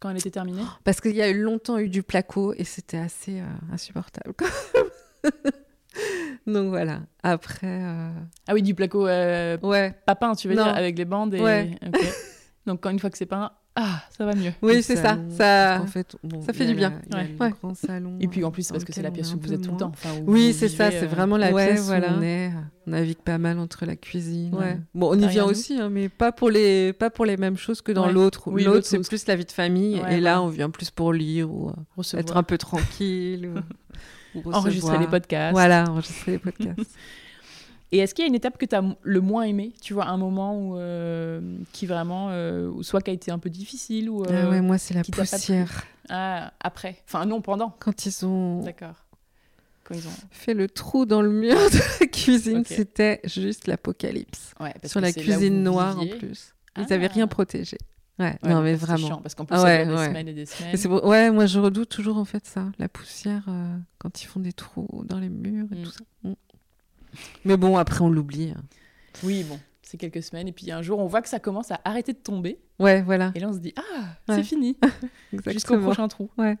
Quand 0.00 0.10
elle 0.10 0.18
était 0.18 0.30
terminée? 0.30 0.62
Parce 0.84 1.00
qu'il 1.00 1.14
y 1.14 1.22
a 1.22 1.28
eu 1.28 1.40
longtemps 1.40 1.78
eu 1.78 1.88
du 1.88 2.02
placo 2.02 2.54
et 2.54 2.64
c'était 2.64 2.98
assez 2.98 3.40
euh, 3.40 3.46
insupportable. 3.72 4.34
Donc 6.46 6.68
voilà. 6.68 7.02
Après. 7.22 7.82
Euh, 7.82 8.10
ah 8.48 8.54
oui, 8.54 8.62
du 8.62 8.74
placo 8.74 9.04
ouais. 9.04 9.58
pas 10.06 10.16
peint, 10.16 10.34
tu 10.34 10.48
veux 10.48 10.54
dire, 10.54 10.66
avec 10.66 10.98
les 10.98 11.04
bandes. 11.04 11.34
Et... 11.34 11.78
Donc 12.66 12.82
quand 12.82 12.90
une 12.90 12.98
fois 12.98 13.10
que 13.10 13.18
c'est 13.18 13.26
peint, 13.26 13.52
ah, 13.74 14.02
ça 14.10 14.26
va 14.26 14.34
mieux. 14.34 14.52
Oui, 14.60 14.82
c'est 14.82 14.96
ça. 14.96 15.18
Ça, 15.30 15.80
en 15.82 15.86
fait, 15.86 16.16
ça 16.44 16.52
fait 16.52 16.66
du 16.66 16.74
bien. 16.74 16.92
grand 17.60 17.74
salon. 17.74 18.18
Et 18.20 18.28
puis 18.28 18.44
en 18.44 18.50
plus, 18.50 18.64
c'est 18.64 18.72
parce 18.72 18.84
que 18.84 18.92
c'est 18.92 19.02
la 19.02 19.10
pièce 19.10 19.32
où 19.34 19.40
vous 19.40 19.52
êtes 19.52 19.62
tout 19.62 19.72
le 19.72 19.76
temps. 19.78 19.92
oui, 20.26 20.52
c'est 20.52 20.68
ça. 20.68 20.90
C'est 20.90 21.04
euh, 21.04 21.06
vraiment 21.06 21.36
la 21.36 21.52
pièce 21.52 21.88
où 21.88 21.92
on 21.92 22.22
est. 22.22 22.52
On 22.86 22.90
navigue 22.90 23.18
pas 23.18 23.38
mal 23.38 23.58
entre 23.58 23.86
la 23.86 23.96
cuisine. 23.96 24.52
Bon, 24.94 25.10
on 25.10 25.18
y 25.18 25.26
vient 25.28 25.44
aussi, 25.44 25.80
hein, 25.80 25.88
mais 25.88 26.08
pas 26.08 26.32
pour 26.32 26.50
les 26.50 26.92
pas 26.92 27.10
pour 27.10 27.24
les 27.24 27.36
mêmes 27.36 27.56
choses 27.56 27.80
que 27.80 27.92
dans 27.92 28.08
l'autre. 28.10 28.50
l'autre, 28.50 28.86
c'est 28.86 28.98
plus 28.98 29.26
la 29.26 29.36
vie 29.36 29.44
de 29.44 29.52
famille. 29.52 30.02
et 30.10 30.20
là, 30.20 30.42
on 30.42 30.48
vient 30.48 30.70
plus 30.70 30.90
pour 30.90 31.12
lire 31.12 31.50
ou 31.50 31.70
euh, 31.70 32.18
être 32.18 32.36
un 32.36 32.42
peu 32.42 32.58
tranquille. 32.58 33.50
Enregistrer 34.52 34.98
les 34.98 35.06
podcasts. 35.06 35.52
Voilà, 35.52 35.84
enregistrer 35.88 36.32
les 36.32 36.38
podcasts. 36.38 36.78
Et 37.92 37.98
est-ce 37.98 38.14
qu'il 38.14 38.22
y 38.22 38.26
a 38.26 38.28
une 38.28 38.34
étape 38.34 38.56
que 38.56 38.64
tu 38.64 38.74
as 38.74 38.82
le 39.02 39.20
moins 39.20 39.42
aimé 39.42 39.74
Tu 39.82 39.92
vois, 39.92 40.06
un 40.06 40.16
moment 40.16 40.58
où, 40.58 40.78
euh, 40.78 41.40
qui 41.72 41.84
vraiment, 41.84 42.28
euh, 42.30 42.72
soit 42.82 43.02
qui 43.02 43.10
a 43.10 43.12
été 43.12 43.30
un 43.30 43.38
peu 43.38 43.50
difficile 43.50 44.08
ou. 44.08 44.24
ah 44.28 44.48
ouais, 44.48 44.62
moi, 44.62 44.78
c'est 44.78 44.94
la 44.94 45.04
poussière. 45.04 45.84
Ah, 46.08 46.52
après. 46.60 46.96
Enfin, 47.06 47.26
non, 47.26 47.42
pendant. 47.42 47.76
Quand 47.78 48.06
ils 48.06 48.26
ont. 48.26 48.62
D'accord. 48.62 49.04
Quand 49.84 49.94
ils 49.94 50.06
ont 50.08 50.28
fait 50.30 50.54
le 50.54 50.68
trou 50.68 51.04
dans 51.04 51.22
le 51.22 51.30
mur 51.30 51.54
de 51.54 52.00
la 52.00 52.06
cuisine, 52.06 52.64
c'était 52.64 53.20
juste 53.24 53.66
l'apocalypse. 53.66 54.54
Ouais, 54.58 54.74
Sur 54.84 55.00
la 55.00 55.12
cuisine 55.12 55.62
noire 55.62 55.98
en 56.00 56.06
plus. 56.06 56.54
Ils 56.78 56.86
n'avaient 56.88 57.08
rien 57.08 57.24
ah. 57.24 57.28
protégé. 57.28 57.76
Ouais, 58.18 58.38
non, 58.44 58.62
mais 58.62 58.74
vraiment. 58.74 59.06
Chiant, 59.06 59.20
parce 59.20 59.34
qu'en 59.34 59.44
plus, 59.44 59.56
ouais, 59.56 59.84
ça 59.84 59.90
des 59.90 59.96
semaines 59.96 60.28
et 60.28 60.32
des 60.34 60.46
semaines. 60.46 61.00
Ouais, 61.04 61.30
moi, 61.30 61.46
je 61.46 61.58
redoute 61.58 61.88
toujours, 61.88 62.16
en 62.18 62.24
fait, 62.24 62.46
ça. 62.46 62.66
La 62.78 62.88
poussière, 62.88 63.44
euh, 63.48 63.76
quand 63.98 64.22
ils 64.22 64.26
font 64.26 64.40
des 64.40 64.52
trous 64.52 65.04
dans 65.06 65.18
les 65.18 65.28
murs 65.28 65.66
et 65.72 65.76
mm. 65.76 65.82
tout 65.82 65.90
ça. 65.90 66.04
Mm. 66.22 66.32
Mais 67.44 67.56
bon, 67.56 67.76
après, 67.76 68.00
on 68.00 68.10
l'oublie. 68.10 68.52
Hein. 68.56 68.62
Oui, 69.22 69.44
bon, 69.44 69.58
c'est 69.82 69.98
quelques 69.98 70.22
semaines. 70.22 70.48
Et 70.48 70.52
puis, 70.52 70.70
un 70.70 70.82
jour, 70.82 70.98
on 70.98 71.06
voit 71.06 71.22
que 71.22 71.28
ça 71.28 71.40
commence 71.40 71.70
à 71.70 71.80
arrêter 71.84 72.12
de 72.12 72.18
tomber. 72.18 72.58
Ouais, 72.78 73.02
voilà. 73.02 73.32
Et 73.34 73.40
là, 73.40 73.48
on 73.48 73.52
se 73.52 73.58
dit, 73.58 73.74
ah, 73.76 74.16
c'est 74.28 74.42
fini. 74.42 74.76
Jusqu'au 75.46 75.78
prochain 75.78 76.08
trou. 76.08 76.30
Ouais. 76.38 76.56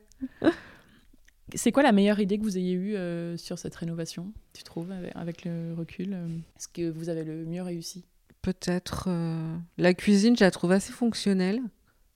C'est 1.54 1.72
quoi 1.72 1.82
la 1.82 1.92
meilleure 1.92 2.20
idée 2.20 2.38
que 2.38 2.44
vous 2.44 2.56
ayez 2.56 2.72
eue 2.72 2.96
euh, 2.96 3.36
sur 3.36 3.58
cette 3.58 3.74
rénovation, 3.74 4.32
tu 4.52 4.62
trouves, 4.62 4.92
avec, 5.14 5.44
le 5.44 5.74
recul 5.74 6.14
euh, 6.14 6.26
Est-ce 6.56 6.68
que 6.68 6.90
vous 6.90 7.08
avez 7.08 7.24
le 7.24 7.44
mieux 7.44 7.62
réussi? 7.62 8.04
Peut-être 8.40 9.06
euh, 9.08 9.56
la 9.78 9.94
cuisine, 9.94 10.36
je 10.36 10.44
la 10.44 10.50
trouve 10.50 10.72
assez 10.72 10.92
fonctionnelle. 10.92 11.60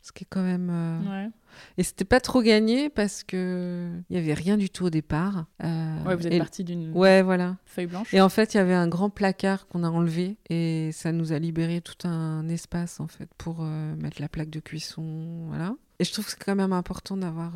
Ce 0.02 0.12
qui 0.12 0.24
est 0.24 0.26
quand 0.31 0.42
même. 0.42 0.70
Euh, 0.70 1.24
ouais. 1.24 1.31
Et 1.79 1.83
c'était 1.83 2.05
pas 2.05 2.21
trop 2.21 2.42
gagné 2.42 2.88
parce 2.88 3.25
que 3.25 3.90
il 4.11 4.16
y 4.16 4.19
avait 4.19 4.35
rien 4.35 4.57
du 4.57 4.71
tout 4.71 4.87
au 4.87 4.90
départ. 4.90 5.47
Euh, 5.62 6.05
ouais, 6.05 6.16
vous 6.16 6.27
êtes 6.27 6.38
parti 6.38 6.64
d'une 6.64 6.92
ouais, 6.92 7.23
voilà. 7.23 7.57
feuille 7.64 7.87
blanche. 7.87 8.12
Et 8.12 8.21
en 8.21 8.29
fait, 8.29 8.55
il 8.55 8.57
y 8.57 8.61
avait 8.61 8.75
un 8.75 8.88
grand 8.88 9.11
placard 9.11 9.66
qu'on 9.69 9.85
a 9.85 9.88
enlevé 9.88 10.37
et 10.51 10.90
ça 10.92 11.12
nous 11.12 11.33
a 11.33 11.38
libéré 11.38 11.81
tout 11.81 12.07
un 12.07 12.49
espace 12.49 13.01
en 13.01 13.09
fait 13.09 13.29
pour 13.38 13.62
mettre 13.62 14.21
la 14.21 14.29
plaque 14.29 14.51
de 14.51 14.61
cuisson, 14.61 15.47
voilà. 15.49 15.75
Et 15.99 16.05
je 16.05 16.12
trouve 16.12 16.25
que 16.25 16.31
c'est 16.33 16.42
quand 16.42 16.55
même 16.55 16.73
important 16.73 17.16
d'avoir. 17.16 17.55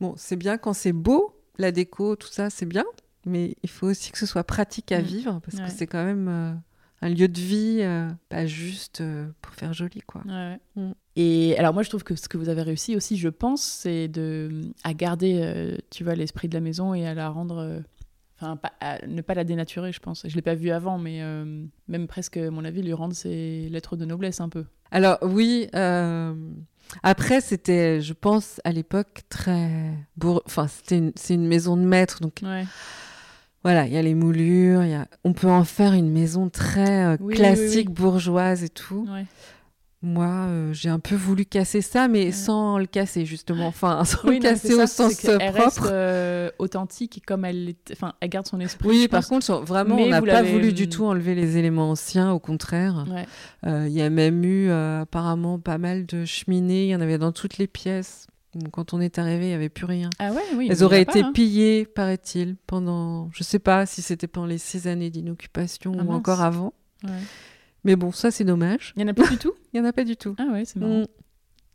Bon, 0.00 0.14
c'est 0.16 0.36
bien 0.36 0.58
quand 0.58 0.72
c'est 0.72 0.92
beau, 0.92 1.36
la 1.58 1.72
déco, 1.72 2.16
tout 2.16 2.28
ça, 2.28 2.50
c'est 2.50 2.66
bien, 2.66 2.84
mais 3.26 3.56
il 3.62 3.68
faut 3.68 3.88
aussi 3.88 4.12
que 4.12 4.18
ce 4.18 4.26
soit 4.26 4.44
pratique 4.44 4.92
à 4.92 5.00
mm. 5.00 5.04
vivre 5.04 5.40
parce 5.44 5.58
que 5.58 5.70
c'est 5.76 5.86
quand 5.86 6.04
même 6.04 6.60
un 7.00 7.08
lieu 7.08 7.28
de 7.28 7.40
vie, 7.40 7.78
euh, 7.80 8.10
pas 8.28 8.46
juste 8.46 9.00
euh, 9.00 9.28
pour 9.40 9.54
faire 9.54 9.72
joli, 9.72 10.02
quoi. 10.02 10.22
Mm. 10.74 10.92
Et 11.20 11.58
alors 11.58 11.74
moi, 11.74 11.82
je 11.82 11.88
trouve 11.88 12.04
que 12.04 12.14
ce 12.14 12.28
que 12.28 12.38
vous 12.38 12.48
avez 12.48 12.62
réussi 12.62 12.94
aussi, 12.94 13.16
je 13.16 13.28
pense, 13.28 13.60
c'est 13.60 14.06
de 14.06 14.62
à 14.84 14.94
garder, 14.94 15.40
euh, 15.42 15.76
tu 15.90 16.04
vois, 16.04 16.14
l'esprit 16.14 16.48
de 16.48 16.54
la 16.54 16.60
maison 16.60 16.94
et 16.94 17.08
à 17.08 17.14
la 17.14 17.28
rendre, 17.28 17.82
enfin, 18.40 18.56
ne 19.06 19.20
pas 19.20 19.34
la 19.34 19.42
dénaturer, 19.42 19.90
je 19.90 19.98
pense. 19.98 20.22
Je 20.28 20.34
l'ai 20.36 20.42
pas 20.42 20.54
vu 20.54 20.70
avant, 20.70 20.96
mais 20.96 21.20
même 21.88 22.06
presque, 22.06 22.36
à 22.36 22.50
mon 22.52 22.64
avis, 22.64 22.82
lui 22.82 22.92
rendre 22.92 23.14
ses 23.14 23.68
lettres 23.68 23.96
de 23.96 24.04
noblesse 24.04 24.40
un 24.40 24.48
peu. 24.48 24.64
Alors 24.92 25.18
oui. 25.22 25.68
Après, 27.02 27.40
c'était, 27.40 28.00
je 28.00 28.12
pense, 28.12 28.60
à 28.62 28.70
l'époque 28.70 29.22
très, 29.28 29.92
enfin, 30.22 30.68
c'était, 30.68 31.12
c'est 31.16 31.34
une 31.34 31.48
maison 31.48 31.76
de 31.76 31.82
maître, 31.82 32.20
donc. 32.20 32.40
Ouais 32.44 32.64
voilà, 33.64 33.86
il 33.86 33.92
y 33.92 33.96
a 33.96 34.02
les 34.02 34.14
moulures, 34.14 34.84
y 34.84 34.94
a... 34.94 35.06
on 35.24 35.32
peut 35.32 35.50
en 35.50 35.64
faire 35.64 35.92
une 35.92 36.10
maison 36.10 36.48
très 36.48 37.04
euh, 37.04 37.16
classique, 37.16 37.90
bourgeoise 37.90 38.62
et 38.62 38.68
tout. 38.68 39.06
Moi, 40.00 40.26
euh, 40.28 40.72
j'ai 40.72 40.90
un 40.90 41.00
peu 41.00 41.16
voulu 41.16 41.44
casser 41.44 41.80
ça, 41.80 42.06
mais 42.06 42.30
sans 42.30 42.78
le 42.78 42.86
casser, 42.86 43.26
justement. 43.26 43.66
Enfin, 43.66 44.04
sans 44.04 44.28
le 44.28 44.38
casser 44.38 44.74
au 44.74 44.86
sens 44.86 45.24
euh, 45.24 45.38
propre. 45.38 45.88
Reste, 45.88 46.54
authentique, 46.58 47.22
comme 47.26 47.44
elle, 47.44 47.74
enfin, 47.92 48.14
elle 48.20 48.28
garde 48.28 48.46
son 48.46 48.60
esprit. 48.60 48.88
Oui, 48.88 49.08
par 49.08 49.26
contre, 49.26 49.60
vraiment, 49.64 49.96
on 49.96 50.08
n'a 50.08 50.22
pas 50.22 50.42
voulu 50.42 50.72
du 50.72 50.88
tout 50.88 51.04
enlever 51.04 51.34
les 51.34 51.56
éléments 51.56 51.90
anciens, 51.90 52.32
au 52.32 52.38
contraire. 52.38 53.04
Il 53.64 53.88
y 53.88 54.02
a 54.02 54.10
même 54.10 54.44
eu 54.44 54.70
apparemment 54.70 55.58
pas 55.58 55.78
mal 55.78 56.06
de 56.06 56.24
cheminées, 56.24 56.84
il 56.84 56.90
y 56.90 56.96
en 56.96 57.00
avait 57.00 57.18
dans 57.18 57.32
toutes 57.32 57.58
les 57.58 57.66
pièces. 57.66 58.26
Quand 58.72 58.94
on 58.94 59.00
est 59.00 59.18
arrivé, 59.18 59.46
il 59.46 59.48
n'y 59.48 59.54
avait 59.54 59.68
plus 59.68 59.84
rien. 59.84 60.10
Ah 60.18 60.32
ouais, 60.32 60.42
oui. 60.56 60.68
Elles 60.70 60.82
auraient 60.82 61.02
été 61.02 61.20
hein. 61.20 61.32
pillées, 61.32 61.84
paraît-il, 61.84 62.56
pendant. 62.66 63.30
Je 63.32 63.42
ne 63.42 63.44
sais 63.44 63.58
pas 63.58 63.84
si 63.84 64.00
c'était 64.00 64.26
pendant 64.26 64.46
les 64.46 64.58
six 64.58 64.86
années 64.86 65.10
d'inoccupation 65.10 65.92
ah 65.98 66.02
ou 66.02 66.12
encore 66.12 66.40
avant. 66.40 66.72
Mais 67.84 67.94
bon, 67.96 68.10
ça, 68.10 68.30
c'est 68.30 68.44
dommage. 68.44 68.92
Il 68.96 69.04
n'y 69.04 69.08
en 69.08 69.12
a 69.12 69.14
pas 69.14 69.28
du 69.28 69.38
tout? 69.38 69.52
Il 69.72 69.80
n'y 69.80 69.86
en 69.86 69.88
a 69.88 69.92
pas 69.92 70.04
du 70.04 70.16
tout. 70.16 70.34
Ah 70.38 70.46
ouais, 70.52 70.64
c'est 70.64 70.78
marrant. 70.78 71.04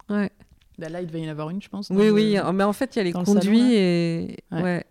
Mm. 0.10 0.14
Ouais. 0.14 0.32
Bah 0.78 0.90
là, 0.90 1.02
il 1.02 1.08
devait 1.08 1.22
y 1.22 1.28
en 1.28 1.32
avoir 1.32 1.50
une, 1.50 1.62
je 1.62 1.70
pense. 1.70 1.90
Oui, 1.90 2.10
oui. 2.10 2.38
Mais 2.54 2.64
en 2.64 2.74
fait, 2.74 2.96
il 2.96 3.00
y 3.00 3.02
a 3.02 3.04
les 3.04 3.14
conduits 3.14 3.74
et. 3.74 4.38
Ouais. 4.52 4.84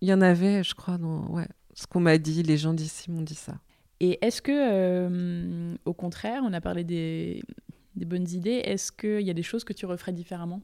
Il 0.00 0.08
y 0.08 0.12
en 0.12 0.20
avait, 0.20 0.64
je 0.64 0.74
crois, 0.74 0.98
dans. 0.98 1.26
Ouais. 1.28 1.46
Ce 1.74 1.86
qu'on 1.86 2.00
m'a 2.00 2.18
dit, 2.18 2.42
les 2.42 2.56
gens 2.58 2.74
d'ici 2.74 3.10
m'ont 3.10 3.22
dit 3.22 3.34
ça. 3.34 3.54
Et 4.00 4.18
est-ce 4.20 4.42
que, 4.42 4.52
euh, 4.52 5.74
au 5.84 5.94
contraire, 5.94 6.42
on 6.44 6.52
a 6.52 6.60
parlé 6.60 6.82
des, 6.82 7.42
des 7.94 8.04
bonnes 8.04 8.28
idées, 8.28 8.60
est-ce 8.64 8.90
qu'il 8.90 9.20
y 9.20 9.30
a 9.30 9.34
des 9.34 9.42
choses 9.42 9.64
que 9.64 9.72
tu 9.72 9.86
referais 9.86 10.12
différemment? 10.12 10.60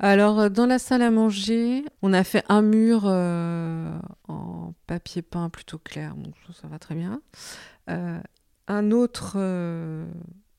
Alors, 0.00 0.40
euh, 0.40 0.48
dans 0.48 0.66
la 0.66 0.78
salle 0.80 1.02
à 1.02 1.10
manger, 1.10 1.84
on 2.02 2.12
a 2.12 2.24
fait 2.24 2.44
un 2.48 2.62
mur 2.62 3.04
euh, 3.04 3.96
en 4.26 4.74
papier 4.88 5.22
peint 5.22 5.50
plutôt 5.50 5.78
clair, 5.78 6.16
donc 6.16 6.34
ça 6.52 6.66
va 6.66 6.78
très 6.78 6.96
bien. 6.96 7.22
Euh, 7.90 8.18
un 8.66 8.90
autre 8.90 9.36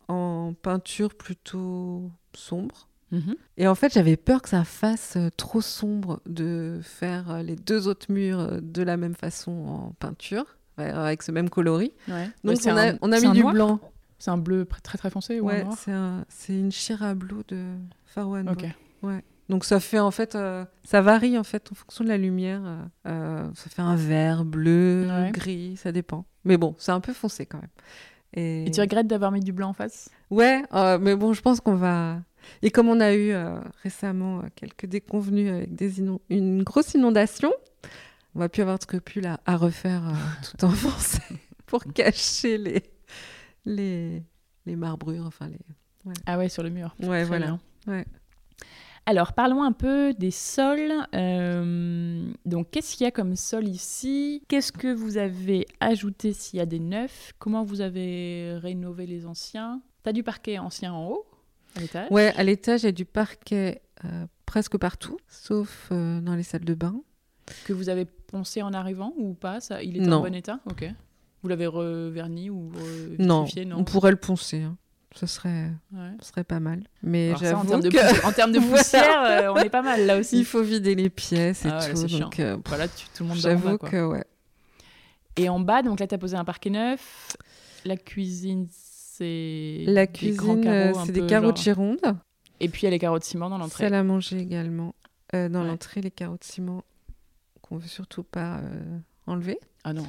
en 0.07 0.53
peinture 0.53 1.13
plutôt 1.13 2.11
sombre. 2.33 2.87
Mhm. 3.11 3.35
Et 3.57 3.67
en 3.67 3.75
fait, 3.75 3.93
j'avais 3.93 4.17
peur 4.17 4.41
que 4.41 4.49
ça 4.49 4.63
fasse 4.63 5.17
trop 5.37 5.61
sombre 5.61 6.21
de 6.25 6.79
faire 6.83 7.43
les 7.43 7.55
deux 7.55 7.87
autres 7.87 8.11
murs 8.11 8.61
de 8.61 8.81
la 8.81 8.97
même 8.97 9.15
façon 9.15 9.51
en 9.51 9.93
peinture, 9.99 10.57
avec 10.77 11.23
ce 11.23 11.31
même 11.31 11.49
coloris. 11.49 11.93
Donc, 12.43 12.57
on, 12.65 12.77
a, 12.77 12.93
on, 13.01 13.11
a, 13.11 13.19
mis 13.19 13.31
du 13.31 13.43
blanc. 13.43 13.79
C'est 14.17 14.31
un 14.31 14.37
bleu 14.37 14.65
très 14.83 14.97
très 14.97 15.09
foncé 15.09 15.39
ou 15.39 15.45
ouais, 15.45 15.65
c'est 16.29 16.57
une 16.57 16.71
Shira 16.71 17.13
Blue 17.13 17.43
de 17.47 17.63
Farwan. 18.05 18.55
Ouais. 19.03 19.23
Donc 19.49 19.63
ça 19.63 19.79
fait 19.79 19.99
en 19.99 20.11
fait, 20.11 20.35
euh, 20.35 20.65
ça 20.83 21.01
varie 21.01 21.37
en 21.37 21.43
fait 21.43 21.71
en 21.71 21.75
fonction 21.75 22.03
de 22.03 22.09
la 22.09 22.17
lumière. 22.17 22.61
Euh, 22.65 22.81
euh, 23.07 23.49
ça 23.53 23.69
fait 23.69 23.81
un 23.81 23.95
vert, 23.95 24.43
bleu, 24.43 25.07
gris, 25.31 25.77
ça 25.77 25.91
dépend. 25.91 26.25
Mais 26.43 26.57
bon, 26.57 26.75
c'est 26.79 26.91
un 26.91 26.99
peu 26.99 27.13
foncé 27.13 27.45
quand 27.45 27.59
même. 27.59 27.69
Et, 28.35 28.69
tu 28.73 28.81
regrettes 28.81 29.07
d'avoir 29.07 29.31
mis 29.31 29.39
du 29.39 29.53
blanc 29.53 29.69
en 29.69 29.73
face? 29.73 30.09
Ouais, 30.29 30.63
mais 30.99 31.15
bon, 31.15 31.33
je 31.33 31.41
pense 31.41 31.61
qu'on 31.61 31.75
va. 31.75 32.19
Et 32.61 32.69
comme 32.69 32.89
on 32.89 32.99
a 32.99 33.15
eu 33.15 33.33
récemment 33.81 34.43
quelques 34.55 34.85
déconvenus 34.85 35.51
avec 35.51 35.75
des 35.75 35.99
une 36.29 36.63
grosse 36.63 36.93
inondation, 36.93 37.51
on 38.35 38.39
va 38.39 38.49
plus 38.49 38.61
avoir 38.61 38.77
de 38.77 38.83
scrupules 38.83 39.25
à, 39.25 39.39
à 39.45 39.55
refaire 39.55 40.03
tout 40.43 40.65
en 40.65 40.69
français 40.69 41.23
pour 41.65 41.83
cacher 41.85 42.57
les 42.57 42.83
les 43.65 44.23
les 44.65 44.75
marbrures, 44.75 45.25
enfin 45.25 45.47
les. 45.47 45.59
Ah 46.25 46.37
ouais, 46.37 46.49
sur 46.49 46.61
le 46.61 46.69
mur. 46.69 46.95
Ouais, 47.01 47.23
voilà. 47.23 47.57
Ouais. 47.87 48.05
Alors, 49.07 49.33
parlons 49.33 49.61
un 49.63 49.71
peu 49.71 50.13
des 50.13 50.31
sols. 50.31 50.91
Euh, 51.13 52.27
donc, 52.45 52.71
qu'est-ce 52.71 52.95
qu'il 52.95 53.03
y 53.03 53.07
a 53.07 53.11
comme 53.11 53.35
sol 53.35 53.67
ici? 53.67 54.43
Qu'est-ce 54.47 54.71
que 54.71 54.91
vous 54.91 55.17
avez 55.17 55.67
ajouté 55.79 56.33
s'il 56.33 56.57
y 56.57 56.61
a 56.61 56.65
des 56.65 56.79
neufs? 56.79 57.33
Comment 57.37 57.63
vous 57.63 57.81
avez 57.81 58.57
rénové 58.57 59.05
les 59.05 59.27
anciens? 59.27 59.81
Tu 60.03 60.09
as 60.09 60.13
du 60.13 60.23
parquet 60.23 60.57
ancien 60.57 60.91
en 60.93 61.07
haut, 61.07 61.25
à 61.75 61.81
l'étage? 61.81 62.07
Ouais, 62.09 62.33
à 62.35 62.43
l'étage, 62.43 62.81
il 62.81 62.85
y 62.87 62.89
a 62.89 62.93
du 62.93 63.05
parquet 63.05 63.83
euh, 64.05 64.25
presque 64.47 64.77
partout, 64.77 65.17
sauf 65.27 65.89
euh, 65.91 66.19
dans 66.21 66.33
les 66.33 66.43
salles 66.43 66.65
de 66.65 66.73
bain. 66.73 66.95
Que 67.65 67.73
vous 67.73 67.89
avez 67.89 68.05
poncé 68.05 68.63
en 68.63 68.73
arrivant 68.73 69.13
ou 69.17 69.35
pas? 69.35 69.59
Ça, 69.59 69.83
Il 69.83 69.97
est 69.97 70.11
en 70.11 70.21
bon 70.21 70.33
état? 70.33 70.59
Ok. 70.65 70.83
Vous 71.43 71.49
l'avez 71.49 71.67
reverni 71.67 72.49
ou 72.49 72.71
non, 73.19 73.45
non, 73.67 73.77
on 73.77 73.83
pourrait 73.83 74.09
le 74.09 74.17
poncer. 74.17 74.63
Hein 74.63 74.77
ce 75.15 75.25
serait, 75.27 75.71
ce 76.19 76.27
serait 76.27 76.43
pas 76.43 76.59
mal. 76.59 76.83
Mais 77.01 77.33
en, 77.33 77.37
termes 77.37 77.81
de, 77.81 78.25
en 78.25 78.31
termes 78.31 78.51
de 78.51 78.59
poussière, 78.59 79.23
euh, 79.23 79.53
on 79.53 79.57
est 79.57 79.69
pas 79.69 79.81
mal 79.81 80.05
là 80.05 80.17
aussi. 80.19 80.39
Il 80.39 80.45
faut 80.45 80.61
vider 80.61 80.93
les 80.93 81.09
pièces 81.09 81.65
et 81.65 81.69
ah 81.71 81.79
tout. 81.89 82.07
donc, 82.19 82.39
euh, 82.39 82.57
voilà, 82.65 82.87
tout 82.87 83.23
le 83.23 83.25
monde 83.27 83.37
J'avoue 83.37 83.77
que 83.77 84.05
ouais. 84.05 84.25
Et 85.37 85.49
en 85.49 85.59
bas, 85.59 85.81
donc 85.81 85.99
là, 85.99 86.07
tu 86.07 86.15
as 86.15 86.17
posé 86.17 86.35
un 86.35 86.45
parquet 86.45 86.69
neuf. 86.69 87.35
La 87.85 87.97
cuisine, 87.97 88.67
c'est. 88.69 89.83
La 89.87 90.05
cuisine, 90.07 90.67
euh, 90.67 90.93
c'est 91.05 91.13
des 91.13 91.25
carreaux 91.25 91.51
de 91.51 91.57
Gironde. 91.57 91.99
Et 92.59 92.69
puis 92.69 92.81
il 92.81 92.85
y 92.85 92.87
a 92.87 92.91
les 92.91 92.99
carreaux 92.99 93.19
de 93.19 93.23
ciment 93.23 93.49
dans 93.49 93.57
l'entrée. 93.57 93.85
Salle 93.85 93.93
à 93.93 94.03
manger 94.03 94.39
également. 94.39 94.95
dans 95.33 95.63
l'entrée, 95.63 96.01
les 96.01 96.11
carreaux 96.11 96.37
de 96.37 96.43
ciment 96.43 96.83
qu'on 97.61 97.77
veut 97.77 97.87
surtout 97.87 98.23
pas 98.23 98.59
enlever. 99.27 99.59
Ah 99.83 99.93
non. 99.93 100.05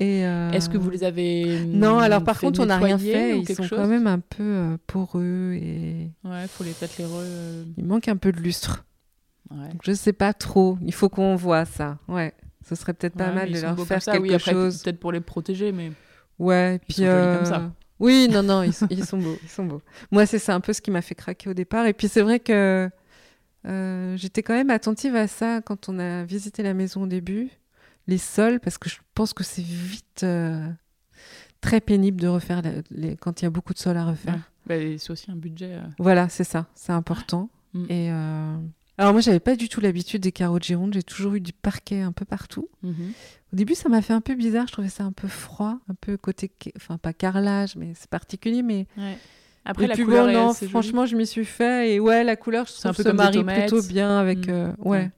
Euh, 0.00 0.50
Est-ce 0.52 0.70
que 0.70 0.78
vous 0.78 0.90
les 0.90 1.04
avez 1.04 1.60
Non, 1.66 1.98
alors 1.98 2.24
par 2.24 2.40
contre, 2.40 2.60
on 2.60 2.66
n'a 2.66 2.78
rien 2.78 2.98
fait. 2.98 3.38
Ils 3.38 3.54
sont 3.54 3.68
quand 3.68 3.86
même 3.86 4.06
un 4.06 4.18
peu 4.18 4.42
euh, 4.42 4.76
poreux 4.86 5.52
et. 5.54 6.10
Ouais, 6.24 6.46
faut 6.48 6.64
les 6.64 6.72
peut-être 6.72 6.96
les 6.98 7.04
euh, 7.04 7.64
Il 7.76 7.84
manque 7.84 8.08
un 8.08 8.16
peu 8.16 8.32
de 8.32 8.40
lustre. 8.40 8.84
Ouais. 9.50 9.68
Donc, 9.68 9.80
je 9.84 9.92
sais 9.92 10.12
pas 10.12 10.32
trop. 10.32 10.78
Il 10.82 10.94
faut 10.94 11.08
qu'on 11.08 11.36
voit 11.36 11.64
ça. 11.64 11.98
Ouais, 12.08 12.32
ce 12.66 12.74
serait 12.74 12.94
peut-être 12.94 13.14
pas 13.16 13.32
mal 13.32 13.52
de 13.52 13.60
leur 13.60 13.78
faire 13.86 14.02
quelque 14.02 14.22
oui, 14.22 14.34
après, 14.34 14.52
chose. 14.52 14.82
Peut-être 14.82 15.00
pour 15.00 15.12
les 15.12 15.20
protéger, 15.20 15.72
mais. 15.72 15.92
Ouais, 16.38 16.80
puis. 16.88 17.02
comme 17.04 17.44
ça. 17.44 17.72
Oui, 17.98 18.28
non, 18.32 18.42
non, 18.42 18.62
ils 18.62 18.72
sont, 18.72 18.86
ils 18.88 19.04
sont 19.04 19.18
beaux, 19.18 19.36
ils 19.42 19.50
sont 19.50 19.66
beaux. 19.66 19.82
Moi, 20.10 20.24
c'est 20.24 20.38
ça 20.38 20.54
un 20.54 20.60
peu 20.60 20.72
ce 20.72 20.80
qui 20.80 20.90
m'a 20.90 21.02
fait 21.02 21.14
craquer 21.14 21.50
au 21.50 21.54
départ. 21.54 21.84
Et 21.84 21.92
puis 21.92 22.08
c'est 22.08 22.22
vrai 22.22 22.40
que 22.40 22.88
j'étais 24.16 24.42
quand 24.42 24.54
même 24.54 24.70
attentive 24.70 25.14
à 25.14 25.26
ça 25.26 25.60
quand 25.60 25.90
on 25.90 25.98
a 25.98 26.24
visité 26.24 26.62
la 26.62 26.72
maison 26.72 27.02
au 27.02 27.06
début 27.06 27.50
les 28.10 28.18
sols 28.18 28.60
parce 28.60 28.76
que 28.76 28.90
je 28.90 28.96
pense 29.14 29.32
que 29.32 29.44
c'est 29.44 29.62
vite 29.62 30.22
euh, 30.24 30.68
très 31.60 31.80
pénible 31.80 32.20
de 32.20 32.28
refaire 32.28 32.60
les, 32.90 33.16
quand 33.16 33.40
il 33.40 33.44
y 33.44 33.46
a 33.46 33.50
beaucoup 33.50 33.72
de 33.72 33.78
sols 33.78 33.96
à 33.96 34.04
refaire. 34.04 34.50
Bah, 34.66 34.74
c'est 34.98 35.10
aussi 35.10 35.30
un 35.30 35.36
budget. 35.36 35.74
Euh. 35.74 35.82
Voilà, 35.98 36.28
c'est 36.28 36.44
ça, 36.44 36.66
c'est 36.74 36.92
important. 36.92 37.48
Mm. 37.72 37.84
Et 37.88 38.10
euh, 38.10 38.56
alors 38.98 39.12
moi, 39.12 39.22
j'avais 39.22 39.40
pas 39.40 39.56
du 39.56 39.68
tout 39.68 39.80
l'habitude 39.80 40.22
des 40.22 40.32
carreaux 40.32 40.58
de 40.58 40.64
Gironde. 40.64 40.92
J'ai 40.92 41.02
toujours 41.02 41.34
eu 41.34 41.40
du 41.40 41.52
parquet 41.52 42.02
un 42.02 42.12
peu 42.12 42.24
partout. 42.24 42.68
Mm-hmm. 42.84 43.12
Au 43.52 43.56
début, 43.56 43.74
ça 43.74 43.88
m'a 43.88 44.02
fait 44.02 44.12
un 44.12 44.20
peu 44.20 44.34
bizarre. 44.34 44.66
Je 44.66 44.72
trouvais 44.72 44.88
ça 44.88 45.04
un 45.04 45.12
peu 45.12 45.28
froid, 45.28 45.78
un 45.88 45.94
peu 45.94 46.16
côté, 46.16 46.50
enfin 46.76 46.98
pas 46.98 47.12
carrelage, 47.12 47.76
mais 47.76 47.92
c'est 47.94 48.10
particulier. 48.10 48.62
Mais 48.62 48.86
Après, 49.64 49.86
la 49.86 49.96
couleur, 49.96 50.26
non, 50.26 50.52
franchement, 50.52 51.06
je 51.06 51.16
m'y 51.16 51.26
suis 51.26 51.44
fait. 51.44 51.94
Et 51.94 52.00
ouais, 52.00 52.24
la 52.24 52.36
couleur, 52.36 52.66
je 52.66 52.72
trouve 52.72 52.90
un 52.90 52.94
peu 52.94 53.02
se 53.02 53.08
marie 53.08 53.44
plutôt 53.44 53.82
bien 53.82 54.18
avec. 54.18 54.48
Mm. 54.48 54.50
Euh, 54.50 54.72
ouais. 54.80 55.10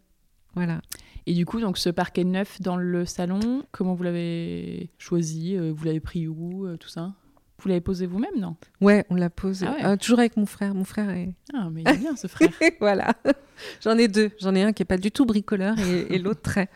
voilà. 0.54 0.80
Et 1.26 1.34
du 1.34 1.46
coup, 1.46 1.60
donc 1.60 1.78
ce 1.78 1.88
parquet 1.88 2.24
neuf 2.24 2.60
dans 2.60 2.76
le 2.76 3.04
salon, 3.04 3.62
comment 3.70 3.94
vous 3.94 4.02
l'avez 4.02 4.90
choisi 4.98 5.56
euh, 5.56 5.72
Vous 5.74 5.84
l'avez 5.84 6.00
pris 6.00 6.26
où 6.28 6.66
Tout 6.78 6.88
ça? 6.88 7.12
Vous 7.60 7.68
l'avez 7.68 7.80
posé 7.80 8.06
vous-même, 8.06 8.38
non? 8.40 8.56
Ouais, 8.80 9.04
on 9.08 9.14
l'a 9.14 9.30
posé. 9.30 9.66
Ah 9.68 9.96
toujours 9.96 10.18
avec 10.18 10.36
mon 10.36 10.46
frère. 10.46 10.74
Mon 10.74 10.82
frère 10.82 11.10
est. 11.10 11.32
Ah, 11.54 11.68
mais 11.70 11.82
il 11.82 11.88
est 11.88 11.96
bien 11.96 12.16
ce 12.16 12.26
frère. 12.28 12.50
voilà. 12.80 13.14
J'en 13.80 13.96
ai 13.98 14.08
deux. 14.08 14.30
J'en 14.40 14.54
ai 14.56 14.62
un 14.62 14.72
qui 14.72 14.82
est 14.82 14.86
pas 14.86 14.96
du 14.96 15.12
tout 15.12 15.26
bricoleur 15.26 15.78
et, 15.78 16.12
et 16.14 16.18
l'autre 16.18 16.42
très. 16.42 16.68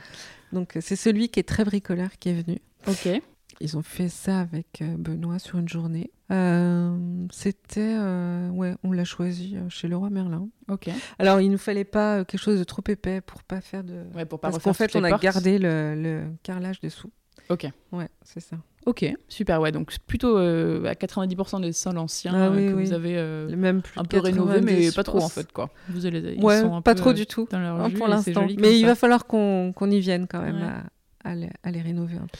Donc 0.52 0.76
c'est 0.80 0.94
celui 0.94 1.28
qui 1.28 1.40
est 1.40 1.48
très 1.48 1.64
bricoleur 1.64 2.10
qui 2.20 2.28
est 2.28 2.40
venu. 2.40 2.58
Ok. 2.86 3.20
Ils 3.60 3.76
ont 3.76 3.82
fait 3.82 4.08
ça 4.08 4.40
avec 4.40 4.82
euh, 4.82 4.96
Benoît 4.98 5.38
sur 5.38 5.58
une 5.58 5.68
journée. 5.68 6.10
Euh, 6.30 6.96
c'était, 7.30 7.96
euh, 7.98 8.50
ouais, 8.50 8.74
on 8.82 8.92
l'a 8.92 9.04
choisi 9.04 9.56
chez 9.68 9.88
le 9.88 9.96
roi 9.96 10.10
Merlin. 10.10 10.48
Ok. 10.68 10.90
Alors 11.18 11.40
il 11.40 11.50
nous 11.50 11.58
fallait 11.58 11.84
pas 11.84 12.24
quelque 12.24 12.40
chose 12.40 12.58
de 12.58 12.64
trop 12.64 12.82
épais 12.88 13.20
pour 13.20 13.42
pas 13.44 13.60
faire 13.60 13.84
de. 13.84 14.04
Ouais, 14.14 14.24
pour 14.24 14.40
pas 14.40 14.50
Parce 14.50 14.62
qu'en 14.62 14.72
fait, 14.72 14.94
on 14.96 15.04
a 15.04 15.18
gardé 15.18 15.58
le, 15.58 15.94
le, 15.94 16.24
carrelage 16.42 16.80
dessous. 16.80 17.10
Ok. 17.48 17.66
Ouais, 17.92 18.08
c'est 18.24 18.40
ça. 18.40 18.56
Ok, 18.86 19.04
super, 19.28 19.60
ouais. 19.60 19.72
Donc 19.72 19.96
plutôt 20.06 20.36
à 20.36 20.92
90% 20.92 21.60
des 21.60 21.72
sols 21.72 21.98
anciens 21.98 22.32
ah 22.34 22.54
que 22.54 22.72
vous 22.72 22.92
avez 22.92 23.14
Même 23.56 23.82
un 23.96 24.04
peu 24.04 24.18
rénovés, 24.18 24.60
mais 24.60 24.90
pas 24.92 25.02
trop 25.04 25.22
en 25.22 25.28
fait, 25.28 25.50
quoi. 25.52 25.70
Vous 25.88 26.06
allez, 26.06 26.34
ils 26.36 26.42
ouais, 26.42 26.60
sont 26.60 26.82
pas 26.82 26.94
trop 26.94 27.12
du 27.12 27.26
tout 27.26 27.46
pour 27.46 28.08
l'instant. 28.08 28.46
Mais 28.58 28.78
il 28.78 28.84
va 28.84 28.94
falloir 28.94 29.26
qu'on 29.26 29.90
y 29.90 30.00
vienne 30.00 30.26
quand 30.28 30.42
même 30.42 30.84
à, 31.24 31.30
à 31.30 31.70
les 31.70 31.80
rénover 31.80 32.16
un 32.16 32.26
peu. 32.26 32.38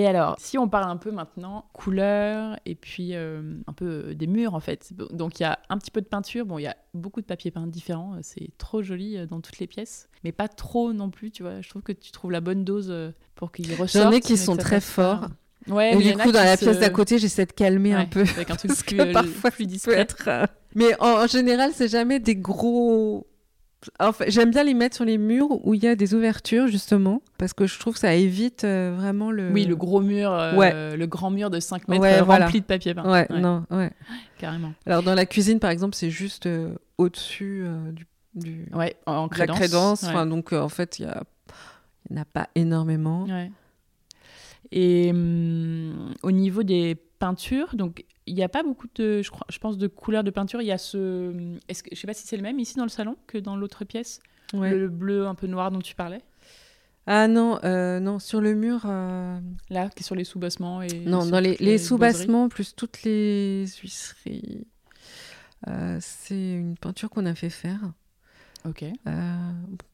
Et 0.00 0.06
alors, 0.06 0.36
si 0.38 0.56
on 0.56 0.66
parle 0.66 0.90
un 0.90 0.96
peu 0.96 1.10
maintenant 1.10 1.66
couleur 1.74 2.58
et 2.64 2.74
puis 2.74 3.10
euh, 3.12 3.42
un 3.66 3.72
peu 3.74 3.84
euh, 3.84 4.14
des 4.14 4.26
murs 4.26 4.54
en 4.54 4.60
fait. 4.60 4.94
Donc 5.12 5.38
il 5.38 5.42
y 5.42 5.46
a 5.46 5.58
un 5.68 5.76
petit 5.76 5.90
peu 5.90 6.00
de 6.00 6.06
peinture, 6.06 6.46
bon 6.46 6.58
il 6.58 6.62
y 6.62 6.66
a 6.66 6.76
beaucoup 6.94 7.20
de 7.20 7.26
papier 7.26 7.50
peint 7.50 7.66
différents, 7.66 8.14
euh, 8.14 8.20
c'est 8.22 8.48
trop 8.56 8.82
joli 8.82 9.18
dans 9.26 9.42
toutes 9.42 9.58
les 9.58 9.66
pièces, 9.66 10.08
mais 10.24 10.32
pas 10.32 10.48
trop 10.48 10.94
non 10.94 11.10
plus, 11.10 11.30
tu 11.30 11.42
vois. 11.42 11.60
Je 11.60 11.68
trouve 11.68 11.82
que 11.82 11.92
tu 11.92 12.12
trouves 12.12 12.30
la 12.30 12.40
bonne 12.40 12.64
dose 12.64 12.90
pour 13.34 13.52
qu'ils 13.52 13.74
ressortent. 13.74 14.06
J'en 14.06 14.10
ai 14.10 14.20
qui 14.20 14.38
sont 14.38 14.56
très 14.56 14.80
forts. 14.80 15.28
Ouais, 15.68 15.92
et 15.92 15.96
du 15.98 16.16
coup, 16.16 16.32
dans 16.32 16.42
la 16.42 16.56
pièce 16.56 16.78
d'à 16.78 16.88
côté, 16.88 17.18
j'essaie 17.18 17.44
de 17.44 17.52
calmer 17.52 17.92
un 17.92 18.06
peu. 18.06 18.22
Avec 18.22 18.50
un 18.50 18.56
truc 18.56 18.72
plus, 18.86 19.12
parfois, 19.12 19.50
plus 19.50 19.66
discret. 19.66 20.06
Mais 20.74 20.98
en 20.98 21.26
général, 21.26 21.72
c'est 21.74 21.88
jamais 21.88 22.20
des 22.20 22.36
gros 22.36 23.26
j'aime 24.28 24.50
bien 24.50 24.62
les 24.62 24.74
mettre 24.74 24.96
sur 24.96 25.04
les 25.04 25.18
murs 25.18 25.66
où 25.66 25.74
il 25.74 25.82
y 25.82 25.86
a 25.86 25.96
des 25.96 26.14
ouvertures, 26.14 26.66
justement, 26.66 27.22
parce 27.38 27.52
que 27.52 27.66
je 27.66 27.78
trouve 27.78 27.94
que 27.94 28.00
ça 28.00 28.14
évite 28.14 28.64
euh, 28.64 28.94
vraiment 28.96 29.30
le. 29.30 29.50
Oui, 29.50 29.64
le 29.64 29.76
gros 29.76 30.00
mur, 30.00 30.32
euh, 30.32 30.96
le 30.96 31.06
grand 31.06 31.30
mur 31.30 31.50
de 31.50 31.60
5 31.60 31.88
mètres 31.88 32.04
euh, 32.04 32.22
rempli 32.22 32.60
de 32.60 32.66
papier 32.66 32.94
peint. 32.94 33.10
Ouais, 33.10 33.26
non, 33.30 33.64
ouais. 33.70 33.90
Carrément. 34.38 34.72
Alors, 34.86 35.02
dans 35.02 35.14
la 35.14 35.26
cuisine, 35.26 35.58
par 35.58 35.70
exemple, 35.70 35.94
c'est 35.94 36.10
juste 36.10 36.48
au-dessus 36.98 37.64
du, 37.92 38.06
du. 38.34 38.66
Ouais, 38.72 38.96
en 39.06 39.28
crédence. 39.28 39.58
La 39.58 39.66
crédence. 39.66 40.04
Enfin, 40.04 40.26
donc, 40.26 40.52
en 40.52 40.68
fait, 40.68 40.98
il 40.98 41.06
n'y 41.06 42.18
en 42.18 42.22
a 42.22 42.24
pas 42.24 42.48
énormément. 42.54 43.24
Ouais. 43.24 43.50
Et 44.72 45.10
hum, 45.10 46.14
au 46.22 46.30
niveau 46.30 46.62
des 46.62 46.96
peintures, 47.18 47.74
donc 47.74 48.04
il 48.26 48.34
n'y 48.34 48.42
a 48.42 48.48
pas 48.48 48.62
beaucoup 48.62 48.86
de, 48.94 49.22
je, 49.22 49.30
crois, 49.30 49.46
je 49.50 49.58
pense, 49.58 49.78
de 49.78 49.86
couleurs 49.86 50.24
de 50.24 50.30
peinture. 50.30 50.62
Il 50.62 50.66
y 50.66 50.72
a 50.72 50.78
ce, 50.78 51.32
est-ce 51.68 51.82
que, 51.82 51.90
je 51.94 52.00
sais 52.00 52.06
pas 52.06 52.14
si 52.14 52.26
c'est 52.26 52.36
le 52.36 52.42
même 52.42 52.58
ici 52.58 52.76
dans 52.76 52.84
le 52.84 52.90
salon 52.90 53.16
que 53.26 53.38
dans 53.38 53.56
l'autre 53.56 53.84
pièce, 53.84 54.20
le 54.52 54.88
bleu 54.88 55.26
un 55.26 55.34
peu 55.34 55.46
noir 55.46 55.70
dont 55.70 55.80
tu 55.80 55.94
parlais? 55.94 56.22
Ah 57.06 57.28
non, 57.28 57.58
euh, 57.64 57.98
non, 57.98 58.18
sur 58.18 58.40
le 58.40 58.54
mur. 58.54 58.82
Euh, 58.84 59.40
Là, 59.68 59.88
qui 59.88 60.00
est 60.00 60.06
sur 60.06 60.14
les 60.14 60.24
sous-bassements 60.24 60.82
et. 60.82 61.00
Non, 61.06 61.26
dans 61.26 61.40
les, 61.40 61.56
les, 61.58 61.78
sous-bassements 61.78 62.48
plus 62.48 62.74
toutes 62.76 63.02
les 63.02 63.66
huisseries. 63.82 64.66
Euh, 65.68 65.98
c'est 66.00 66.52
une 66.52 66.76
peinture 66.76 67.10
qu'on 67.10 67.26
a 67.26 67.34
fait 67.34 67.50
faire. 67.50 67.80
Ok. 68.66 68.84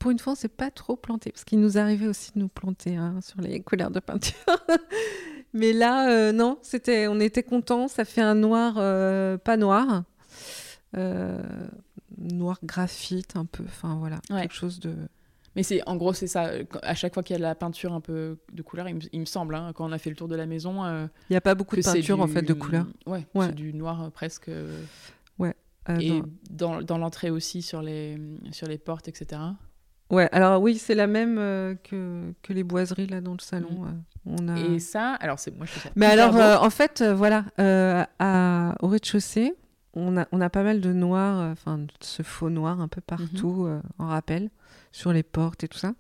pour 0.01 0.11
une 0.11 0.19
fois, 0.19 0.35
c'est 0.35 0.49
pas 0.49 0.73
trop 0.73 0.97
planté, 0.97 1.31
parce 1.31 1.45
qu'il 1.45 1.61
nous 1.61 1.79
arrivait 1.79 2.09
aussi 2.09 2.33
de 2.35 2.41
nous 2.41 2.49
planter 2.49 2.97
hein, 2.97 3.21
sur 3.23 3.41
les 3.41 3.61
couleurs 3.61 3.93
de 3.93 4.01
peinture. 4.01 4.35
Mais 5.53 5.73
là, 5.73 6.11
euh, 6.11 6.33
non, 6.33 6.59
c'était, 6.63 7.07
on 7.09 7.21
était 7.21 7.43
contents. 7.43 7.89
Ça 7.89 8.05
fait 8.05 8.21
un 8.21 8.35
noir, 8.35 8.75
euh, 8.77 9.39
pas 9.39 9.57
noir, 9.57 10.05
euh, 10.97 11.43
noir 12.19 12.59
graphite 12.63 13.37
un 13.37 13.45
peu. 13.45 13.65
Enfin 13.67 13.97
voilà, 13.99 14.21
quelque 14.29 14.55
chose 14.55 14.81
de. 14.81 14.95
Mais 15.55 15.63
c'est 15.63 15.81
en 15.89 15.97
gros 15.97 16.13
c'est 16.13 16.27
ça. 16.27 16.51
À 16.83 16.95
chaque 16.95 17.15
fois 17.15 17.23
qu'il 17.23 17.33
y 17.33 17.37
a 17.37 17.39
de 17.39 17.43
la 17.43 17.55
peinture 17.55 17.95
un 17.95 18.03
peu 18.03 18.37
de 18.53 18.63
couleur, 18.63 18.89
il 18.89 19.21
me, 19.21 19.25
semble, 19.25 19.55
hein, 19.55 19.73
quand 19.75 19.89
on 19.89 19.93
a 19.93 19.99
fait 19.99 20.11
le 20.11 20.17
tour 20.17 20.29
de 20.29 20.37
la 20.37 20.45
maison, 20.45 20.85
il 20.85 21.09
n'y 21.31 21.37
a 21.37 21.41
pas 21.41 21.55
beaucoup 21.55 21.77
de 21.77 21.83
peinture 21.83 22.21
en 22.21 22.27
fait 22.27 22.43
de 22.43 22.53
couleur. 22.53 22.87
Ouais, 23.07 23.27
c'est 23.41 23.55
du 23.55 23.73
noir 23.73 24.11
presque. 24.13 24.51
Ouais. 25.39 25.55
Et 26.01 26.21
dans, 26.51 26.83
dans 26.83 26.99
l'entrée 26.99 27.31
aussi 27.31 27.63
sur 27.63 27.81
les 27.81 28.19
sur 28.51 28.67
les 28.67 28.77
portes, 28.77 29.09
etc. 29.09 29.41
Ouais, 30.11 30.29
alors 30.33 30.63
oui, 30.63 30.79
c'est 30.79 30.95
la 30.95 31.07
même 31.07 31.37
que, 31.37 32.33
que 32.43 32.53
les 32.53 32.63
boiseries 32.63 33.09
là 33.09 33.21
dans 33.21 33.33
le 33.33 33.41
salon. 33.41 33.87
Mm. 34.27 34.57
Et 34.57 34.79
ça, 34.81 35.15
alors 35.15 35.39
c'est 35.39 35.57
moi 35.57 35.67
je 35.67 35.79
sais 35.79 35.91
Mais 35.95 36.07
alors, 36.07 36.37
euh, 36.37 36.57
en 36.57 36.71
fait, 36.71 37.01
euh, 37.01 37.15
voilà, 37.15 37.45
euh, 37.61 38.05
à, 38.19 38.75
au 38.81 38.89
rez-de-chaussée, 38.89 39.55
on 39.95 40.19
a, 40.19 40.27
on 40.33 40.41
a 40.41 40.51
pas 40.51 40.63
mal 40.63 40.81
de 40.81 40.93
noir, 40.93 41.53
enfin, 41.53 41.87
ce 42.01 42.23
faux 42.23 42.51
noir 42.51 42.81
un 42.81 42.89
peu 42.89 43.01
partout, 43.01 43.67
mhm. 43.67 43.83
en 43.99 44.09
rappel, 44.09 44.51
sur 44.93 45.13
les 45.13 45.23
portes 45.23 45.65
et 45.65 45.69
tout 45.69 45.79
ça. 45.79 45.95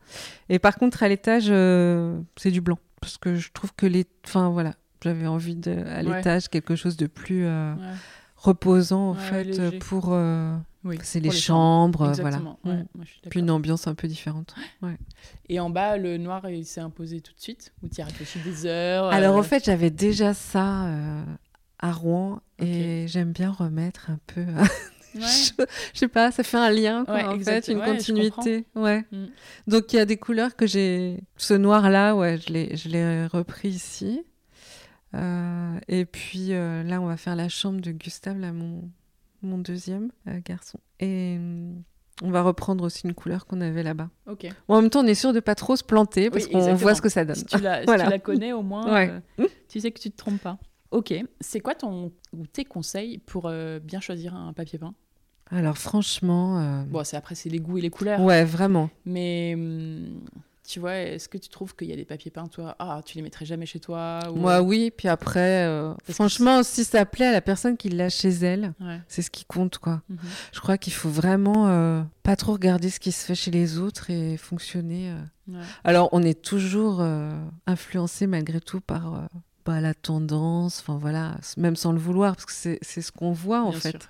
Et 0.48 0.58
par 0.58 0.76
contre, 0.76 1.02
à 1.02 1.08
l'étage, 1.08 1.44
c'est 1.44 2.50
du 2.50 2.60
blanc. 2.60 2.78
Parce 3.00 3.16
que 3.16 3.36
je 3.36 3.52
trouve 3.52 3.72
que 3.74 3.86
les. 3.86 4.04
Enfin, 4.26 4.50
voilà, 4.50 4.74
j'avais 5.02 5.26
envie 5.26 5.54
de, 5.54 5.70
à 5.86 6.02
l'étage 6.02 6.48
quelque 6.48 6.76
chose 6.76 6.96
de 6.96 7.06
plus 7.06 7.46
reposant, 8.36 9.10
en 9.10 9.14
fait, 9.14 9.78
pour. 9.78 10.14
C'est 11.02 11.20
les, 11.20 11.30
chambres, 11.30 12.12
voilà. 12.20 12.38
Mm. 12.38 12.84
Puis 13.30 13.40
une 13.40 13.50
ambiance 13.50 13.86
un 13.86 13.94
peu 13.94 14.08
différente. 14.08 14.54
Et 15.48 15.60
en 15.60 15.70
bas, 15.70 15.96
le 15.96 16.16
noir, 16.18 16.48
il 16.48 16.64
s'est 16.64 16.80
imposé 16.80 17.20
tout 17.20 17.32
de 17.34 17.40
suite 17.40 17.72
Ou 17.82 17.88
tu 17.88 17.96
y 17.98 18.02
as 18.02 18.06
réfléchi 18.06 18.38
des 18.40 18.66
heures 18.66 19.06
Alors 19.06 19.36
en 19.36 19.40
euh? 19.40 19.42
fait, 19.42 19.64
j'avais 19.64 19.90
déjà 19.90 20.34
ça 20.34 20.86
euh, 20.86 21.24
à 21.78 21.92
Rouen 21.92 22.40
et 22.58 23.06
j'aime 23.08 23.32
bien 23.32 23.50
remettre 23.50 24.10
un 24.10 24.18
peu. 24.26 24.44
je, 25.14 25.64
sais 25.94 26.08
pas, 26.08 26.30
ça 26.30 26.42
fait 26.42 26.56
un 26.56 26.70
lien, 26.70 27.04
quoi, 27.04 27.34
en 27.34 27.38
fait, 27.38 27.68
une 27.68 27.80
continuité. 27.80 28.66
Ouais. 28.74 29.04
Mm. 29.12 29.26
Donc 29.66 29.92
il 29.92 29.96
y 29.96 30.00
a 30.00 30.06
des 30.06 30.16
couleurs 30.16 30.56
que 30.56 30.66
j'ai. 30.66 31.20
Ce 31.36 31.54
noir-là, 31.54 32.14
ouais, 32.14 32.38
je 32.38 32.88
l'ai 32.88 33.26
repris 33.26 33.68
ici. 33.68 34.22
Euh, 35.14 35.78
et 35.88 36.04
puis 36.04 36.48
là, 36.48 37.00
on 37.00 37.06
va 37.06 37.16
faire 37.16 37.36
la 37.36 37.48
chambre 37.48 37.80
de 37.80 37.92
Gustave, 37.92 38.38
là, 38.38 38.52
mon, 39.42 39.58
deuxième 39.58 40.10
euh, 40.28 40.40
garçon. 40.44 40.78
Et 41.00 41.36
hum, 41.38 41.82
on 42.22 42.30
va 42.30 42.42
reprendre 42.42 42.84
aussi 42.84 43.06
une 43.06 43.14
couleur 43.14 43.46
qu'on 43.46 43.60
avait 43.60 43.82
là-bas. 43.82 44.10
Ok. 44.26 44.46
en 44.68 44.80
même 44.80 44.90
temps, 44.90 45.00
on 45.00 45.06
est 45.06 45.14
sûr 45.14 45.32
de 45.32 45.40
pas 45.40 45.54
trop 45.54 45.76
se 45.76 45.84
planter 45.84 46.30
parce 46.30 46.46
qu'on 46.46 46.74
voit 46.74 46.94
ce 46.94 47.02
que 47.02 47.08
ça 47.08 47.24
donne. 47.24 47.36
Si 47.36 47.44
tu 47.44 47.60
la, 47.60 48.18
connais 48.18 48.52
au 48.52 48.62
moins, 48.62 49.08
euh, 49.08 49.20
tu 49.68 49.80
sais 49.80 49.90
que 49.90 50.00
tu 50.00 50.10
te 50.10 50.16
trompes 50.16 50.40
pas. 50.40 50.58
Ok. 50.90 51.14
C'est 51.40 51.60
quoi 51.60 51.74
ton 51.74 52.12
ou 52.32 52.46
tes 52.46 52.64
conseils 52.64 53.18
pour 53.18 53.46
euh, 53.46 53.78
bien 53.80 54.00
choisir 54.00 54.34
un 54.34 54.52
papier 54.52 54.78
peint? 54.78 54.94
Alors 55.50 55.78
franchement. 55.78 56.84
Bon, 56.88 57.04
c'est 57.04 57.16
après 57.16 57.34
c'est 57.34 57.50
les 57.50 57.60
goûts 57.60 57.78
et 57.78 57.82
les 57.82 57.90
couleurs. 57.90 58.20
Ouais, 58.20 58.44
vraiment. 58.44 58.90
Mais 59.04 59.52
hum, 59.54 60.20
tu 60.66 60.80
vois, 60.80 60.96
est-ce 60.96 61.28
que 61.28 61.38
tu 61.38 61.48
trouves 61.48 61.74
qu'il 61.74 61.88
y 61.88 61.92
a 61.92 61.96
des 61.96 62.04
papiers 62.04 62.30
peints, 62.30 62.48
toi, 62.48 62.74
ah, 62.78 63.00
tu 63.04 63.16
les 63.16 63.22
mettrais 63.22 63.46
jamais 63.46 63.66
chez 63.66 63.80
toi 63.80 64.20
Moi, 64.34 64.60
oui. 64.60 64.90
Puis 64.94 65.08
après, 65.08 65.64
euh, 65.64 65.94
franchement, 66.08 66.62
si 66.62 66.84
ça 66.84 67.06
plaît 67.06 67.26
à 67.26 67.32
la 67.32 67.40
personne 67.40 67.76
qui 67.76 67.88
l'a 67.88 68.08
chez 68.08 68.30
elle, 68.30 68.74
c'est 69.08 69.22
ce 69.22 69.30
qui 69.30 69.44
compte, 69.44 69.78
quoi. 69.78 70.02
Mhm. 70.08 70.18
Je 70.52 70.60
crois 70.60 70.78
qu'il 70.78 70.92
faut 70.92 71.08
vraiment 71.08 71.68
euh, 71.68 72.02
pas 72.22 72.36
trop 72.36 72.52
regarder 72.52 72.90
ce 72.90 73.00
qui 73.00 73.12
se 73.12 73.24
fait 73.24 73.34
chez 73.34 73.50
les 73.50 73.78
autres 73.78 74.10
et 74.10 74.36
fonctionner. 74.36 75.10
Euh. 75.10 75.62
Alors, 75.84 76.08
on 76.12 76.22
est 76.22 76.42
toujours 76.42 77.06
influencé 77.66 78.26
malgré 78.26 78.60
tout 78.60 78.80
par 78.80 79.28
bah, 79.64 79.80
la 79.80 79.94
tendance, 79.94 80.80
enfin 80.80 80.98
voilà, 80.98 81.36
même 81.56 81.76
sans 81.76 81.92
le 81.92 81.98
vouloir, 81.98 82.36
parce 82.36 82.46
que 82.46 82.78
c'est 82.80 83.00
ce 83.00 83.12
qu'on 83.12 83.32
voit 83.32 83.62
en 83.62 83.72
fait. 83.72 84.08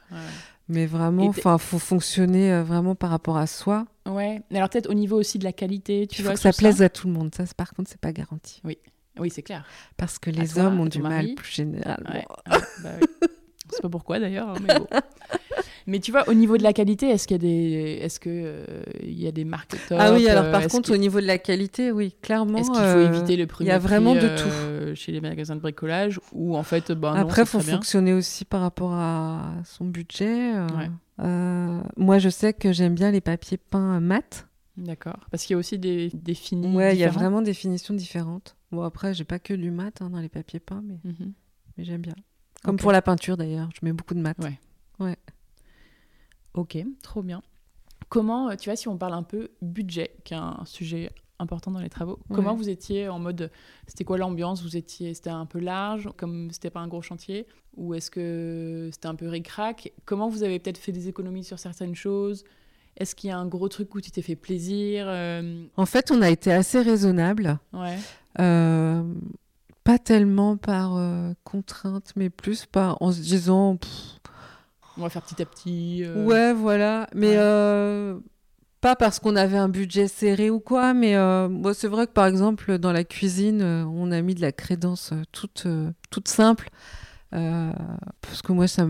Mais 0.68 0.86
vraiment, 0.86 1.26
enfin, 1.26 1.58
faut 1.58 1.78
fonctionner 1.78 2.52
euh, 2.52 2.64
vraiment 2.64 2.94
par 2.94 3.10
rapport 3.10 3.36
à 3.36 3.46
soi. 3.46 3.86
Ouais. 4.06 4.42
Alors 4.52 4.68
peut-être 4.68 4.90
au 4.90 4.94
niveau 4.94 5.16
aussi 5.16 5.38
de 5.38 5.44
la 5.44 5.52
qualité, 5.52 6.06
tu 6.06 6.22
Il 6.22 6.24
faut 6.24 6.32
que 6.32 6.38
ça 6.38 6.52
plaise 6.52 6.82
à 6.82 6.88
tout 6.88 7.06
le 7.06 7.12
monde. 7.12 7.34
Ça, 7.34 7.44
par 7.56 7.72
contre, 7.72 7.90
c'est 7.90 8.00
pas 8.00 8.12
garanti. 8.12 8.60
Oui. 8.64 8.78
Oui, 9.18 9.30
c'est 9.30 9.42
clair. 9.42 9.64
Parce 9.96 10.18
que 10.18 10.30
les 10.30 10.58
hommes 10.58 10.80
ont 10.80 10.86
du 10.86 11.00
mal, 11.00 11.34
plus 11.34 11.50
généralement. 11.50 12.10
Ouais. 12.10 12.26
Ah, 12.46 12.58
bah 12.82 12.90
oui. 13.00 13.28
C'est 13.70 13.82
pas 13.82 13.88
pourquoi 13.88 14.20
d'ailleurs, 14.20 14.48
hein, 14.50 14.56
mais 14.60 14.78
bon. 14.78 14.86
Mais 15.86 16.00
tu 16.00 16.10
vois, 16.10 16.28
au 16.28 16.34
niveau 16.34 16.56
de 16.56 16.62
la 16.62 16.72
qualité, 16.72 17.08
est-ce 17.08 17.28
qu'il 17.28 17.36
y 17.36 17.40
a 17.40 17.46
des, 17.48 17.98
est-ce 18.02 18.18
que 18.18 18.28
euh, 18.30 18.64
il 19.02 19.20
y 19.20 19.28
a 19.28 19.32
des 19.32 19.44
marques 19.44 19.76
top 19.88 19.98
Ah 20.00 20.12
oui, 20.12 20.28
alors 20.28 20.50
par 20.50 20.66
contre, 20.66 20.92
au 20.92 20.96
niveau 20.96 21.20
de 21.20 21.26
la 21.26 21.38
qualité, 21.38 21.92
oui, 21.92 22.14
clairement. 22.22 22.58
Est-ce 22.58 22.70
qu'il 22.70 22.80
faut 22.80 22.82
euh, 22.82 23.08
éviter 23.08 23.36
le 23.36 23.46
premier 23.46 23.70
Il 23.70 23.72
y 23.72 23.74
a 23.74 23.78
vraiment 23.78 24.14
de 24.14 24.28
tout 24.36 24.94
chez 24.96 25.12
les 25.12 25.20
magasins 25.20 25.54
de 25.54 25.60
bricolage 25.60 26.20
ou 26.32 26.56
en 26.56 26.62
fait, 26.62 26.92
bah, 26.92 27.14
après, 27.16 27.42
il 27.42 27.48
faut 27.48 27.60
fonctionner 27.60 28.12
aussi 28.12 28.44
par 28.44 28.60
rapport 28.60 28.94
à 28.94 29.54
son 29.64 29.84
budget. 29.84 30.52
Euh, 31.18 31.80
moi, 31.96 32.18
je 32.18 32.28
sais 32.28 32.52
que 32.52 32.72
j'aime 32.72 32.94
bien 32.94 33.10
les 33.10 33.20
papiers 33.20 33.56
peints 33.56 34.00
mat. 34.00 34.46
D'accord. 34.76 35.18
Parce 35.30 35.44
qu'il 35.44 35.54
y 35.54 35.56
a 35.56 35.58
aussi 35.58 35.78
des, 35.78 36.10
des 36.12 36.34
finis. 36.34 36.74
Ouais, 36.74 36.94
il 36.94 36.98
y 36.98 37.04
a 37.04 37.10
vraiment 37.10 37.40
des 37.40 37.54
finitions 37.54 37.94
différentes. 37.94 38.56
Bon, 38.72 38.82
après, 38.82 39.14
j'ai 39.14 39.24
pas 39.24 39.38
que 39.38 39.54
du 39.54 39.70
mat 39.70 40.02
hein, 40.02 40.10
dans 40.10 40.18
les 40.18 40.28
papiers 40.28 40.60
peints, 40.60 40.82
mais, 40.84 40.98
mhm. 41.04 41.32
mais 41.76 41.84
j'aime 41.84 42.02
bien. 42.02 42.14
Comme 42.62 42.76
pour 42.76 42.92
la 42.92 43.00
peinture 43.00 43.36
d'ailleurs, 43.36 43.70
je 43.74 43.80
mets 43.86 43.92
beaucoup 43.92 44.14
de 44.14 44.20
mat. 44.20 44.36
Ouais. 44.42 44.58
ouais. 44.98 45.16
Ok, 46.56 46.78
trop 47.02 47.22
bien. 47.22 47.42
Comment, 48.08 48.54
tu 48.56 48.68
vois, 48.68 48.76
si 48.76 48.88
on 48.88 48.96
parle 48.96 49.14
un 49.14 49.22
peu 49.22 49.50
budget, 49.62 50.16
qui 50.24 50.34
est 50.34 50.38
un 50.38 50.64
sujet 50.64 51.12
important 51.38 51.70
dans 51.70 51.80
les 51.80 51.90
travaux. 51.90 52.18
Comment 52.32 52.54
vous 52.54 52.68
étiez 52.68 53.08
en 53.08 53.18
mode, 53.18 53.50
c'était 53.86 54.04
quoi 54.04 54.18
l'ambiance? 54.18 54.62
Vous 54.62 54.76
étiez, 54.76 55.14
c'était 55.14 55.30
un 55.30 55.46
peu 55.46 55.58
large, 55.58 56.08
comme 56.16 56.50
c'était 56.50 56.70
pas 56.70 56.80
un 56.80 56.88
gros 56.88 57.02
chantier, 57.02 57.46
ou 57.76 57.94
est-ce 57.94 58.10
que 58.10 58.88
c'était 58.92 59.08
un 59.08 59.14
peu 59.14 59.28
ric-rac? 59.28 59.92
Comment 60.04 60.28
vous 60.28 60.42
avez 60.42 60.58
peut-être 60.58 60.78
fait 60.78 60.92
des 60.92 61.08
économies 61.08 61.44
sur 61.44 61.58
certaines 61.58 61.94
choses? 61.94 62.44
Est-ce 62.96 63.14
qu'il 63.14 63.28
y 63.28 63.32
a 63.32 63.38
un 63.38 63.46
gros 63.46 63.68
truc 63.68 63.94
où 63.94 64.00
tu 64.00 64.10
t'es 64.10 64.22
fait 64.22 64.36
plaisir 64.36 65.04
euh? 65.08 65.66
En 65.76 65.84
fait, 65.84 66.10
on 66.10 66.22
a 66.22 66.30
été 66.30 66.50
assez 66.52 66.80
raisonnable. 66.80 67.58
Ouais. 67.74 67.98
Euh, 68.40 69.02
pas 69.84 69.98
tellement 69.98 70.56
par 70.56 70.96
euh, 70.96 71.32
contrainte, 71.44 72.14
mais 72.16 72.30
plus 72.30 72.64
par 72.64 73.00
en 73.02 73.12
se 73.12 73.20
disant. 73.20 73.78
On 74.98 75.02
va 75.02 75.10
faire 75.10 75.22
petit 75.22 75.42
à 75.42 75.46
petit. 75.46 76.04
Ouais, 76.24 76.52
voilà. 76.52 77.08
Mais 77.14 77.36
pas 78.80 78.94
parce 78.94 79.18
qu'on 79.18 79.34
avait 79.36 79.56
un 79.56 79.68
budget 79.68 80.06
serré 80.06 80.50
ou 80.50 80.60
quoi, 80.60 80.94
mais 80.94 81.16
euh, 81.16 81.72
c'est 81.72 81.88
vrai 81.88 82.06
que 82.06 82.12
par 82.12 82.26
exemple 82.26 82.78
dans 82.78 82.92
la 82.92 83.04
cuisine, 83.04 83.60
euh, 83.62 83.84
on 83.84 84.12
a 84.12 84.20
mis 84.20 84.34
de 84.34 84.40
la 84.40 84.52
crédence 84.52 85.10
euh, 85.12 85.22
toute, 85.32 85.66
toute 86.10 86.28
simple. 86.28 86.70
parce 87.30 88.42
que 88.42 88.52
moi, 88.52 88.68
ça 88.68 88.86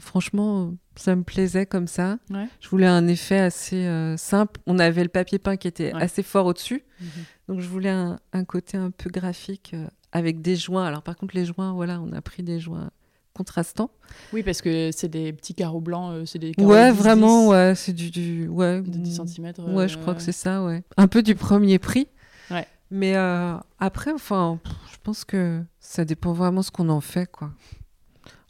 franchement, 0.00 0.74
ça 0.94 1.16
me 1.16 1.24
plaisait 1.24 1.66
comme 1.66 1.88
ça. 1.88 2.18
Je 2.60 2.68
voulais 2.68 2.86
un 2.86 3.08
effet 3.08 3.38
assez 3.38 4.14
simple. 4.16 4.60
On 4.66 4.78
avait 4.78 5.02
le 5.02 5.08
papier 5.08 5.38
peint 5.38 5.56
qui 5.56 5.66
était 5.66 5.92
assez 5.94 6.22
fort 6.22 6.46
au-dessus. 6.46 6.84
Mhm. 7.00 7.08
Donc 7.48 7.60
je 7.60 7.68
voulais 7.68 7.90
un, 7.90 8.20
un, 8.32 8.44
côté 8.44 8.76
un 8.76 8.90
peu 8.90 9.10
graphique 9.10 9.74
avec 10.12 10.40
des 10.42 10.54
joints. 10.54 10.86
Alors 10.86 11.02
par 11.02 11.16
contre, 11.16 11.34
les 11.34 11.44
joints, 11.44 11.72
voilà, 11.72 12.00
on 12.00 12.12
a 12.12 12.22
pris 12.22 12.42
des 12.42 12.60
joints 12.60 12.90
contrastant. 13.34 13.90
Oui, 14.32 14.42
parce 14.42 14.60
que 14.62 14.90
c'est 14.92 15.08
des 15.08 15.32
petits 15.32 15.54
carreaux 15.54 15.80
blancs, 15.80 16.12
euh, 16.12 16.24
c'est 16.26 16.38
des 16.38 16.52
carreaux 16.52 16.70
Ouais, 16.70 16.90
vraiment, 16.92 17.48
ouais, 17.48 17.74
c'est 17.74 17.92
du, 17.92 18.10
du, 18.10 18.48
ouais, 18.48 18.80
de 18.80 18.98
10 18.98 19.20
cm. 19.26 19.52
ouais, 19.74 19.88
je 19.88 19.98
crois 19.98 20.14
que 20.14 20.22
c'est 20.22 20.32
ça, 20.32 20.62
ouais. 20.64 20.82
Un 20.96 21.06
peu 21.08 21.22
du 21.22 21.34
premier 21.34 21.78
prix. 21.78 22.08
Ouais. 22.50 22.66
Mais 22.90 23.16
euh, 23.16 23.54
après, 23.78 24.12
enfin, 24.12 24.58
je 24.92 24.96
pense 25.02 25.24
que 25.24 25.62
ça 25.78 26.04
dépend 26.04 26.32
vraiment 26.32 26.62
ce 26.62 26.70
qu'on 26.70 26.88
en 26.88 27.00
fait, 27.00 27.26
quoi. 27.30 27.50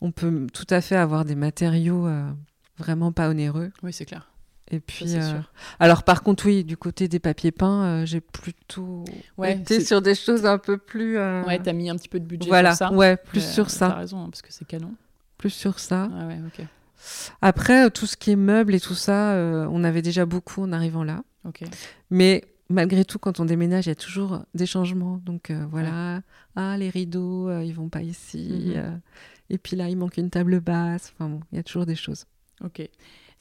On 0.01 0.13
peut 0.13 0.47
tout 0.53 0.67
à 0.71 0.81
fait 0.81 0.97
avoir 0.97 1.27
des 1.27 1.35
matériaux 1.35 2.07
euh, 2.07 2.31
vraiment 2.79 3.13
pas 3.13 3.29
onéreux. 3.29 3.71
Oui, 3.83 3.93
c'est 3.93 4.07
clair. 4.07 4.30
Et 4.73 4.79
puis, 4.79 5.17
euh, 5.17 5.41
alors 5.81 6.05
par 6.05 6.23
contre, 6.23 6.47
oui, 6.47 6.63
du 6.63 6.77
côté 6.77 7.09
des 7.09 7.19
papiers 7.19 7.51
peints, 7.51 7.85
euh, 7.85 8.07
j'ai 8.07 8.21
plutôt 8.21 9.05
ouais, 9.37 9.57
été 9.57 9.81
sur 9.85 10.01
des 10.01 10.15
choses 10.15 10.47
un 10.47 10.59
peu 10.59 10.79
plus. 10.79 11.19
Euh... 11.19 11.43
Ouais, 11.43 11.59
t'as 11.59 11.73
mis 11.73 11.91
un 11.91 11.97
petit 11.97 12.09
peu 12.09 12.21
de 12.21 12.25
budget 12.25 12.49
voilà, 12.49 12.77
sur 12.77 12.89
ça. 12.89 12.93
Ouais, 12.93 13.17
plus 13.17 13.45
sur 13.45 13.69
ça. 13.69 13.89
T'as 13.89 13.97
raison, 13.97 14.23
hein, 14.23 14.29
parce 14.31 14.43
que 14.43 14.53
c'est 14.53 14.65
canon. 14.65 14.95
Plus 15.39 15.51
sur 15.51 15.81
ça. 15.81 16.09
Ah 16.17 16.27
ouais, 16.27 16.39
ok. 16.47 16.65
Après, 17.43 17.91
tout 17.91 18.07
ce 18.07 18.17
qui 18.17 18.31
est 18.31 18.37
meubles 18.37 18.75
et 18.75 18.81
tout 18.81 18.95
ça, 18.95 19.35
on 19.71 19.83
avait 19.83 20.03
déjà 20.03 20.25
beaucoup 20.25 20.63
en 20.63 20.73
arrivant 20.73 21.03
là. 21.03 21.23
Ok. 21.49 21.65
Mais 22.11 22.45
malgré 22.69 23.05
tout, 23.05 23.19
quand 23.19 23.41
on 23.41 23.47
déménage, 23.47 23.87
il 23.87 23.89
y 23.89 23.93
a 23.93 23.97
toujours 23.97 24.45
des 24.55 24.67
changements. 24.67 25.21
Donc 25.25 25.51
voilà, 25.71 26.21
ah 26.55 26.77
les 26.77 26.91
rideaux, 26.91 27.51
ils 27.61 27.73
vont 27.73 27.89
pas 27.89 28.03
ici. 28.03 28.75
Mhm. 28.77 29.01
et 29.49 29.59
puis 29.59 29.77
là, 29.77 29.89
il 29.89 29.97
manque 29.97 30.19
une 30.19 30.31
table 30.31 30.61
basse. 30.61 31.13
Enfin 31.15 31.29
bon, 31.31 31.41
il 31.51 31.57
y 31.57 31.59
a 31.59 31.65
toujours 31.65 31.87
des 31.87 31.97
choses. 31.97 32.27
Ok 32.63 32.89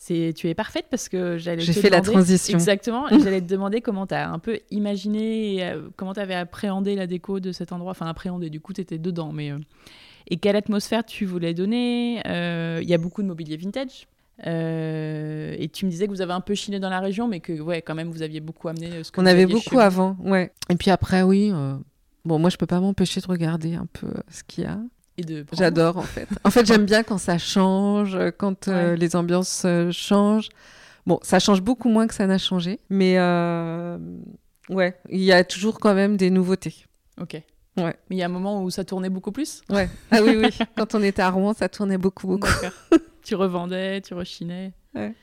tu 0.05 0.47
es 0.47 0.53
parfaite 0.53 0.85
parce 0.89 1.09
que 1.09 1.37
j'allais 1.37 1.61
J'ai 1.61 1.73
fait 1.73 1.89
la 1.89 2.01
transition. 2.01 2.57
Exactement. 2.57 3.07
j'allais 3.23 3.41
te 3.41 3.47
demander 3.47 3.81
comment 3.81 4.07
tu 4.07 4.15
as 4.15 4.31
un 4.31 4.39
peu 4.39 4.59
imaginé, 4.71 5.63
euh, 5.63 5.89
comment 5.95 6.13
tu 6.13 6.19
avais 6.19 6.35
appréhendé 6.35 6.95
la 6.95 7.07
déco 7.07 7.39
de 7.39 7.51
cet 7.51 7.71
endroit. 7.71 7.91
Enfin, 7.91 8.07
appréhendé, 8.07 8.49
du 8.49 8.61
coup, 8.61 8.73
tu 8.73 8.81
étais 8.81 8.97
dedans. 8.97 9.31
Mais, 9.33 9.51
euh, 9.51 9.59
et 10.27 10.37
quelle 10.37 10.55
atmosphère 10.55 11.05
tu 11.05 11.25
voulais 11.25 11.53
donner 11.53 12.21
euh, 12.27 12.79
Il 12.81 12.89
y 12.89 12.93
a 12.93 12.97
beaucoup 12.97 13.21
de 13.21 13.27
mobilier 13.27 13.57
vintage. 13.57 14.07
et 14.45 15.69
tu 15.73 15.85
me 15.85 15.91
disais 15.91 16.05
que 16.05 16.11
vous 16.11 16.21
avez 16.21 16.33
un 16.33 16.41
peu 16.41 16.55
chiné 16.55 16.79
dans 16.79 16.89
la 16.89 17.01
région, 17.01 17.27
mais 17.27 17.41
que 17.41 17.59
ouais, 17.59 17.81
quand 17.81 17.95
même, 17.95 18.09
vous 18.09 18.21
aviez 18.21 18.39
beaucoup 18.39 18.69
amené 18.69 19.03
ce 19.03 19.11
que 19.11 19.19
On 19.19 19.25
avait 19.25 19.47
beaucoup 19.47 19.79
avant, 19.79 20.15
ouais. 20.21 20.51
Et 20.69 20.75
puis 20.75 20.91
après, 20.91 21.23
oui. 21.23 21.51
Bon, 22.25 22.39
moi, 22.39 22.49
je 22.49 22.57
peux 22.57 22.67
pas 22.67 22.79
m'empêcher 22.79 23.21
de 23.21 23.27
regarder 23.27 23.75
un 23.75 23.87
peu 23.91 24.07
ce 24.29 24.43
qu'il 24.43 24.63
y 24.63 24.67
a. 24.67 24.79
J'adore 25.53 25.97
en 25.97 26.03
fait. 26.03 26.28
En 26.43 26.51
fait, 26.51 26.65
j'aime 26.65 26.86
bien 26.86 27.03
quand 27.03 27.17
ça 27.17 27.38
change, 27.38 28.17
quand 28.38 28.67
euh, 28.67 28.95
les 28.95 29.15
ambiances 29.15 29.63
euh, 29.65 29.91
changent. 29.91 30.49
Bon, 31.05 31.20
ça 31.22 31.39
change 31.39 31.61
beaucoup 31.61 31.89
moins 31.89 32.07
que 32.07 32.13
ça 32.13 32.28
n'a 32.28 32.38
changé, 32.38 32.80
mais 32.89 33.17
euh, 33.17 33.97
ouais, 34.70 34.99
il 35.09 35.22
y 35.22 35.32
a 35.32 35.43
toujours 35.43 35.80
quand 35.80 35.93
même 35.93 36.17
des 36.17 36.30
nouveautés. 36.30 36.76
Ok. 37.20 37.41
Ouais. 37.78 37.95
Mais 38.09 38.15
il 38.15 38.17
y 38.17 38.24
a 38.24 38.26
un 38.26 38.30
moment 38.30 38.63
où 38.63 38.70
ça 38.70 38.84
tournait 38.84 39.09
beaucoup 39.09 39.32
plus? 39.32 39.61
Ouais. 39.70 39.89
Ah 40.11 40.22
oui, 40.22 40.36
oui. 40.36 40.49
quand 40.76 40.95
on 40.95 41.03
était 41.03 41.22
à 41.22 41.30
Rouen, 41.30 41.53
ça 41.53 41.70
tournait 41.70 41.97
beaucoup, 41.97 42.28
beaucoup. 42.28 42.49
tu 43.24 43.36
revendais, 43.36 44.01
tu 44.01 44.13
rechinais. 44.13 44.74
Ouais. 44.93 45.13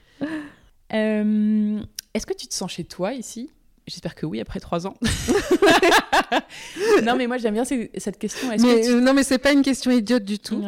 Est-ce 0.90 2.24
que 2.26 2.34
tu 2.34 2.46
te 2.46 2.54
sens 2.54 2.72
chez 2.72 2.84
toi 2.84 3.12
ici? 3.12 3.50
J'espère 3.86 4.16
que 4.16 4.26
oui, 4.26 4.40
après 4.40 4.58
trois 4.58 4.86
ans. 4.86 4.94
non, 7.04 7.14
mais 7.16 7.28
moi, 7.28 7.38
j'aime 7.38 7.54
bien 7.54 7.64
cette 7.64 8.18
question. 8.18 8.48
Mais, 8.48 8.56
que 8.56 8.96
euh, 8.96 9.00
Non, 9.00 9.14
mais 9.14 9.22
c'est 9.22 9.38
pas 9.38 9.52
une 9.52 9.62
question 9.62 9.92
idiote 9.92 10.24
du 10.24 10.40
tout. 10.40 10.62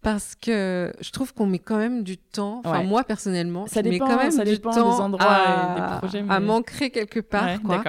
Parce 0.00 0.36
que 0.40 0.92
je 1.00 1.10
trouve 1.10 1.34
qu'on 1.34 1.46
met 1.46 1.58
quand 1.58 1.76
même 1.76 2.04
du 2.04 2.18
temps. 2.18 2.62
Enfin, 2.64 2.84
moi, 2.84 3.02
personnellement, 3.04 3.66
ça 3.66 3.82
dépend, 3.82 4.06
quand 4.06 4.16
même 4.16 4.30
ça 4.30 4.44
du 4.44 4.60
temps 4.60 4.70
des 4.70 5.00
endroits 5.00 5.26
à, 5.26 5.76
et 5.76 5.80
des 5.80 5.98
projets. 5.98 6.24
À 6.28 6.40
m'ancrer 6.40 6.90
quelque 6.90 7.20
part. 7.20 7.60
quoi. 7.62 7.82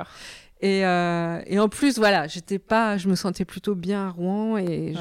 Et, 0.62 0.86
euh, 0.86 1.42
et, 1.46 1.60
en 1.60 1.68
plus, 1.68 1.98
voilà, 1.98 2.28
j'étais 2.28 2.58
pas, 2.58 2.98
je 2.98 3.10
me 3.10 3.16
sentais 3.16 3.44
plutôt 3.44 3.76
bien 3.76 4.08
à 4.08 4.10
Rouen 4.10 4.58
et 4.58 4.94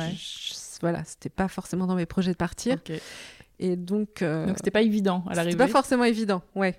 voilà, 0.83 1.05
c'était 1.05 1.31
pas 1.31 1.47
forcément 1.47 1.87
dans 1.87 1.95
mes 1.95 2.07
projets 2.07 2.33
de 2.33 2.37
partir. 2.37 2.77
Et 3.59 3.77
donc. 3.77 4.21
Euh, 4.21 4.47
donc, 4.47 4.57
c'était 4.59 4.73
pas 4.73 4.83
évident 4.83 5.25
à 5.31 5.35
l'arrivée. 5.35 5.53
C'était 5.53 5.65
pas 5.65 5.71
forcément 5.71 6.05
évident, 6.05 6.43
ouais. 6.57 6.79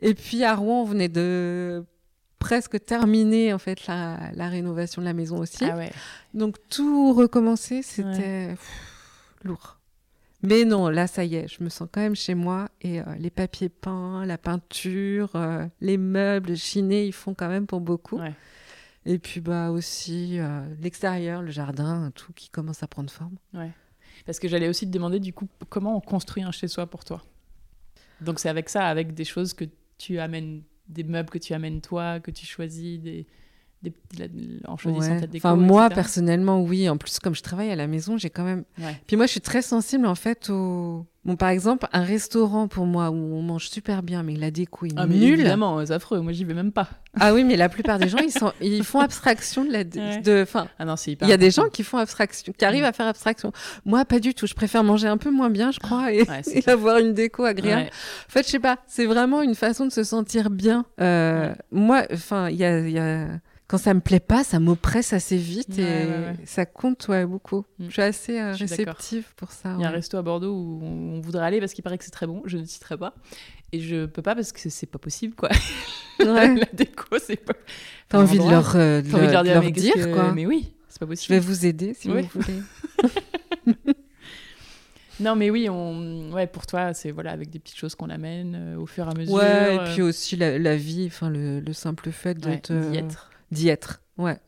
Et 0.00 0.14
puis 0.14 0.44
à 0.44 0.54
Rouen, 0.54 0.82
on 0.82 0.84
venait 0.84 1.08
de 1.08 1.84
presque 2.42 2.84
terminé 2.84 3.52
en 3.52 3.58
fait 3.58 3.86
la, 3.86 4.48
rénovation 4.48 5.00
de 5.00 5.06
la 5.06 5.12
maison 5.12 5.38
aussi. 5.38 5.64
Ah 5.64 5.78
Donc 6.34 6.56
tout 6.68 7.12
recommencer, 7.12 7.82
c'était 7.82 8.56
lourd. 9.44 9.78
Mais 10.42 10.64
non, 10.64 10.88
là 10.88 11.06
ça 11.06 11.24
y 11.24 11.36
est, 11.36 11.46
je 11.46 11.62
me 11.62 11.68
sens 11.68 11.88
quand 11.92 12.00
même 12.00 12.16
chez 12.16 12.34
moi 12.34 12.68
et 12.80 13.00
euh, 13.00 13.04
les 13.16 13.30
papiers 13.30 13.68
peints, 13.68 14.26
la 14.26 14.38
peinture, 14.38 15.30
euh, 15.36 15.66
les 15.80 15.96
meubles 15.96 16.56
chinés, 16.56 17.06
ils 17.06 17.12
font 17.12 17.32
quand 17.32 17.48
même 17.48 17.68
pour 17.68 17.80
beaucoup. 17.80 18.20
Et 19.04 19.18
puis 19.18 19.40
bah 19.40 19.70
aussi 19.70 20.40
euh, 20.40 20.62
l'extérieur, 20.80 21.42
le 21.42 21.52
jardin, 21.52 22.10
tout 22.14 22.32
qui 22.32 22.50
commence 22.50 22.82
à 22.82 22.88
prendre 22.88 23.10
forme. 23.10 23.36
Ouais. 23.54 23.70
Parce 24.26 24.40
que 24.40 24.48
j'allais 24.48 24.68
aussi 24.68 24.86
te 24.86 24.90
demander 24.90 25.20
du 25.20 25.32
coup 25.32 25.48
comment 25.68 25.96
on 25.96 26.00
construit 26.00 26.42
un 26.42 26.50
chez 26.50 26.66
soi 26.66 26.86
pour 26.88 27.04
toi? 27.04 27.22
Donc 28.20 28.40
c'est 28.40 28.48
avec 28.48 28.68
ça, 28.68 28.88
avec 28.88 29.14
des 29.14 29.24
choses 29.24 29.54
que 29.54 29.64
tu 29.96 30.18
amènes 30.18 30.62
des 30.92 31.04
meubles 31.04 31.30
que 31.30 31.38
tu 31.38 31.54
amènes 31.54 31.80
toi, 31.80 32.20
que 32.20 32.30
tu 32.30 32.46
choisis, 32.46 33.00
des, 33.00 33.26
des, 33.82 33.92
en 34.66 34.76
choisissant 34.76 35.20
ta 35.20 35.26
déco, 35.26 35.46
Enfin, 35.46 35.56
moi, 35.56 35.90
personnellement, 35.90 36.62
oui. 36.62 36.88
En 36.88 36.96
plus, 36.96 37.18
comme 37.18 37.34
je 37.34 37.42
travaille 37.42 37.70
à 37.70 37.76
la 37.76 37.86
maison, 37.86 38.16
j'ai 38.16 38.30
quand 38.30 38.44
même. 38.44 38.64
Puis 39.06 39.16
moi, 39.16 39.26
je 39.26 39.32
suis 39.32 39.40
très 39.40 39.62
sensible, 39.62 40.06
en 40.06 40.14
fait, 40.14 40.50
au, 40.50 41.06
Bon, 41.24 41.36
par 41.36 41.50
exemple, 41.50 41.86
un 41.92 42.02
restaurant 42.02 42.66
pour 42.66 42.84
moi 42.84 43.10
où 43.10 43.14
on 43.14 43.42
mange 43.42 43.68
super 43.68 44.02
bien, 44.02 44.24
mais 44.24 44.34
la 44.34 44.50
déco 44.50 44.86
est 44.86 44.92
ah, 44.96 45.06
nulle. 45.06 45.34
Évidemment, 45.34 45.86
c'est 45.86 45.92
affreux. 45.92 46.20
Moi, 46.20 46.32
j'y 46.32 46.44
vais 46.44 46.54
même 46.54 46.72
pas. 46.72 46.88
Ah 47.20 47.34
oui, 47.34 47.44
mais 47.44 47.56
la 47.56 47.68
plupart 47.68 47.98
des 47.98 48.08
gens, 48.08 48.16
ils, 48.24 48.32
sont, 48.32 48.54
ils 48.62 48.82
font 48.84 49.00
abstraction 49.00 49.66
de 49.66 49.70
la. 49.70 49.84
De, 49.84 50.46
fin, 50.46 50.66
ah 50.78 50.86
non, 50.86 50.94
Il 51.06 51.28
y 51.28 51.32
a 51.32 51.36
des 51.36 51.50
gens 51.50 51.68
qui 51.68 51.82
font 51.82 51.98
abstraction, 51.98 52.54
qui 52.56 52.64
arrivent 52.64 52.84
à 52.84 52.92
faire 52.92 53.06
abstraction. 53.06 53.52
Moi, 53.84 54.02
pas 54.06 54.18
du 54.18 54.32
tout. 54.32 54.46
Je 54.46 54.54
préfère 54.54 54.82
manger 54.82 55.08
un 55.08 55.18
peu 55.18 55.30
moins 55.30 55.50
bien, 55.50 55.72
je 55.72 55.78
crois, 55.78 56.10
et, 56.10 56.26
avoir 56.66 56.96
une 56.96 57.12
déco 57.12 57.44
agréable. 57.44 57.90
En 57.90 58.32
fait, 58.32 58.46
je 58.46 58.52
sais 58.52 58.58
pas. 58.58 58.78
C'est 58.86 59.04
vraiment 59.04 59.42
une 59.42 59.54
façon 59.54 59.84
de 59.84 59.92
se 59.92 60.04
sentir 60.04 60.48
bien. 60.48 60.86
Euh, 61.02 61.54
moi, 61.70 62.04
enfin, 62.10 62.48
il 62.48 62.56
y 62.56 62.64
a, 62.64 62.80
y 62.80 62.98
a 62.98 63.26
quand 63.72 63.78
ça 63.78 63.94
me 63.94 64.00
plaît 64.00 64.20
pas, 64.20 64.44
ça 64.44 64.60
m'oppresse 64.60 65.14
assez 65.14 65.38
vite 65.38 65.78
et 65.78 66.06
ça 66.44 66.66
compte 66.66 67.08
ouais, 67.08 67.24
beaucoup. 67.24 67.64
Mm. 67.78 67.86
Je 67.86 67.90
suis 67.90 68.02
assez 68.02 68.38
euh, 68.38 68.52
réceptive 68.52 69.32
pour 69.34 69.50
ça. 69.50 69.76
Il 69.78 69.80
y 69.80 69.86
a 69.86 69.88
un 69.88 69.92
resto 69.92 70.18
à 70.18 70.22
Bordeaux 70.22 70.52
où 70.52 70.80
on, 70.82 71.22
voudrait 71.22 71.46
aller 71.46 71.58
parce 71.58 71.72
qu'il 71.72 71.82
paraît 71.82 71.96
que 71.96 72.04
c'est 72.04 72.10
très 72.10 72.26
bon. 72.26 72.42
Je 72.44 72.58
ne 72.58 72.66
citerai 72.66 72.98
pas. 72.98 73.14
Et 73.72 73.80
je 73.80 74.04
peux 74.04 74.20
pas 74.20 74.34
parce 74.34 74.52
que 74.52 74.68
c'est 74.68 74.84
pas 74.84 74.98
possible, 74.98 75.34
quoi. 75.34 75.48
la 76.18 76.54
déco, 76.74 77.16
c'est 77.18 77.42
pas. 77.42 77.54
T'as 78.10 78.18
envie 78.18 78.38
de 78.38 78.50
leur, 78.50 78.76
euh, 78.76 79.00
leur, 79.00 79.62
dire, 79.72 80.12
quoi. 80.12 80.32
Mais 80.32 80.44
oui, 80.44 80.74
c'est 80.90 80.98
pas 80.98 81.06
possible. 81.06 81.34
Je 81.34 81.40
vais 81.40 81.40
vous 81.40 81.64
aider 81.64 81.94
si 81.94 82.08
vous 82.08 82.16
voulez. 82.34 82.62
Non, 85.20 85.36
mais 85.36 85.50
oui, 85.50 85.68
on... 85.68 86.32
ouais, 86.32 86.48
pour 86.48 86.66
toi, 86.66 86.94
c'est 86.94 87.12
voilà, 87.12 87.30
avec 87.30 87.48
des 87.48 87.60
petites 87.60 87.76
choses 87.76 87.94
qu'on 87.94 88.10
amène 88.10 88.56
euh, 88.56 88.80
au 88.80 88.86
fur 88.86 89.06
et 89.06 89.10
à 89.10 89.14
mesure. 89.14 89.34
Ouais, 89.34 89.76
et 89.76 89.78
puis 89.92 90.02
aussi 90.02 90.34
la, 90.36 90.74
vie, 90.74 91.04
enfin 91.06 91.30
le, 91.30 91.60
le, 91.60 91.72
simple 91.72 92.10
fait 92.10 92.34
d'être 92.34 92.72
d'y 93.52 93.68
être. 93.68 94.02
Ouais. 94.18 94.38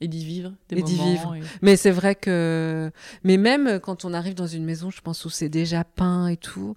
Et 0.00 0.06
d'y 0.06 0.24
vivre, 0.24 0.52
des 0.68 0.78
et 0.78 0.82
d'y 0.82 0.94
vivre. 0.94 1.34
Mais 1.60 1.76
c'est 1.76 1.90
vrai 1.90 2.14
que, 2.14 2.90
mais 3.24 3.36
même 3.36 3.80
quand 3.80 4.04
on 4.04 4.12
arrive 4.12 4.34
dans 4.34 4.46
une 4.46 4.64
maison, 4.64 4.90
je 4.90 5.00
pense 5.00 5.24
où 5.24 5.30
c'est 5.30 5.48
déjà 5.48 5.82
peint 5.82 6.28
et 6.28 6.36
tout, 6.36 6.76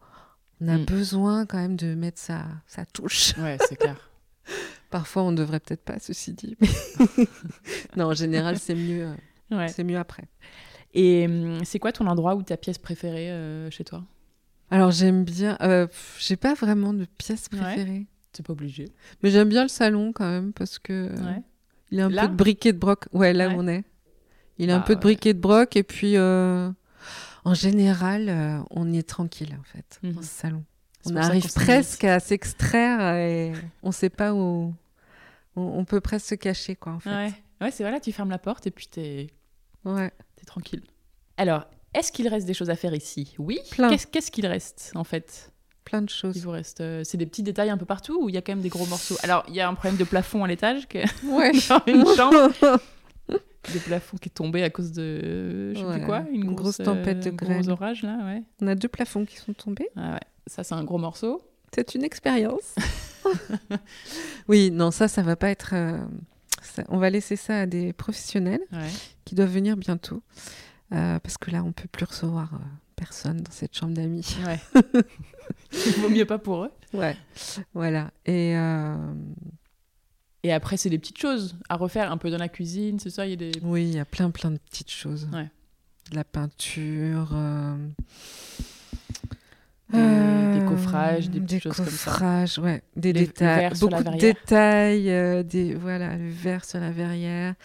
on 0.59 0.67
a 0.67 0.77
mm. 0.77 0.85
besoin 0.85 1.45
quand 1.45 1.57
même 1.57 1.75
de 1.75 1.93
mettre 1.93 2.19
sa, 2.19 2.45
sa 2.65 2.85
touche. 2.85 3.35
Ouais, 3.37 3.57
c'est 3.67 3.75
clair. 3.75 4.09
Parfois, 4.89 5.23
on 5.23 5.31
ne 5.31 5.37
devrait 5.37 5.59
peut-être 5.59 5.83
pas, 5.83 5.99
ceci 5.99 6.33
dit. 6.33 6.57
non, 7.95 8.05
en 8.05 8.13
général, 8.13 8.57
c'est 8.57 8.75
mieux, 8.75 9.13
euh, 9.51 9.67
c'est 9.67 9.83
mieux 9.83 9.97
après. 9.97 10.27
Et 10.93 11.25
hum, 11.27 11.63
c'est 11.63 11.79
quoi 11.79 11.91
ton 11.91 12.07
endroit 12.07 12.35
ou 12.35 12.41
ta 12.41 12.57
pièce 12.57 12.79
préférée 12.79 13.31
chez 13.69 13.83
toi? 13.83 14.03
Alors 14.71 14.91
j'aime 14.91 15.23
bien. 15.23 15.57
J'ai 16.19 16.35
pas 16.35 16.53
vraiment 16.53 16.93
de 16.93 17.05
pièce 17.05 17.49
préférée. 17.49 18.07
C'est 18.33 18.45
pas 18.45 18.53
obligé. 18.53 18.89
Mais 19.21 19.29
j'aime 19.29 19.49
bien 19.49 19.63
le 19.63 19.69
salon 19.69 20.11
quand 20.11 20.29
même 20.29 20.53
parce 20.53 20.79
que 20.79 21.09
il 21.91 21.99
a 21.99 22.05
un 22.05 22.09
peu 22.09 22.27
de 22.27 22.35
briquet 22.35 22.73
de 22.73 22.77
broc. 22.77 23.05
Ouais, 23.13 23.33
là 23.33 23.49
où 23.49 23.53
on 23.53 23.67
est. 23.67 23.83
Il 24.57 24.69
a 24.69 24.75
un 24.75 24.79
bah 24.79 24.85
peu 24.85 24.95
de 24.95 25.01
briquet 25.01 25.33
de 25.33 25.39
broc 25.39 25.75
et 25.75 25.83
puis 25.83 26.17
en 26.17 26.73
général, 27.53 28.63
on 28.69 28.91
y 28.91 28.97
est 28.97 29.07
tranquille 29.07 29.55
en 29.59 29.63
fait 29.63 29.99
dans 30.03 30.09
mhm. 30.09 30.23
ce 30.23 30.29
salon. 30.29 30.63
On 31.05 31.15
arrive 31.15 31.51
presque 31.53 32.03
à 32.03 32.19
s'extraire 32.19 33.15
et 33.15 33.53
on 33.83 33.91
sait 33.91 34.09
pas 34.09 34.33
où. 34.33 34.73
On, 35.55 35.83
peut 35.83 35.99
presque 35.99 36.27
se 36.27 36.35
cacher, 36.35 36.75
quoi, 36.75 36.93
en 36.93 36.99
fait. 36.99 37.09
Ouais, 37.09 37.33
ouais 37.59 37.71
c'est 37.71 37.83
voilà, 37.83 37.99
tu 37.99 38.13
fermes 38.13 38.29
la 38.29 38.37
porte 38.37 38.67
et 38.67 38.71
puis 38.71 38.87
t'es. 38.87 39.27
Ouais. 39.83 40.11
T'es 40.37 40.45
tranquille. 40.45 40.83
Alors, 41.35 41.65
est-ce 41.93 42.11
qu'il 42.11 42.27
reste 42.29 42.47
des 42.47 42.53
choses 42.53 42.69
à 42.69 42.75
faire 42.75 42.93
ici? 42.93 43.35
Oui? 43.37 43.59
Qu'est-ce 44.11 44.31
qu'il 44.31 44.47
reste, 44.47 44.91
en 44.95 45.03
fait? 45.03 45.50
Plein 45.83 46.01
de 46.01 46.09
choses. 46.09 46.35
Il 46.37 46.43
vous 46.43 46.51
reste. 46.51 46.81
Euh, 46.81 47.03
c'est 47.03 47.17
des 47.17 47.25
petits 47.25 47.43
détails 47.43 47.69
un 47.69 47.77
peu 47.77 47.85
partout 47.85 48.19
ou 48.21 48.29
il 48.29 48.35
y 48.35 48.37
a 48.37 48.41
quand 48.41 48.53
même 48.53 48.61
des 48.61 48.69
gros 48.69 48.85
morceaux? 48.85 49.17
Alors, 49.23 49.43
il 49.47 49.55
y 49.55 49.61
a 49.61 49.67
un 49.67 49.73
problème 49.73 49.97
de 49.97 50.03
plafond 50.03 50.43
à 50.43 50.47
l'étage 50.47 50.87
que... 50.87 50.99
ouais. 51.27 51.51
dans 51.69 51.83
une 51.87 52.05
chambre. 52.15 52.51
des 53.73 53.79
plafonds 53.79 54.17
qui 54.17 54.29
est 54.29 54.33
tombé 54.33 54.63
à 54.63 54.69
cause 54.69 54.91
de 54.91 55.73
je 55.73 55.79
sais 55.79 55.99
plus 55.99 56.05
quoi 56.05 56.23
une, 56.31 56.55
grosse, 56.55 56.77
tempête 56.77 57.23
de 57.23 57.29
euh, 57.29 57.33
grêle. 57.33 57.61
gros 57.61 57.69
orage 57.69 58.01
là 58.01 58.17
ouais 58.25 58.41
on 58.59 58.67
a 58.67 58.73
deux 58.73 58.87
plafonds 58.87 59.23
qui 59.23 59.37
sont 59.37 59.53
tombés 59.53 59.87
ah 59.95 60.13
ouais 60.13 60.19
ça, 60.47 60.63
c'est 60.63 60.75
un 60.75 60.83
gros 60.83 60.97
morceau. 60.97 61.41
C'est 61.73 61.95
une 61.95 62.03
expérience. 62.03 62.75
oui, 64.47 64.71
non, 64.71 64.91
ça, 64.91 65.07
ça 65.07 65.21
va 65.21 65.35
pas 65.35 65.49
être. 65.49 65.71
Euh, 65.73 65.97
on 66.89 66.97
va 66.97 67.09
laisser 67.09 67.35
ça 67.35 67.61
à 67.61 67.65
des 67.65 67.93
professionnels 67.93 68.61
qui 69.25 69.35
doivent 69.35 69.51
venir 69.51 69.77
bientôt. 69.77 70.21
Euh, 70.93 71.19
parce 71.19 71.37
que 71.37 71.51
là, 71.51 71.63
on 71.63 71.71
peut 71.71 71.87
plus 71.89 72.05
recevoir 72.05 72.53
euh, 72.53 72.57
personne 73.01 73.41
dans 73.41 73.51
cette 73.51 73.75
chambre 73.75 73.95
d'amis. 73.95 74.37
Ouais. 74.45 74.59
Il 75.73 75.93
vaut 76.01 76.09
mieux 76.09 76.25
pas 76.25 76.37
pour 76.37 76.65
eux. 76.65 76.71
Ouais, 76.93 77.17
voilà. 77.73 78.11
Et, 78.27 78.53
Et 80.43 80.51
après, 80.51 80.77
c'est 80.77 80.89
des 80.89 80.99
petites 80.99 81.17
choses 81.17 81.55
à 81.67 81.75
refaire 81.77 82.11
un 82.11 82.17
peu 82.17 82.29
dans 82.29 82.37
la 82.37 82.47
cuisine, 82.49 82.99
c'est 82.99 83.09
ça 83.09 83.25
il 83.25 83.29
y 83.31 83.33
a 83.33 83.37
des... 83.37 83.51
Oui, 83.63 83.83
il 83.83 83.95
y 83.95 83.99
a 83.99 84.05
plein, 84.05 84.29
plein 84.29 84.51
de 84.51 84.57
petites 84.57 84.91
choses. 84.91 85.27
Ouais. 85.33 85.49
De 86.11 86.15
la 86.15 86.23
peinture. 86.23 87.35
Des, 89.91 90.59
des, 90.59 90.65
coffrages, 90.65 91.29
des 91.29 91.41
petites 91.41 91.63
choses 91.63 91.75
comme 91.75 91.85
ça. 91.85 92.45
ouais, 92.61 92.81
des 92.95 93.13
détails, 93.13 93.71
beaucoup 93.79 94.03
de 94.03 94.17
détails, 94.17 95.09
euh, 95.09 95.43
des 95.43 95.73
voilà, 95.73 96.17
le 96.17 96.29
verre 96.29 96.63
sur 96.63 96.79
la 96.79 96.91
verrière. 96.91 97.55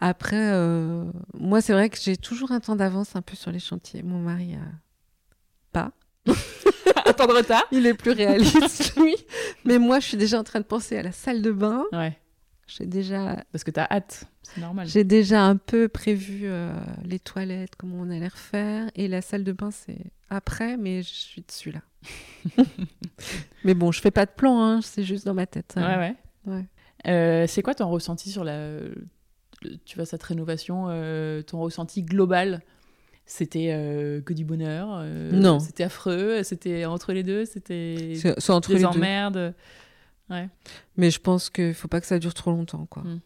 Après, 0.00 0.50
euh, 0.52 1.04
moi, 1.34 1.60
c'est 1.60 1.72
vrai 1.72 1.88
que 1.88 1.98
j'ai 2.00 2.16
toujours 2.16 2.52
un 2.52 2.60
temps 2.60 2.76
d'avance 2.76 3.14
un 3.16 3.22
peu 3.22 3.36
sur 3.36 3.52
les 3.52 3.58
chantiers. 3.58 4.02
Mon 4.02 4.18
mari, 4.18 4.54
a 4.54 4.58
pas. 5.72 5.92
un 7.06 7.12
temps 7.12 7.26
de 7.26 7.32
retard. 7.32 7.64
Il 7.72 7.86
est 7.86 7.94
plus 7.94 8.12
réaliste, 8.12 8.96
lui. 9.00 9.14
Mais 9.64 9.78
moi, 9.78 10.00
je 10.00 10.08
suis 10.08 10.16
déjà 10.16 10.38
en 10.38 10.44
train 10.44 10.60
de 10.60 10.64
penser 10.64 10.98
à 10.98 11.02
la 11.02 11.12
salle 11.12 11.42
de 11.42 11.52
bain. 11.52 11.84
Ouais. 11.92 12.18
J'ai 12.66 12.86
déjà. 12.86 13.44
Parce 13.52 13.64
que 13.64 13.70
tu 13.70 13.80
as 13.80 13.86
hâte, 13.90 14.24
c'est 14.42 14.60
normal. 14.60 14.86
J'ai 14.86 15.04
déjà 15.04 15.42
un 15.42 15.56
peu 15.56 15.88
prévu 15.88 16.42
euh, 16.44 16.72
les 17.04 17.18
toilettes, 17.18 17.76
comment 17.76 17.96
on 18.00 18.10
allait 18.10 18.28
refaire. 18.28 18.90
Et 18.94 19.08
la 19.08 19.22
salle 19.22 19.44
de 19.44 19.52
bain, 19.52 19.70
c'est 19.70 19.98
après, 20.34 20.76
mais 20.76 21.02
je 21.02 21.12
suis 21.12 21.42
dessus 21.42 21.72
là. 21.72 21.80
mais 23.64 23.74
bon, 23.74 23.92
je 23.92 24.00
fais 24.00 24.10
pas 24.10 24.26
de 24.26 24.30
plan, 24.30 24.60
hein, 24.60 24.80
c'est 24.82 25.04
juste 25.04 25.24
dans 25.24 25.34
ma 25.34 25.46
tête. 25.46 25.74
Ouais, 25.76 25.96
ouais. 25.96 26.16
ouais. 26.46 26.64
Euh, 27.06 27.46
c'est 27.46 27.62
quoi 27.62 27.74
ton 27.74 27.88
ressenti 27.88 28.30
sur 28.30 28.44
la, 28.44 28.78
tu 29.84 29.96
vois, 29.96 30.06
cette 30.06 30.22
rénovation, 30.22 30.86
euh, 30.88 31.42
ton 31.42 31.60
ressenti 31.60 32.02
global? 32.02 32.62
C'était 33.24 33.68
que 34.26 34.32
du 34.32 34.44
bonheur 34.44 35.04
Non. 35.32 35.60
C'était 35.60 35.84
affreux 35.84 36.42
C'était 36.42 36.84
entre 36.86 37.12
les 37.12 37.22
deux 37.22 37.44
C'était 37.44 38.14
c'est 38.16 38.50
entre 38.50 38.70
des 38.70 38.78
les 38.78 38.84
emmerdes 38.84 39.54
Ouais. 40.32 40.48
Mais 40.96 41.10
je 41.10 41.20
pense 41.20 41.50
qu'il 41.50 41.74
faut 41.74 41.88
pas 41.88 42.00
que 42.00 42.06
ça 42.06 42.18
dure 42.18 42.34
trop 42.34 42.50
longtemps, 42.50 42.86
quoi. 42.86 43.02
Hmm. 43.02 43.20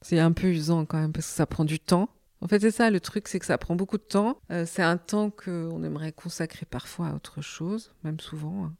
C'est 0.00 0.18
un 0.18 0.32
peu 0.32 0.48
usant 0.48 0.84
quand 0.84 0.98
même 0.98 1.12
parce 1.12 1.26
que 1.26 1.32
ça 1.32 1.46
prend 1.46 1.64
du 1.64 1.78
temps. 1.78 2.08
En 2.44 2.48
fait, 2.48 2.60
c'est 2.60 2.70
ça 2.70 2.90
le 2.90 3.00
truc, 3.00 3.26
c'est 3.26 3.38
que 3.38 3.46
ça 3.46 3.56
prend 3.56 3.74
beaucoup 3.74 3.96
de 3.96 4.02
temps. 4.02 4.38
Euh, 4.50 4.66
c'est 4.66 4.82
un 4.82 4.98
temps 4.98 5.30
qu'on 5.30 5.82
aimerait 5.82 6.12
consacrer 6.12 6.66
parfois 6.66 7.08
à 7.08 7.14
autre 7.14 7.40
chose, 7.40 7.92
même 8.04 8.20
souvent. 8.20 8.66
Hein. 8.66 8.74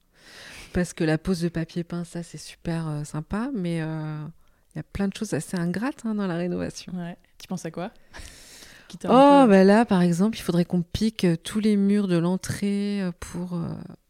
Parce 0.75 0.93
que 0.93 1.03
la 1.03 1.17
pose 1.17 1.41
de 1.41 1.49
papier 1.49 1.83
peint, 1.83 2.05
ça, 2.05 2.23
c'est 2.23 2.39
super 2.39 2.87
euh, 2.87 3.05
sympa, 3.05 3.51
mais 3.55 3.81
euh, 3.81 4.23
il 4.75 4.79
y 4.79 4.81
a 4.81 4.83
plein 4.83 5.09
de 5.09 5.15
choses 5.17 5.33
assez 5.33 5.57
ingrates 5.57 6.05
hein, 6.05 6.15
dans 6.15 6.27
la 6.27 6.37
rénovation. 6.37 6.93
Ouais. 6.95 7.17
Tu 7.39 7.49
penses 7.49 7.65
à 7.65 7.71
quoi? 7.71 7.91
Oh, 9.05 9.47
bah 9.49 9.65
là, 9.65 9.85
par 9.87 10.03
exemple, 10.03 10.37
il 10.39 10.43
faudrait 10.43 10.67
qu'on 10.67 10.83
pique 10.83 11.27
tous 11.43 11.59
les 11.59 11.77
murs 11.77 12.07
de 12.07 12.17
l'entrée 12.17 13.03
pour 13.19 13.59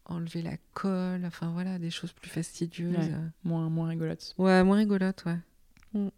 enlever 0.05 0.43
la 0.43 0.57
colle, 0.75 1.25
enfin 1.25 1.49
voilà, 1.53 1.79
des 1.79 1.89
choses 1.89 2.11
plus 2.11 2.29
fastidieuses. 2.29 3.09
moins, 3.43 3.67
moins 3.69 3.87
rigolotes. 3.87 4.35
Ouais, 4.37 4.63
moins 4.63 4.77
rigolotes, 4.77 5.23
ouais. 5.25 5.39
Mm. 5.93 6.09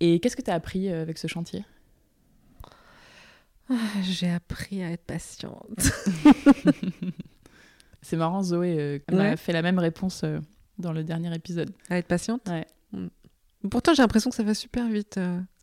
Et 0.00 0.20
qu'est-ce 0.20 0.36
que 0.36 0.40
tu 0.40 0.50
as 0.50 0.54
appris 0.54 0.88
avec 0.88 1.18
ce 1.18 1.26
chantier? 1.26 1.66
Ah, 3.70 3.74
J'ai 4.02 4.30
appris 4.30 4.82
à 4.82 4.90
être 4.90 5.04
patiente. 5.04 5.78
C'est 8.02 8.16
marrant, 8.16 8.42
Zoé 8.42 8.76
euh, 8.78 8.98
m'a 9.10 9.36
fait 9.36 9.52
la 9.52 9.62
même 9.62 9.78
réponse 9.78 10.22
euh, 10.24 10.38
dans 10.78 10.92
le 10.92 11.02
dernier 11.02 11.34
épisode. 11.34 11.70
À 11.90 11.98
être 11.98 12.06
patiente 12.06 12.48
Ouais. 12.48 12.66
Mm. 12.92 13.08
Pourtant, 13.70 13.94
j'ai 13.94 14.02
l'impression 14.02 14.30
que 14.30 14.36
ça 14.36 14.44
va 14.44 14.54
super 14.54 14.88
vite. 14.88 15.18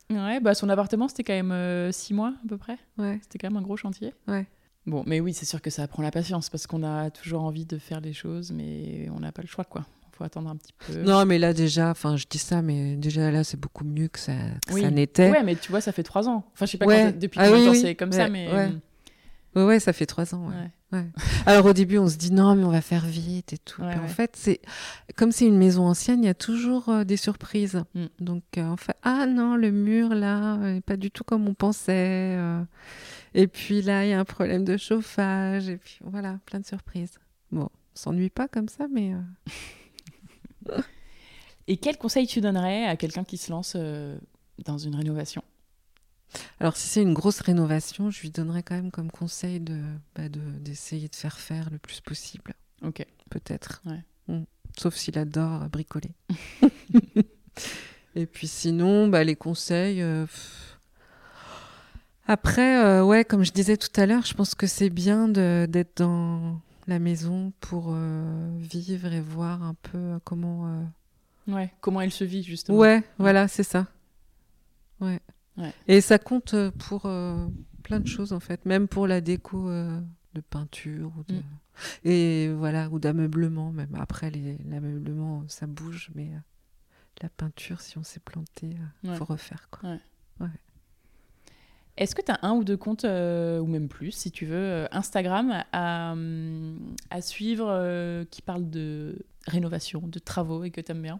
Ouais, 0.10 0.42
bah 0.42 0.54
son 0.54 0.68
appartement, 0.68 1.08
c'était 1.08 1.24
quand 1.24 1.42
même 1.42 1.92
six 1.94 2.14
mois 2.14 2.34
à 2.44 2.48
peu 2.48 2.58
près. 2.58 2.78
Ouais. 2.98 3.18
C'était 3.22 3.38
quand 3.38 3.50
même 3.50 3.58
un 3.58 3.62
gros 3.62 3.78
chantier. 3.78 4.14
Ouais. 4.28 4.46
Bon, 4.86 5.04
mais 5.08 5.22
oui, 5.22 5.34
c'est 5.34 5.46
sûr 5.46 5.62
que 5.62 5.70
ça 5.70 5.84
apprend 5.84 6.04
la 6.04 6.12
patience 6.12 6.50
parce 6.50 6.68
qu'on 6.68 6.84
a 6.84 7.10
toujours 7.10 7.44
envie 7.44 7.66
de 7.66 7.78
faire 7.78 8.02
les 8.02 8.12
choses, 8.12 8.52
mais 8.52 9.08
on 9.16 9.22
n'a 9.22 9.32
pas 9.32 9.42
le 9.42 9.48
choix, 9.48 9.64
quoi. 9.64 9.86
Faut 10.18 10.24
attendre 10.24 10.50
un 10.50 10.56
petit 10.56 10.74
peu. 10.74 11.02
Non, 11.02 11.26
mais 11.26 11.40
là 11.40 11.54
déjà, 11.54 11.90
enfin, 11.90 12.16
je 12.18 12.26
dis 12.30 12.38
ça, 12.38 12.62
mais 12.62 12.96
déjà 12.96 13.32
là, 13.32 13.44
c'est 13.44 13.60
beaucoup 13.60 13.84
mieux 13.84 14.08
que 14.08 14.20
ça, 14.20 14.34
ça 14.70 14.92
n'était. 14.92 15.32
Ouais, 15.32 15.44
mais 15.44 15.56
tu 15.56 15.72
vois, 15.72 15.82
ça 15.82 15.92
fait 15.92 16.04
trois 16.04 16.30
ans. 16.30 16.46
Enfin, 16.54 16.66
je 16.66 16.72
sais 16.72 16.78
pas 16.78 16.86
quand, 16.86 17.18
depuis 17.18 17.40
ah, 17.42 17.50
combien 17.50 17.74
c'est 17.74 17.96
comme 17.96 18.12
ça, 18.12 18.30
mais. 18.30 18.48
Ouais. 18.52 19.64
ouais. 19.64 19.80
ça 19.80 19.92
fait 19.92 20.06
trois 20.06 20.36
ans. 20.36 20.48
Ouais. 20.48 20.70
Alors 21.46 21.66
au 21.66 21.74
début, 21.74 21.98
on 21.98 22.08
se 22.08 22.18
dit 22.18 22.32
non, 22.32 22.56
mais 22.56 22.64
on 22.64 22.70
va 22.70 22.82
faire 22.82 23.06
vite 23.06 23.54
et 23.54 23.58
tout. 23.58 23.82
en 23.82 24.08
fait, 24.08 24.36
c'est 24.36 24.62
comme 25.16 25.32
c'est 25.32 25.46
une 25.46 25.58
maison 25.58 25.86
ancienne, 25.86 26.24
il 26.24 26.28
y 26.28 26.30
a 26.30 26.34
toujours 26.34 26.90
euh, 26.90 27.04
des 27.04 27.18
surprises. 27.18 27.84
Mm. 27.96 28.06
Donc 28.20 28.44
euh, 28.58 28.66
en 28.66 28.78
fait, 28.78 28.96
ah 29.04 29.26
non, 29.26 29.56
le 29.56 29.72
mur 29.72 30.10
là, 30.10 30.58
n'est 30.58 30.82
pas 30.82 30.98
du 30.98 31.12
tout 31.12 31.24
comme 31.24 31.48
on 31.48 31.54
pensait. 31.54 32.36
Euh. 32.38 32.62
Et 33.34 33.48
puis 33.48 33.82
là, 33.82 34.06
il 34.06 34.10
y 34.10 34.14
a 34.14 34.20
un 34.20 34.26
problème 34.26 34.64
de 34.64 34.78
chauffage. 34.78 35.70
Et 35.70 35.78
puis 35.78 36.00
voilà, 36.04 36.40
plein 36.46 36.60
de 36.60 36.66
surprises. 36.66 37.16
Bon, 37.52 37.64
on 37.64 37.70
s'ennuie 37.96 38.30
pas 38.30 38.48
comme 38.48 38.70
ça, 38.70 38.86
mais. 38.92 39.14
Et 41.68 41.78
quel 41.78 41.98
conseil 41.98 42.28
tu 42.28 42.42
donnerais 42.42 42.86
à 42.86 42.98
quelqu'un 42.98 43.24
qui 43.24 43.38
se 43.38 43.52
lance 43.52 43.74
euh, 43.76 44.18
dans 44.66 44.78
une 44.78 44.96
rénovation? 44.96 45.44
Alors, 46.60 46.76
si 46.76 46.88
c'est 46.88 47.02
une 47.02 47.14
grosse 47.14 47.42
rénovation, 47.42 48.10
je 48.10 48.22
lui 48.22 48.32
donnerais 48.32 48.64
quand 48.64 48.76
même 48.76 48.92
comme 48.92 49.12
conseil 49.12 49.60
de, 49.60 49.80
bah, 50.16 50.30
d'essayer 50.30 51.08
de, 51.08 51.16
faire 51.16 51.40
faire 51.40 51.70
le 51.70 51.78
plus 51.78 52.02
possible. 52.02 52.54
Ok. 52.82 53.06
Peut-être. 53.30 53.82
Ouais. 53.86 54.04
Mm. 54.28 54.44
Sauf 54.78 54.96
s'il 54.96 55.18
adore 55.18 55.70
bricoler. 55.70 56.12
Et 58.16 58.26
puis 58.26 58.48
sinon, 58.48 59.08
bah, 59.08 59.24
les 59.24 59.36
conseils. 59.36 60.02
Euh, 60.02 60.26
après, 62.28 62.84
euh, 62.84 63.04
ouais, 63.04 63.26
comme 63.26 63.44
je 63.44 63.52
disais 63.52 63.78
tout 63.78 64.00
à 64.00 64.06
l'heure, 64.06 64.26
je 64.26 64.34
pense 64.34 64.56
que 64.56 64.68
c'est 64.68 64.90
bien 64.90 65.28
d'être 65.28 65.98
dans 65.98 66.60
la 66.88 67.00
maison 67.00 67.54
pour 67.60 67.88
euh, 67.90 68.58
vivre 68.58 69.12
et 69.12 69.22
voir 69.22 69.64
un 69.64 69.76
peu 69.76 69.98
euh, 69.98 70.20
comment. 70.24 70.86
Ouais, 71.48 71.74
comment 71.82 72.02
elle 72.02 72.12
se 72.12 72.24
vit 72.24 72.44
justement. 72.44 72.78
Ouais, 72.78 73.04
voilà, 73.18 73.48
c'est 73.48 73.64
ça. 73.64 73.88
Ouais. 75.00 75.20
Et 75.88 76.02
ça 76.02 76.18
compte 76.18 76.56
pour 76.80 77.02
plein 77.84 78.00
de 78.00 78.08
choses 78.08 78.34
en 78.34 78.40
fait, 78.40 78.66
même 78.66 78.88
pour 78.88 79.08
la 79.08 79.22
déco 79.22 79.70
de 79.70 80.42
peinture 80.50 81.12
ou 81.18 81.24
de... 81.32 81.36
Mm. 81.36 81.44
et 82.06 82.54
voilà 82.54 82.90
ou 82.90 82.98
d'ameublement 82.98 83.72
même. 83.72 83.94
Après, 84.00 84.32
l'ameublement 84.32 85.44
ça 85.48 85.68
bouge, 85.68 86.10
mais 86.16 86.32
la 87.22 87.30
peinture, 87.30 87.82
si 87.82 87.98
on 87.98 88.04
s'est 88.04 88.22
planté, 88.22 88.78
il 89.04 89.16
faut 89.16 89.26
refaire 89.26 89.68
quoi. 89.70 89.98
Ouais. 90.40 90.48
Est-ce 91.96 92.16
que 92.16 92.22
tu 92.24 92.32
as 92.32 92.40
un 92.42 92.54
ou 92.54 92.64
deux 92.64 92.78
comptes, 92.78 93.06
euh, 93.06 93.60
ou 93.60 93.68
même 93.68 93.88
plus, 93.88 94.12
si 94.12 94.32
tu 94.32 94.46
veux, 94.46 94.56
euh, 94.56 94.88
Instagram 94.92 95.64
à, 95.72 96.16
à 97.12 97.22
suivre 97.22 97.68
euh, 97.70 98.26
qui 98.32 98.42
parlent 98.42 98.70
de 98.70 99.20
rénovation, 99.46 100.02
de 100.08 100.18
travaux 100.20 100.64
et 100.64 100.72
que 100.72 100.82
tu 100.82 100.92
aimes 100.92 101.04
bien? 101.04 101.20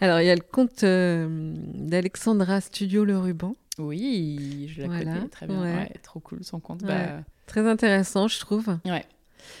Alors, 0.00 0.20
il 0.20 0.26
y 0.26 0.30
a 0.30 0.34
le 0.34 0.42
compte 0.42 0.84
d'Alexandra 0.84 2.60
Studio 2.60 3.04
Le 3.04 3.18
Ruban. 3.18 3.54
Oui, 3.78 4.70
je 4.72 4.82
la 4.82 4.88
connais 4.88 5.28
très 5.28 5.46
bien. 5.46 5.62
Ouais. 5.62 5.90
trop 6.02 6.20
cool 6.20 6.44
son 6.44 6.60
compte. 6.60 6.82
Bah, 6.84 7.22
très 7.46 7.66
intéressant, 7.66 8.28
je 8.28 8.38
trouve. 8.40 8.76
Ouais. 8.84 9.06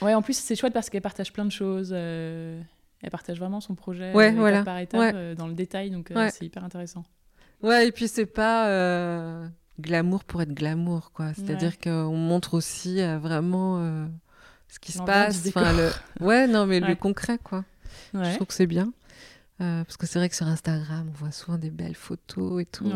Ouais, 0.02 0.14
en 0.14 0.22
plus, 0.22 0.36
c'est 0.36 0.56
chouette 0.56 0.72
parce 0.72 0.90
qu'elle 0.90 1.02
partage 1.02 1.32
plein 1.32 1.44
de 1.46 1.52
choses. 1.52 1.92
elle 1.92 3.10
partage 3.10 3.38
vraiment 3.38 3.60
son 3.60 3.74
projet 3.74 4.12
ouais, 4.12 4.32
voilà. 4.32 4.62
par 4.62 4.78
étape, 4.78 5.36
dans 5.36 5.46
le 5.46 5.54
détail, 5.54 5.90
donc 5.90 6.12
c'est 6.30 6.44
hyper 6.44 6.64
intéressant. 6.64 7.04
Ouais, 7.62 7.88
et 7.88 7.92
puis 7.92 8.08
c'est 8.08 8.26
pas 8.26 9.48
glamour 9.80 10.24
pour 10.24 10.42
être 10.42 10.54
glamour, 10.54 11.12
quoi. 11.12 11.32
C'est-à-dire 11.34 11.78
qu'on 11.78 12.16
montre 12.16 12.54
aussi 12.54 13.00
vraiment 13.18 14.06
ce 14.68 14.78
qui 14.78 14.92
se 14.92 15.02
passe. 15.02 15.46
Enfin, 15.48 15.72
le... 15.72 15.90
Ouais, 16.20 16.46
non, 16.46 16.66
mais 16.66 16.80
le 16.80 16.94
concret, 16.94 17.38
quoi. 17.42 17.64
Je 18.12 18.34
trouve 18.34 18.46
que 18.46 18.54
c'est 18.54 18.66
bien. 18.66 18.92
parce 19.58 19.96
que 19.96 20.06
c'est 20.06 20.18
vrai 20.18 20.28
que 20.28 20.36
sur 20.36 20.46
Instagram, 20.46 21.08
on 21.08 21.18
voit 21.18 21.32
souvent 21.32 21.58
des 21.58 21.70
belles 21.70 21.96
photos 21.96 22.62
et 22.62 22.66
tout. 22.66 22.90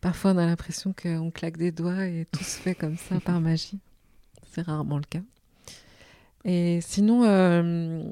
Parfois, 0.00 0.32
on 0.32 0.38
a 0.38 0.46
l'impression 0.46 0.94
qu'on 1.00 1.30
claque 1.30 1.56
des 1.56 1.72
doigts 1.72 2.06
et 2.06 2.26
tout 2.30 2.44
se 2.44 2.58
fait 2.58 2.74
comme 2.74 2.96
ça 2.96 3.20
par 3.24 3.40
magie. 3.40 3.78
C'est 4.50 4.62
rarement 4.62 4.98
le 4.98 5.04
cas. 5.04 5.22
Et 6.44 6.80
sinon, 6.82 7.24
euh, 7.24 8.02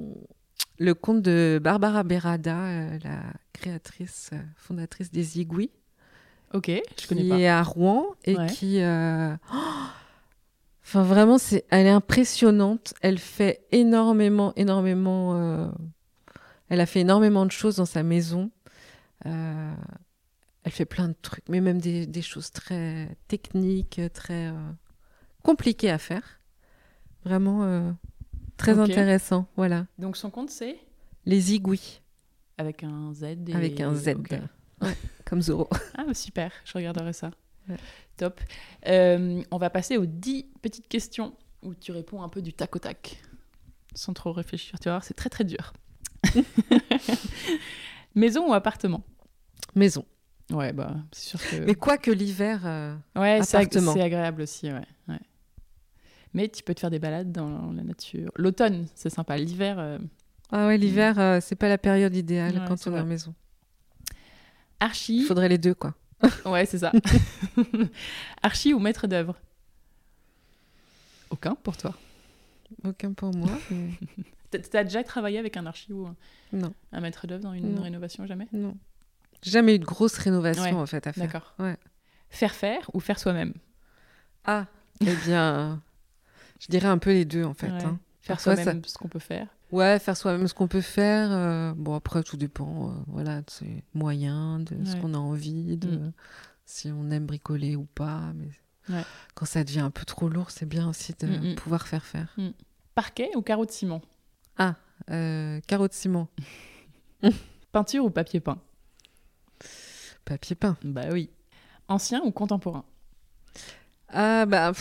le 0.78 0.94
conte 0.94 1.22
de 1.22 1.60
Barbara 1.62 2.04
Berada, 2.04 2.56
euh, 2.56 2.98
la 3.02 3.22
créatrice, 3.52 4.30
euh, 4.32 4.38
fondatrice 4.56 5.10
des 5.10 5.40
Igouis. 5.40 5.70
Ok, 6.53 6.70
je 7.01 7.07
connais 7.07 7.28
pas. 7.28 7.36
Qui 7.36 7.42
est 7.42 7.48
à 7.48 7.62
Rouen 7.62 8.07
et 8.24 8.34
qui. 8.48 8.80
enfin, 8.82 11.03
vraiment, 11.03 11.38
c'est, 11.38 11.64
elle 11.70 11.86
est 11.86 11.90
impressionnante. 11.90 12.94
Elle 13.03 13.18
fait 13.18 13.66
énormément, 13.72 14.53
énormément. 14.57 15.70
Elle 16.68 16.80
a 16.80 16.86
fait 16.86 17.01
énormément 17.01 17.46
de 17.46 17.53
choses 17.53 17.76
dans 17.76 17.86
sa 17.86 18.03
maison. 18.03 18.51
elle 19.24 20.72
fait 20.72 20.86
plein 20.86 21.09
de 21.09 21.16
trucs, 21.22 21.48
mais 21.48 21.61
même 21.61 21.80
des, 21.80 22.07
des 22.07 22.22
choses 22.22 22.51
très 22.51 23.16
techniques, 23.28 24.01
très 24.12 24.53
compliquées 25.42 25.90
à 25.90 25.98
faire. 25.98 26.40
Vraiment 27.24 27.94
Très 28.61 28.78
intéressant, 28.78 29.46
voilà. 29.57 29.86
Donc 29.98 30.18
son 30.18 30.30
compte 30.30 30.51
c'est? 30.51 30.76
Les 31.24 31.55
Igouis. 31.55 32.03
Avec 32.59 32.84
un 32.84 33.14
Z. 33.14 33.24
Avec 33.55 33.80
un 33.80 33.94
Z. 33.94 34.11
comme 35.30 35.40
Zoro. 35.40 35.68
Ah, 35.96 36.12
super, 36.12 36.52
je 36.64 36.72
regarderai 36.74 37.12
ça. 37.12 37.30
Top. 38.16 38.40
Euh, 38.88 39.42
on 39.50 39.58
va 39.58 39.70
passer 39.70 39.96
aux 39.96 40.06
10 40.06 40.46
petites 40.60 40.88
questions 40.88 41.34
où 41.62 41.72
tu 41.74 41.92
réponds 41.92 42.22
un 42.22 42.28
peu 42.28 42.42
du 42.42 42.52
tac 42.52 42.74
au 42.74 42.80
tac, 42.80 43.22
sans 43.94 44.12
trop 44.12 44.32
réfléchir. 44.32 44.78
Tu 44.80 44.86
vas 44.86 44.96
voir, 44.96 45.04
c'est 45.04 45.14
très 45.14 45.30
très 45.30 45.44
dur. 45.44 45.72
Maison 48.14 48.50
ou 48.50 48.54
appartement? 48.54 49.04
Maison. 49.76 50.04
Ouais, 50.50 50.72
bah, 50.72 50.96
c'est 51.12 51.28
sûr 51.28 51.40
que. 51.48 51.64
Mais 51.64 51.76
quoi 51.76 51.96
que 51.96 52.10
l'hiver, 52.10 52.62
euh, 52.64 52.96
ouais, 53.14 53.40
c'est 53.44 53.56
agréable 53.56 54.42
aussi, 54.42 54.66
ouais. 54.66 54.82
ouais. 55.08 55.20
Mais 56.34 56.48
tu 56.48 56.64
peux 56.64 56.74
te 56.74 56.80
faire 56.80 56.90
des 56.90 56.98
balades 56.98 57.30
dans 57.30 57.70
la 57.72 57.84
nature. 57.84 58.32
L'automne, 58.34 58.86
c'est 58.96 59.10
sympa. 59.10 59.36
L'hiver. 59.36 59.78
Euh, 59.78 59.98
ah 60.50 60.66
ouais, 60.66 60.76
l'hiver, 60.76 61.20
euh, 61.20 61.38
c'est 61.40 61.54
pas 61.54 61.68
la 61.68 61.78
période 61.78 62.16
idéale 62.16 62.64
quand 62.66 62.74
on 62.86 62.90
est 62.90 62.94
à 62.94 62.98
la 62.98 63.04
maison. 63.04 63.32
Archi. 64.80 65.18
Il 65.20 65.26
faudrait 65.26 65.48
les 65.48 65.58
deux, 65.58 65.74
quoi. 65.74 65.94
ouais, 66.44 66.66
c'est 66.66 66.78
ça. 66.78 66.92
Archi 68.42 68.74
ou 68.74 68.78
maître 68.78 69.06
d'œuvre? 69.06 69.36
Aucun 71.30 71.54
pour 71.54 71.76
toi 71.76 71.94
Aucun 72.84 73.12
pour 73.12 73.34
moi. 73.34 73.50
Tu 74.50 74.76
as 74.76 74.82
déjà 74.82 75.04
travaillé 75.04 75.38
avec 75.38 75.56
un 75.56 75.64
archi 75.64 75.92
ou 75.92 76.06
un, 76.06 76.16
non. 76.52 76.74
un 76.90 77.00
maître 77.00 77.28
d'œuvre 77.28 77.44
dans 77.44 77.52
une 77.52 77.78
rénovation 77.78 78.26
Jamais? 78.26 78.48
Non. 78.52 78.76
Jamais 79.42 79.76
eu 79.76 79.78
de 79.78 79.84
grosse 79.84 80.18
rénovation 80.18 80.80
en 80.80 80.86
fait 80.86 81.06
à 81.06 81.12
faire. 81.12 81.24
D'accord. 81.24 81.54
Ouais. 81.60 81.76
Faire 82.30 82.52
faire 82.52 82.90
ou 82.92 82.98
faire 82.98 83.20
soi-même? 83.20 83.54
Ah, 84.44 84.66
eh 85.00 85.14
bien, 85.24 85.80
je 86.58 86.66
dirais 86.66 86.88
un 86.88 86.98
peu 86.98 87.10
les 87.10 87.24
deux 87.24 87.44
en 87.44 87.54
fait. 87.54 87.68
Hein. 87.68 88.00
Faire 88.22 88.40
soi-même 88.40 88.84
ce 88.84 88.98
qu'on 88.98 89.08
peut 89.08 89.20
faire. 89.20 89.46
Ouais, 89.72 89.98
faire 90.00 90.16
soi-même 90.16 90.48
ce 90.48 90.54
qu'on 90.54 90.66
peut 90.66 90.80
faire. 90.80 91.30
Euh, 91.30 91.72
bon, 91.76 91.94
après, 91.94 92.22
tout 92.22 92.36
dépend 92.36 92.88
euh, 92.88 92.92
voilà, 93.06 93.42
de 93.42 93.50
ses 93.50 93.84
moyens, 93.94 94.64
de 94.64 94.84
ce 94.84 94.96
qu'on 94.96 95.14
a 95.14 95.18
envie, 95.18 95.76
de 95.76 95.88
mm. 95.88 96.12
si 96.66 96.90
on 96.90 97.10
aime 97.10 97.26
bricoler 97.26 97.76
ou 97.76 97.84
pas. 97.84 98.32
Mais 98.34 98.48
quand 99.34 99.46
ça 99.46 99.62
devient 99.62 99.80
un 99.80 99.90
peu 99.90 100.04
trop 100.04 100.28
lourd, 100.28 100.50
c'est 100.50 100.66
bien 100.66 100.88
aussi 100.88 101.14
de 101.18 101.26
mm, 101.26 101.52
mm. 101.52 101.54
pouvoir 101.54 101.86
faire 101.86 102.04
faire. 102.04 102.34
Parquet 102.94 103.30
ou 103.36 103.42
carreau 103.42 103.64
de 103.64 103.70
ciment? 103.70 104.02
Ah, 104.58 104.74
euh, 105.10 105.60
carreau 105.66 105.86
de 105.86 105.92
ciment. 105.92 106.28
Peinture 107.72 108.04
ou 108.04 108.10
papier 108.10 108.40
peint? 108.40 108.58
Papier 110.24 110.56
peint. 110.56 110.76
Bah 110.82 111.06
oui. 111.12 111.30
Ancien 111.86 112.20
ou 112.24 112.32
contemporain? 112.32 112.84
Ah, 114.08 114.46
bah. 114.46 114.72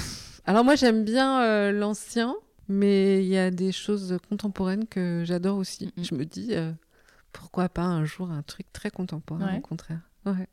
Alors 0.45 0.63
moi 0.63 0.75
j'aime 0.75 1.03
bien 1.03 1.71
l'ancien, 1.71 2.35
mais 2.69 3.23
il 3.23 3.27
y 3.27 3.37
a 3.37 3.51
des 3.51 3.71
choses 3.71 4.17
contemporaines 4.29 4.87
que 4.87 5.23
j'adore 5.25 5.57
aussi. 5.57 5.91
Je 5.97 6.15
me 6.15 6.23
dis 6.23 6.49
euh, 6.51 6.71
pourquoi 7.33 7.67
pas 7.67 7.83
un 7.83 8.05
jour 8.05 8.31
un 8.31 8.43
truc 8.43 8.71
très 8.71 8.91
contemporain 8.91 9.57
au 9.57 9.61
contraire. 9.61 10.01
Ouais. 10.25 10.47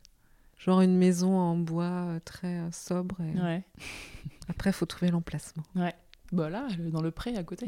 Genre 0.57 0.81
une 0.81 0.97
maison 0.97 1.37
en 1.37 1.55
bois 1.55 1.85
euh, 1.85 2.19
très 2.25 2.59
sobre. 2.71 3.21
Et... 3.21 3.39
Ouais. 3.39 3.63
Après, 4.49 4.71
il 4.71 4.73
faut 4.73 4.87
trouver 4.87 5.11
l'emplacement. 5.11 5.63
Ouais. 5.75 5.93
Bah 6.31 6.49
là, 6.49 6.67
dans 6.79 7.01
le 7.01 7.11
pré 7.11 7.37
à 7.37 7.43
côté. 7.43 7.67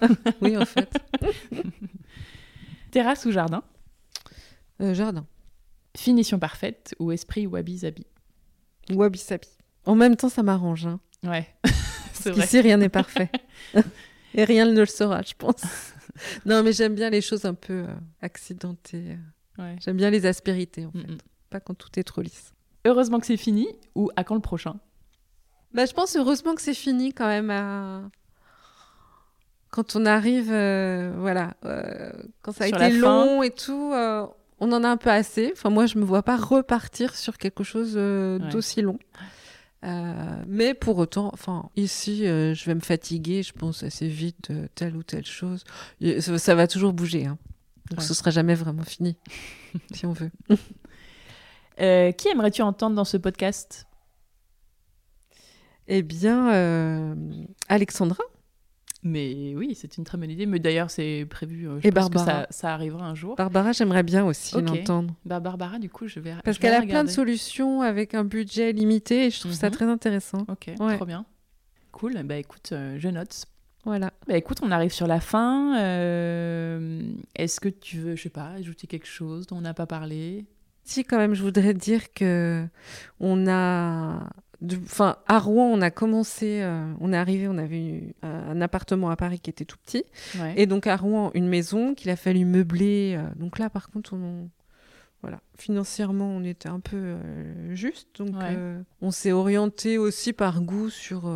oui, 0.40 0.56
en 0.56 0.64
fait. 0.64 0.96
Terrasse 2.90 3.26
ou 3.26 3.32
jardin? 3.32 3.62
Jardin. 4.80 5.26
Finition 5.96 6.38
parfaite 6.38 6.94
ou 7.00 7.10
esprit 7.10 7.46
wabi-sabi 7.46 8.06
Wabi-sabi. 8.90 9.48
En 9.84 9.94
même 9.94 10.16
temps, 10.16 10.28
ça 10.28 10.42
m'arrange. 10.42 10.86
Hein. 10.86 11.00
Ouais, 11.24 11.48
c'est 12.28 12.32
vrai. 12.32 12.44
Ici, 12.44 12.60
rien 12.60 12.76
n'est 12.76 12.88
parfait. 12.88 13.30
Et 14.34 14.44
rien 14.44 14.66
ne 14.66 14.78
le 14.78 14.86
sera, 14.86 15.22
je 15.22 15.34
pense. 15.36 15.62
non, 16.46 16.62
mais 16.62 16.72
j'aime 16.72 16.94
bien 16.94 17.10
les 17.10 17.20
choses 17.20 17.44
un 17.44 17.54
peu 17.54 17.84
euh, 17.84 17.94
accidentées. 18.20 19.16
J'aime 19.80 19.96
bien 19.96 20.10
les 20.10 20.26
aspérités, 20.26 20.86
en 20.86 20.92
fait. 20.92 21.06
Pas 21.50 21.60
quand 21.60 21.74
tout 21.74 21.98
est 21.98 22.04
trop 22.04 22.20
lisse. 22.20 22.52
Heureusement 22.84 23.18
que 23.18 23.26
c'est 23.26 23.36
fini, 23.36 23.66
ou 23.94 24.10
à 24.16 24.22
quand 24.22 24.34
le 24.34 24.40
prochain? 24.40 24.76
Bah, 25.72 25.84
Je 25.86 25.92
pense 25.92 26.14
heureusement 26.16 26.54
que 26.54 26.62
c'est 26.62 26.74
fini 26.74 27.12
quand 27.12 27.26
même 27.26 27.50
à... 27.50 28.02
Quand 29.70 29.96
on 29.96 30.06
arrive, 30.06 30.50
euh, 30.50 31.12
voilà, 31.18 31.54
euh, 31.64 32.12
quand 32.42 32.52
ça 32.52 32.64
a 32.64 32.68
été 32.68 32.90
long 32.90 33.42
et 33.42 33.50
tout, 33.50 33.92
on 34.60 34.72
en 34.72 34.84
a 34.84 34.88
un 34.88 34.96
peu 34.96 35.10
assez. 35.10 35.50
Enfin, 35.52 35.70
moi, 35.70 35.86
je 35.86 35.98
me 35.98 36.04
vois 36.04 36.22
pas 36.22 36.36
repartir 36.36 37.16
sur 37.16 37.36
quelque 37.36 37.64
chose 37.64 37.94
d'aussi 37.94 38.80
long. 38.82 38.98
Euh, 39.84 40.42
mais 40.46 40.74
pour 40.74 40.98
autant, 40.98 41.30
enfin, 41.32 41.70
ici, 41.76 42.26
euh, 42.26 42.54
je 42.54 42.64
vais 42.64 42.74
me 42.74 42.80
fatiguer, 42.80 43.42
je 43.42 43.52
pense 43.52 43.82
assez 43.82 44.08
vite 44.08 44.50
de 44.50 44.68
telle 44.74 44.96
ou 44.96 45.02
telle 45.02 45.26
chose. 45.26 45.64
Ça, 46.20 46.54
va 46.54 46.66
toujours 46.66 46.92
bouger, 46.92 47.26
hein. 47.26 47.38
donc 47.90 48.02
ce 48.02 48.14
sera 48.14 48.30
jamais 48.30 48.54
vraiment 48.54 48.82
fini, 48.82 49.16
si 49.92 50.06
on 50.06 50.12
veut. 50.12 50.30
Euh, 51.80 52.10
qui 52.10 52.28
aimerais-tu 52.28 52.62
entendre 52.62 52.96
dans 52.96 53.04
ce 53.04 53.16
podcast? 53.16 53.86
Eh 55.86 56.02
bien, 56.02 57.16
Alexandra. 57.68 58.24
Mais 59.02 59.54
oui, 59.56 59.76
c'est 59.76 59.96
une 59.96 60.04
très 60.04 60.18
bonne 60.18 60.30
idée. 60.30 60.46
Mais 60.46 60.58
d'ailleurs, 60.58 60.90
c'est 60.90 61.26
prévu. 61.28 61.68
Euh, 61.68 61.80
je 61.80 61.88
Et 61.88 61.92
pense 61.92 62.10
Barbara. 62.10 62.46
Que 62.46 62.54
ça, 62.54 62.74
arrivera 62.74 63.06
un 63.06 63.14
jour. 63.14 63.36
Barbara, 63.36 63.72
j'aimerais 63.72 64.02
bien 64.02 64.24
aussi 64.24 64.60
l'entendre. 64.60 65.14
Bah, 65.24 65.40
Barbara, 65.40 65.78
du 65.78 65.88
coup, 65.88 66.08
je 66.08 66.20
vais. 66.20 66.34
Parce 66.44 66.58
qu'elle 66.58 66.74
a 66.74 66.82
plein 66.82 67.04
de 67.04 67.10
solutions 67.10 67.82
avec 67.82 68.14
un 68.14 68.24
budget 68.24 68.72
limité 68.72 69.26
et 69.26 69.30
je 69.30 69.40
trouve 69.40 69.52
ça 69.52 69.68
mhm. 69.68 69.74
très 69.74 69.84
intéressant. 69.86 70.44
Ok, 70.48 70.70
trop 70.76 71.06
bien. 71.06 71.24
Cool. 71.92 72.22
Bah 72.24 72.36
écoute, 72.36 72.70
euh, 72.72 72.96
je 72.98 73.08
note. 73.08 73.46
Voilà. 73.84 74.12
Bah 74.26 74.36
écoute, 74.36 74.58
on 74.62 74.70
arrive 74.70 74.92
sur 74.92 75.06
la 75.06 75.20
fin. 75.20 75.80
Euh, 75.80 77.02
est-ce 77.34 77.60
que 77.60 77.68
tu 77.68 77.98
veux, 77.98 78.16
je 78.16 78.22
sais 78.22 78.28
pas, 78.28 78.48
ajouter 78.50 78.86
quelque 78.86 79.06
chose 79.06 79.46
dont 79.46 79.56
on 79.56 79.60
n'a 79.62 79.74
pas 79.74 79.86
parlé? 79.86 80.44
Si, 80.84 81.04
quand 81.04 81.18
même, 81.18 81.34
je 81.34 81.42
voudrais 81.42 81.74
dire 81.74 82.12
que 82.12 82.66
on 83.20 83.46
a 83.48 84.28
Enfin, 84.82 85.16
à 85.28 85.38
Rouen, 85.38 85.70
on 85.72 85.80
a 85.80 85.90
commencé, 85.92 86.62
euh, 86.62 86.92
on 87.00 87.12
est 87.12 87.16
arrivé, 87.16 87.46
on 87.46 87.58
avait 87.58 88.14
un 88.22 88.60
appartement 88.60 89.08
à 89.08 89.16
Paris 89.16 89.38
qui 89.38 89.50
était 89.50 89.64
tout 89.64 89.78
petit, 89.78 90.04
et 90.56 90.66
donc 90.66 90.88
à 90.88 90.96
Rouen 90.96 91.30
une 91.34 91.48
maison 91.48 91.94
qu'il 91.94 92.10
a 92.10 92.16
fallu 92.16 92.44
meubler. 92.44 93.16
Euh, 93.16 93.28
donc 93.36 93.60
là, 93.60 93.70
par 93.70 93.88
contre, 93.88 94.14
on, 94.14 94.50
voilà, 95.22 95.40
financièrement, 95.56 96.26
on 96.26 96.42
était 96.42 96.68
un 96.68 96.80
peu 96.80 96.96
euh, 96.96 97.74
juste, 97.74 98.08
donc 98.18 98.34
on 99.00 99.10
s'est 99.12 99.32
orienté 99.32 99.96
aussi 99.96 100.32
par 100.32 100.60
goût 100.60 100.90
sur 100.90 101.32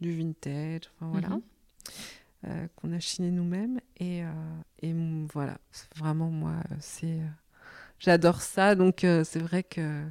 du 0.00 0.16
vintage, 0.16 0.90
enfin 0.94 1.10
voilà, 1.12 1.28
mhm. 1.28 2.68
qu'on 2.76 2.92
a 2.92 2.98
chiné 2.98 3.30
nous-mêmes, 3.30 3.78
et, 4.00 4.22
et 4.80 4.94
voilà, 5.34 5.58
vraiment 5.96 6.30
moi, 6.30 6.54
c'est, 6.80 7.18
j'adore 7.98 8.40
ça, 8.40 8.74
donc 8.74 9.00
c'est 9.00 9.40
vrai 9.40 9.62
que 9.62 10.02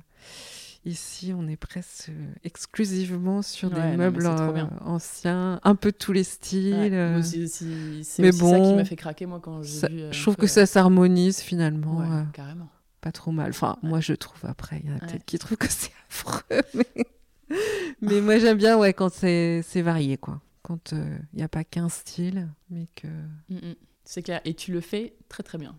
Ici, 0.86 1.34
on 1.36 1.48
est 1.48 1.56
presque 1.56 2.12
exclusivement 2.44 3.42
sur 3.42 3.72
des 3.72 3.98
meubles 3.98 4.28
euh, 4.28 4.66
anciens, 4.82 5.60
un 5.64 5.74
peu 5.74 5.92
de 5.92 5.98
tous 5.98 6.14
les 6.14 6.24
styles. 6.24 6.94
Euh. 6.94 7.24
c'est 7.24 8.22
mais 8.22 8.32
bon, 8.32 8.52
ça 8.52 8.60
qui 8.60 8.76
m'a 8.76 8.86
fait 8.86 8.96
craquer 8.96 9.26
moi 9.26 9.40
quand 9.40 9.64
j'ai 9.64 9.88
vu. 9.88 10.02
Euh, 10.02 10.12
je 10.12 10.22
trouve 10.22 10.36
que 10.36 10.46
ça 10.46 10.68
s'harmonise 10.68 11.40
finalement. 11.40 12.26
carrément. 12.34 12.70
Pas 13.02 13.12
trop 13.12 13.32
mal. 13.32 13.50
Enfin, 13.50 13.78
moi 13.82 14.00
je 14.00 14.14
trouve 14.14 14.46
après, 14.46 14.82
il 14.84 14.90
y 14.92 14.94
en 14.94 14.98
a 14.98 15.00
peut-être 15.00 15.26
qui 15.26 15.40
trouvent 15.40 15.58
que 15.58 15.70
c'est 15.70 15.92
affreux, 16.08 16.44
mais, 18.02 18.22
moi 18.22 18.38
j'aime 18.38 18.58
bien 18.58 18.78
ouais 18.78 18.94
quand 18.94 19.12
c'est 19.12 19.82
varié 19.82 20.18
quoi. 20.18 20.40
Quand 20.62 20.92
il 20.94 21.38
n'y 21.38 21.44
a 21.44 21.50
pas 21.50 21.64
qu'un 21.64 21.90
style, 21.90 22.48
mais 22.70 22.86
que. 22.96 23.08
Mm, 23.50 23.56
mm. 23.56 23.76
C'est 24.04 24.22
clair. 24.22 24.40
Et 24.46 24.54
tu 24.54 24.72
le 24.72 24.82
fais 24.82 25.16
très 25.30 25.42
très 25.42 25.58
bien. 25.58 25.76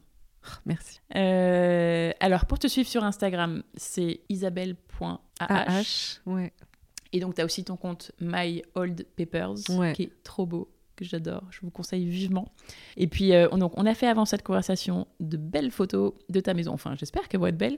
Merci. 0.66 1.00
alors, 2.20 2.46
pour 2.46 2.58
te 2.58 2.66
suivre 2.66 2.88
sur 2.88 3.04
Instagram, 3.04 3.62
c'est 3.76 4.20
isabelle.ah. 4.28 5.82
Ouais. 6.26 6.52
Et 7.12 7.20
donc, 7.20 7.34
tu 7.34 7.40
as 7.40 7.44
aussi 7.44 7.64
ton 7.64 7.76
compte 7.76 8.12
My 8.20 8.62
Old 8.74 9.06
Papers, 9.16 9.54
qui 9.94 10.02
est 10.02 10.22
trop 10.22 10.46
beau 10.46 10.68
que 10.96 11.04
j'adore, 11.04 11.44
je 11.50 11.60
vous 11.60 11.70
conseille 11.70 12.06
vivement. 12.06 12.50
Et 12.96 13.06
puis, 13.06 13.32
euh, 13.32 13.48
on, 13.52 13.58
donc, 13.58 13.72
on 13.76 13.86
a 13.86 13.94
fait 13.94 14.08
avant 14.08 14.24
cette 14.24 14.42
conversation 14.42 15.06
de 15.20 15.36
belles 15.36 15.70
photos 15.70 16.14
de 16.28 16.40
ta 16.40 16.54
maison, 16.54 16.72
enfin 16.72 16.94
j'espère 16.96 17.28
qu'elles 17.28 17.40
vont 17.40 17.46
être 17.46 17.58
belles, 17.58 17.76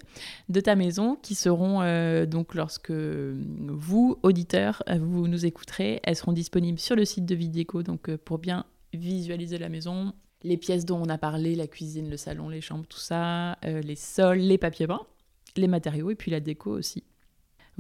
de 0.49 0.61
ta 0.61 0.77
maison, 0.77 1.17
qui 1.17 1.35
seront 1.35 1.83
euh, 1.83 2.25
donc 2.25 2.55
lorsque 2.55 2.93
vous, 2.93 4.19
auditeurs, 4.23 4.83
vous 5.01 5.27
nous 5.29 5.45
écouterez, 5.45 6.01
elles 6.05 6.17
seront 6.17 6.33
disponibles 6.33 6.79
sur 6.79 6.97
le 6.97 7.05
site 7.05 7.27
de 7.27 7.35
Vidéco, 7.35 7.83
donc 7.83 8.09
euh, 8.09 8.17
pour 8.17 8.39
bien 8.39 8.65
visualiser 8.95 9.59
la 9.59 9.69
maison, 9.69 10.15
les 10.43 10.57
pièces 10.57 10.85
dont 10.85 11.01
on 11.03 11.09
a 11.09 11.19
parlé, 11.19 11.55
la 11.55 11.67
cuisine, 11.67 12.09
le 12.09 12.17
salon, 12.17 12.49
les 12.49 12.61
chambres, 12.61 12.87
tout 12.87 12.99
ça, 12.99 13.59
les 13.63 13.97
sols, 13.97 14.39
les 14.39 14.59
papiers 14.59 14.87
peints, 14.87 15.07
les 15.57 15.67
matériaux 15.69 16.11
et 16.11 16.15
puis 16.15 16.31
la 16.31 16.41
déco 16.41 16.71
aussi. 16.71 17.05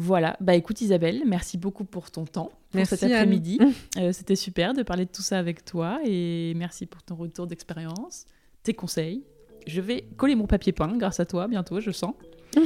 Voilà, 0.01 0.37
bah 0.41 0.55
écoute 0.55 0.81
Isabelle, 0.81 1.25
merci 1.27 1.59
beaucoup 1.59 1.85
pour 1.85 2.13
ton 2.13 2.25
temps, 2.25 2.53
pour 2.71 2.87
cet 2.87 3.03
après-midi. 3.03 3.59
Euh, 3.99 4.13
c'était 4.13 4.37
super 4.37 4.75
de 4.75 4.83
parler 4.83 5.07
de 5.07 5.11
tout 5.11 5.23
ça 5.23 5.39
avec 5.39 5.65
toi 5.65 5.99
et 6.05 6.53
merci 6.55 6.87
pour 6.87 7.03
ton 7.03 7.17
retour 7.17 7.49
d'expérience, 7.49 8.27
tes 8.63 8.75
conseils. 8.75 9.25
Je 9.67 9.81
vais 9.81 10.03
coller 10.17 10.37
mon 10.37 10.47
papier 10.47 10.73
peint 10.73 10.97
grâce 10.97 11.19
à 11.19 11.27
toi 11.27 11.49
bientôt, 11.49 11.81
je 11.81 11.91
sens. 11.91 12.15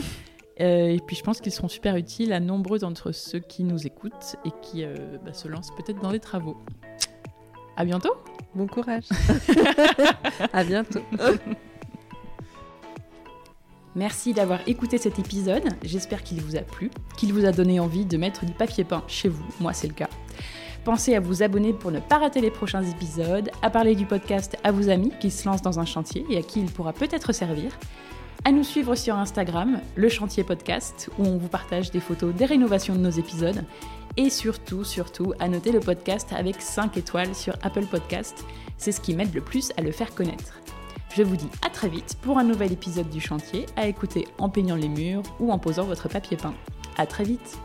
Euh, 0.61 0.89
et 0.89 1.01
puis 1.07 1.17
je 1.17 1.23
pense 1.23 1.41
qu'ils 1.41 1.51
seront 1.51 1.67
super 1.67 1.97
utiles 1.97 2.31
à 2.35 2.39
nombreux 2.39 2.79
d'entre 2.79 3.11
ceux 3.13 3.41
qui 3.41 3.65
nous 3.65 3.87
écoutent 3.87 4.37
et 4.45 4.51
qui 4.61 4.85
euh, 4.85 5.17
bah, 5.25 5.33
se 5.33 5.49
lancent 5.49 5.75
peut-être 5.75 6.01
dans 6.03 6.11
les 6.11 6.21
travaux. 6.21 6.59
À 7.77 7.85
bientôt. 7.85 8.15
Bon 8.55 8.67
courage. 8.67 9.05
à 10.53 10.65
bientôt. 10.65 11.01
Merci 13.95 14.33
d'avoir 14.33 14.61
écouté 14.67 14.97
cet 14.97 15.19
épisode, 15.19 15.65
j'espère 15.83 16.23
qu'il 16.23 16.41
vous 16.41 16.57
a 16.57 16.61
plu, 16.61 16.91
qu'il 17.19 17.35
vous 17.35 17.45
a 17.45 17.53
donné 17.53 17.79
envie 17.79 18.07
de 18.07 18.17
mettre 18.17 18.47
du 18.47 18.53
papier 18.53 18.85
peint 18.85 19.05
chez 19.07 19.29
vous, 19.29 19.45
moi 19.61 19.75
c'est 19.75 19.87
le 19.87 19.93
cas. 19.93 20.09
Pensez 20.83 21.15
à 21.15 21.21
vous 21.21 21.43
abonner 21.43 21.75
pour 21.75 21.91
ne 21.91 22.01
pas 22.01 22.17
rater 22.17 22.41
les 22.41 22.51
prochains 22.51 22.83
épisodes, 22.83 23.51
à 23.61 23.69
parler 23.69 23.95
du 23.95 24.07
podcast 24.07 24.57
à 24.65 24.73
vos 24.73 24.89
amis 24.89 25.13
qui 25.21 25.31
se 25.31 25.47
lancent 25.47 25.61
dans 25.61 25.79
un 25.79 25.85
chantier 25.85 26.25
et 26.31 26.39
à 26.39 26.43
qui 26.43 26.61
il 26.61 26.71
pourra 26.71 26.95
peut-être 26.95 27.35
servir, 27.35 27.71
à 28.45 28.51
nous 28.51 28.65
suivre 28.65 28.95
sur 28.95 29.15
Instagram, 29.15 29.81
le 29.95 30.09
chantier 30.09 30.43
podcast, 30.43 31.11
où 31.19 31.27
on 31.27 31.37
vous 31.37 31.49
partage 31.49 31.91
des 31.91 32.01
photos 32.01 32.35
des 32.35 32.47
rénovations 32.47 32.95
de 32.95 33.01
nos 33.01 33.11
épisodes, 33.11 33.63
et 34.17 34.31
surtout, 34.31 34.85
surtout, 34.85 35.33
à 35.39 35.49
noter 35.49 35.73
le 35.73 35.81
podcast 35.81 36.29
avec 36.33 36.61
5 36.61 36.97
étoiles 36.97 37.35
sur 37.35 37.55
Apple 37.63 37.87
Podcast, 37.87 38.45
c'est 38.77 38.93
ce 38.93 39.01
qui 39.01 39.15
m'aide 39.15 39.35
le 39.35 39.41
plus 39.41 39.73
à 39.77 39.83
le 39.83 39.93
faire 39.93 40.15
connaître. 40.15 40.61
Je 41.15 41.23
vous 41.23 41.37
dis 41.37 41.49
à 41.65 41.71
très 41.71 41.89
vite 41.89 42.17
pour 42.23 42.39
un 42.39 42.45
nouvel 42.45 42.73
épisode 42.73 43.11
du 43.11 43.21
chantier 43.21 43.67
à 43.77 43.87
écouter 43.87 44.27
en 44.39 44.49
peignant 44.49 44.77
les 44.77 44.89
murs 44.89 45.23
ou 45.41 45.53
en 45.53 45.59
posant 45.59 45.85
votre 45.85 46.09
papier 46.09 46.37
peint. 46.37 46.55
À 46.97 47.07
très 47.07 47.25
vite 47.25 47.59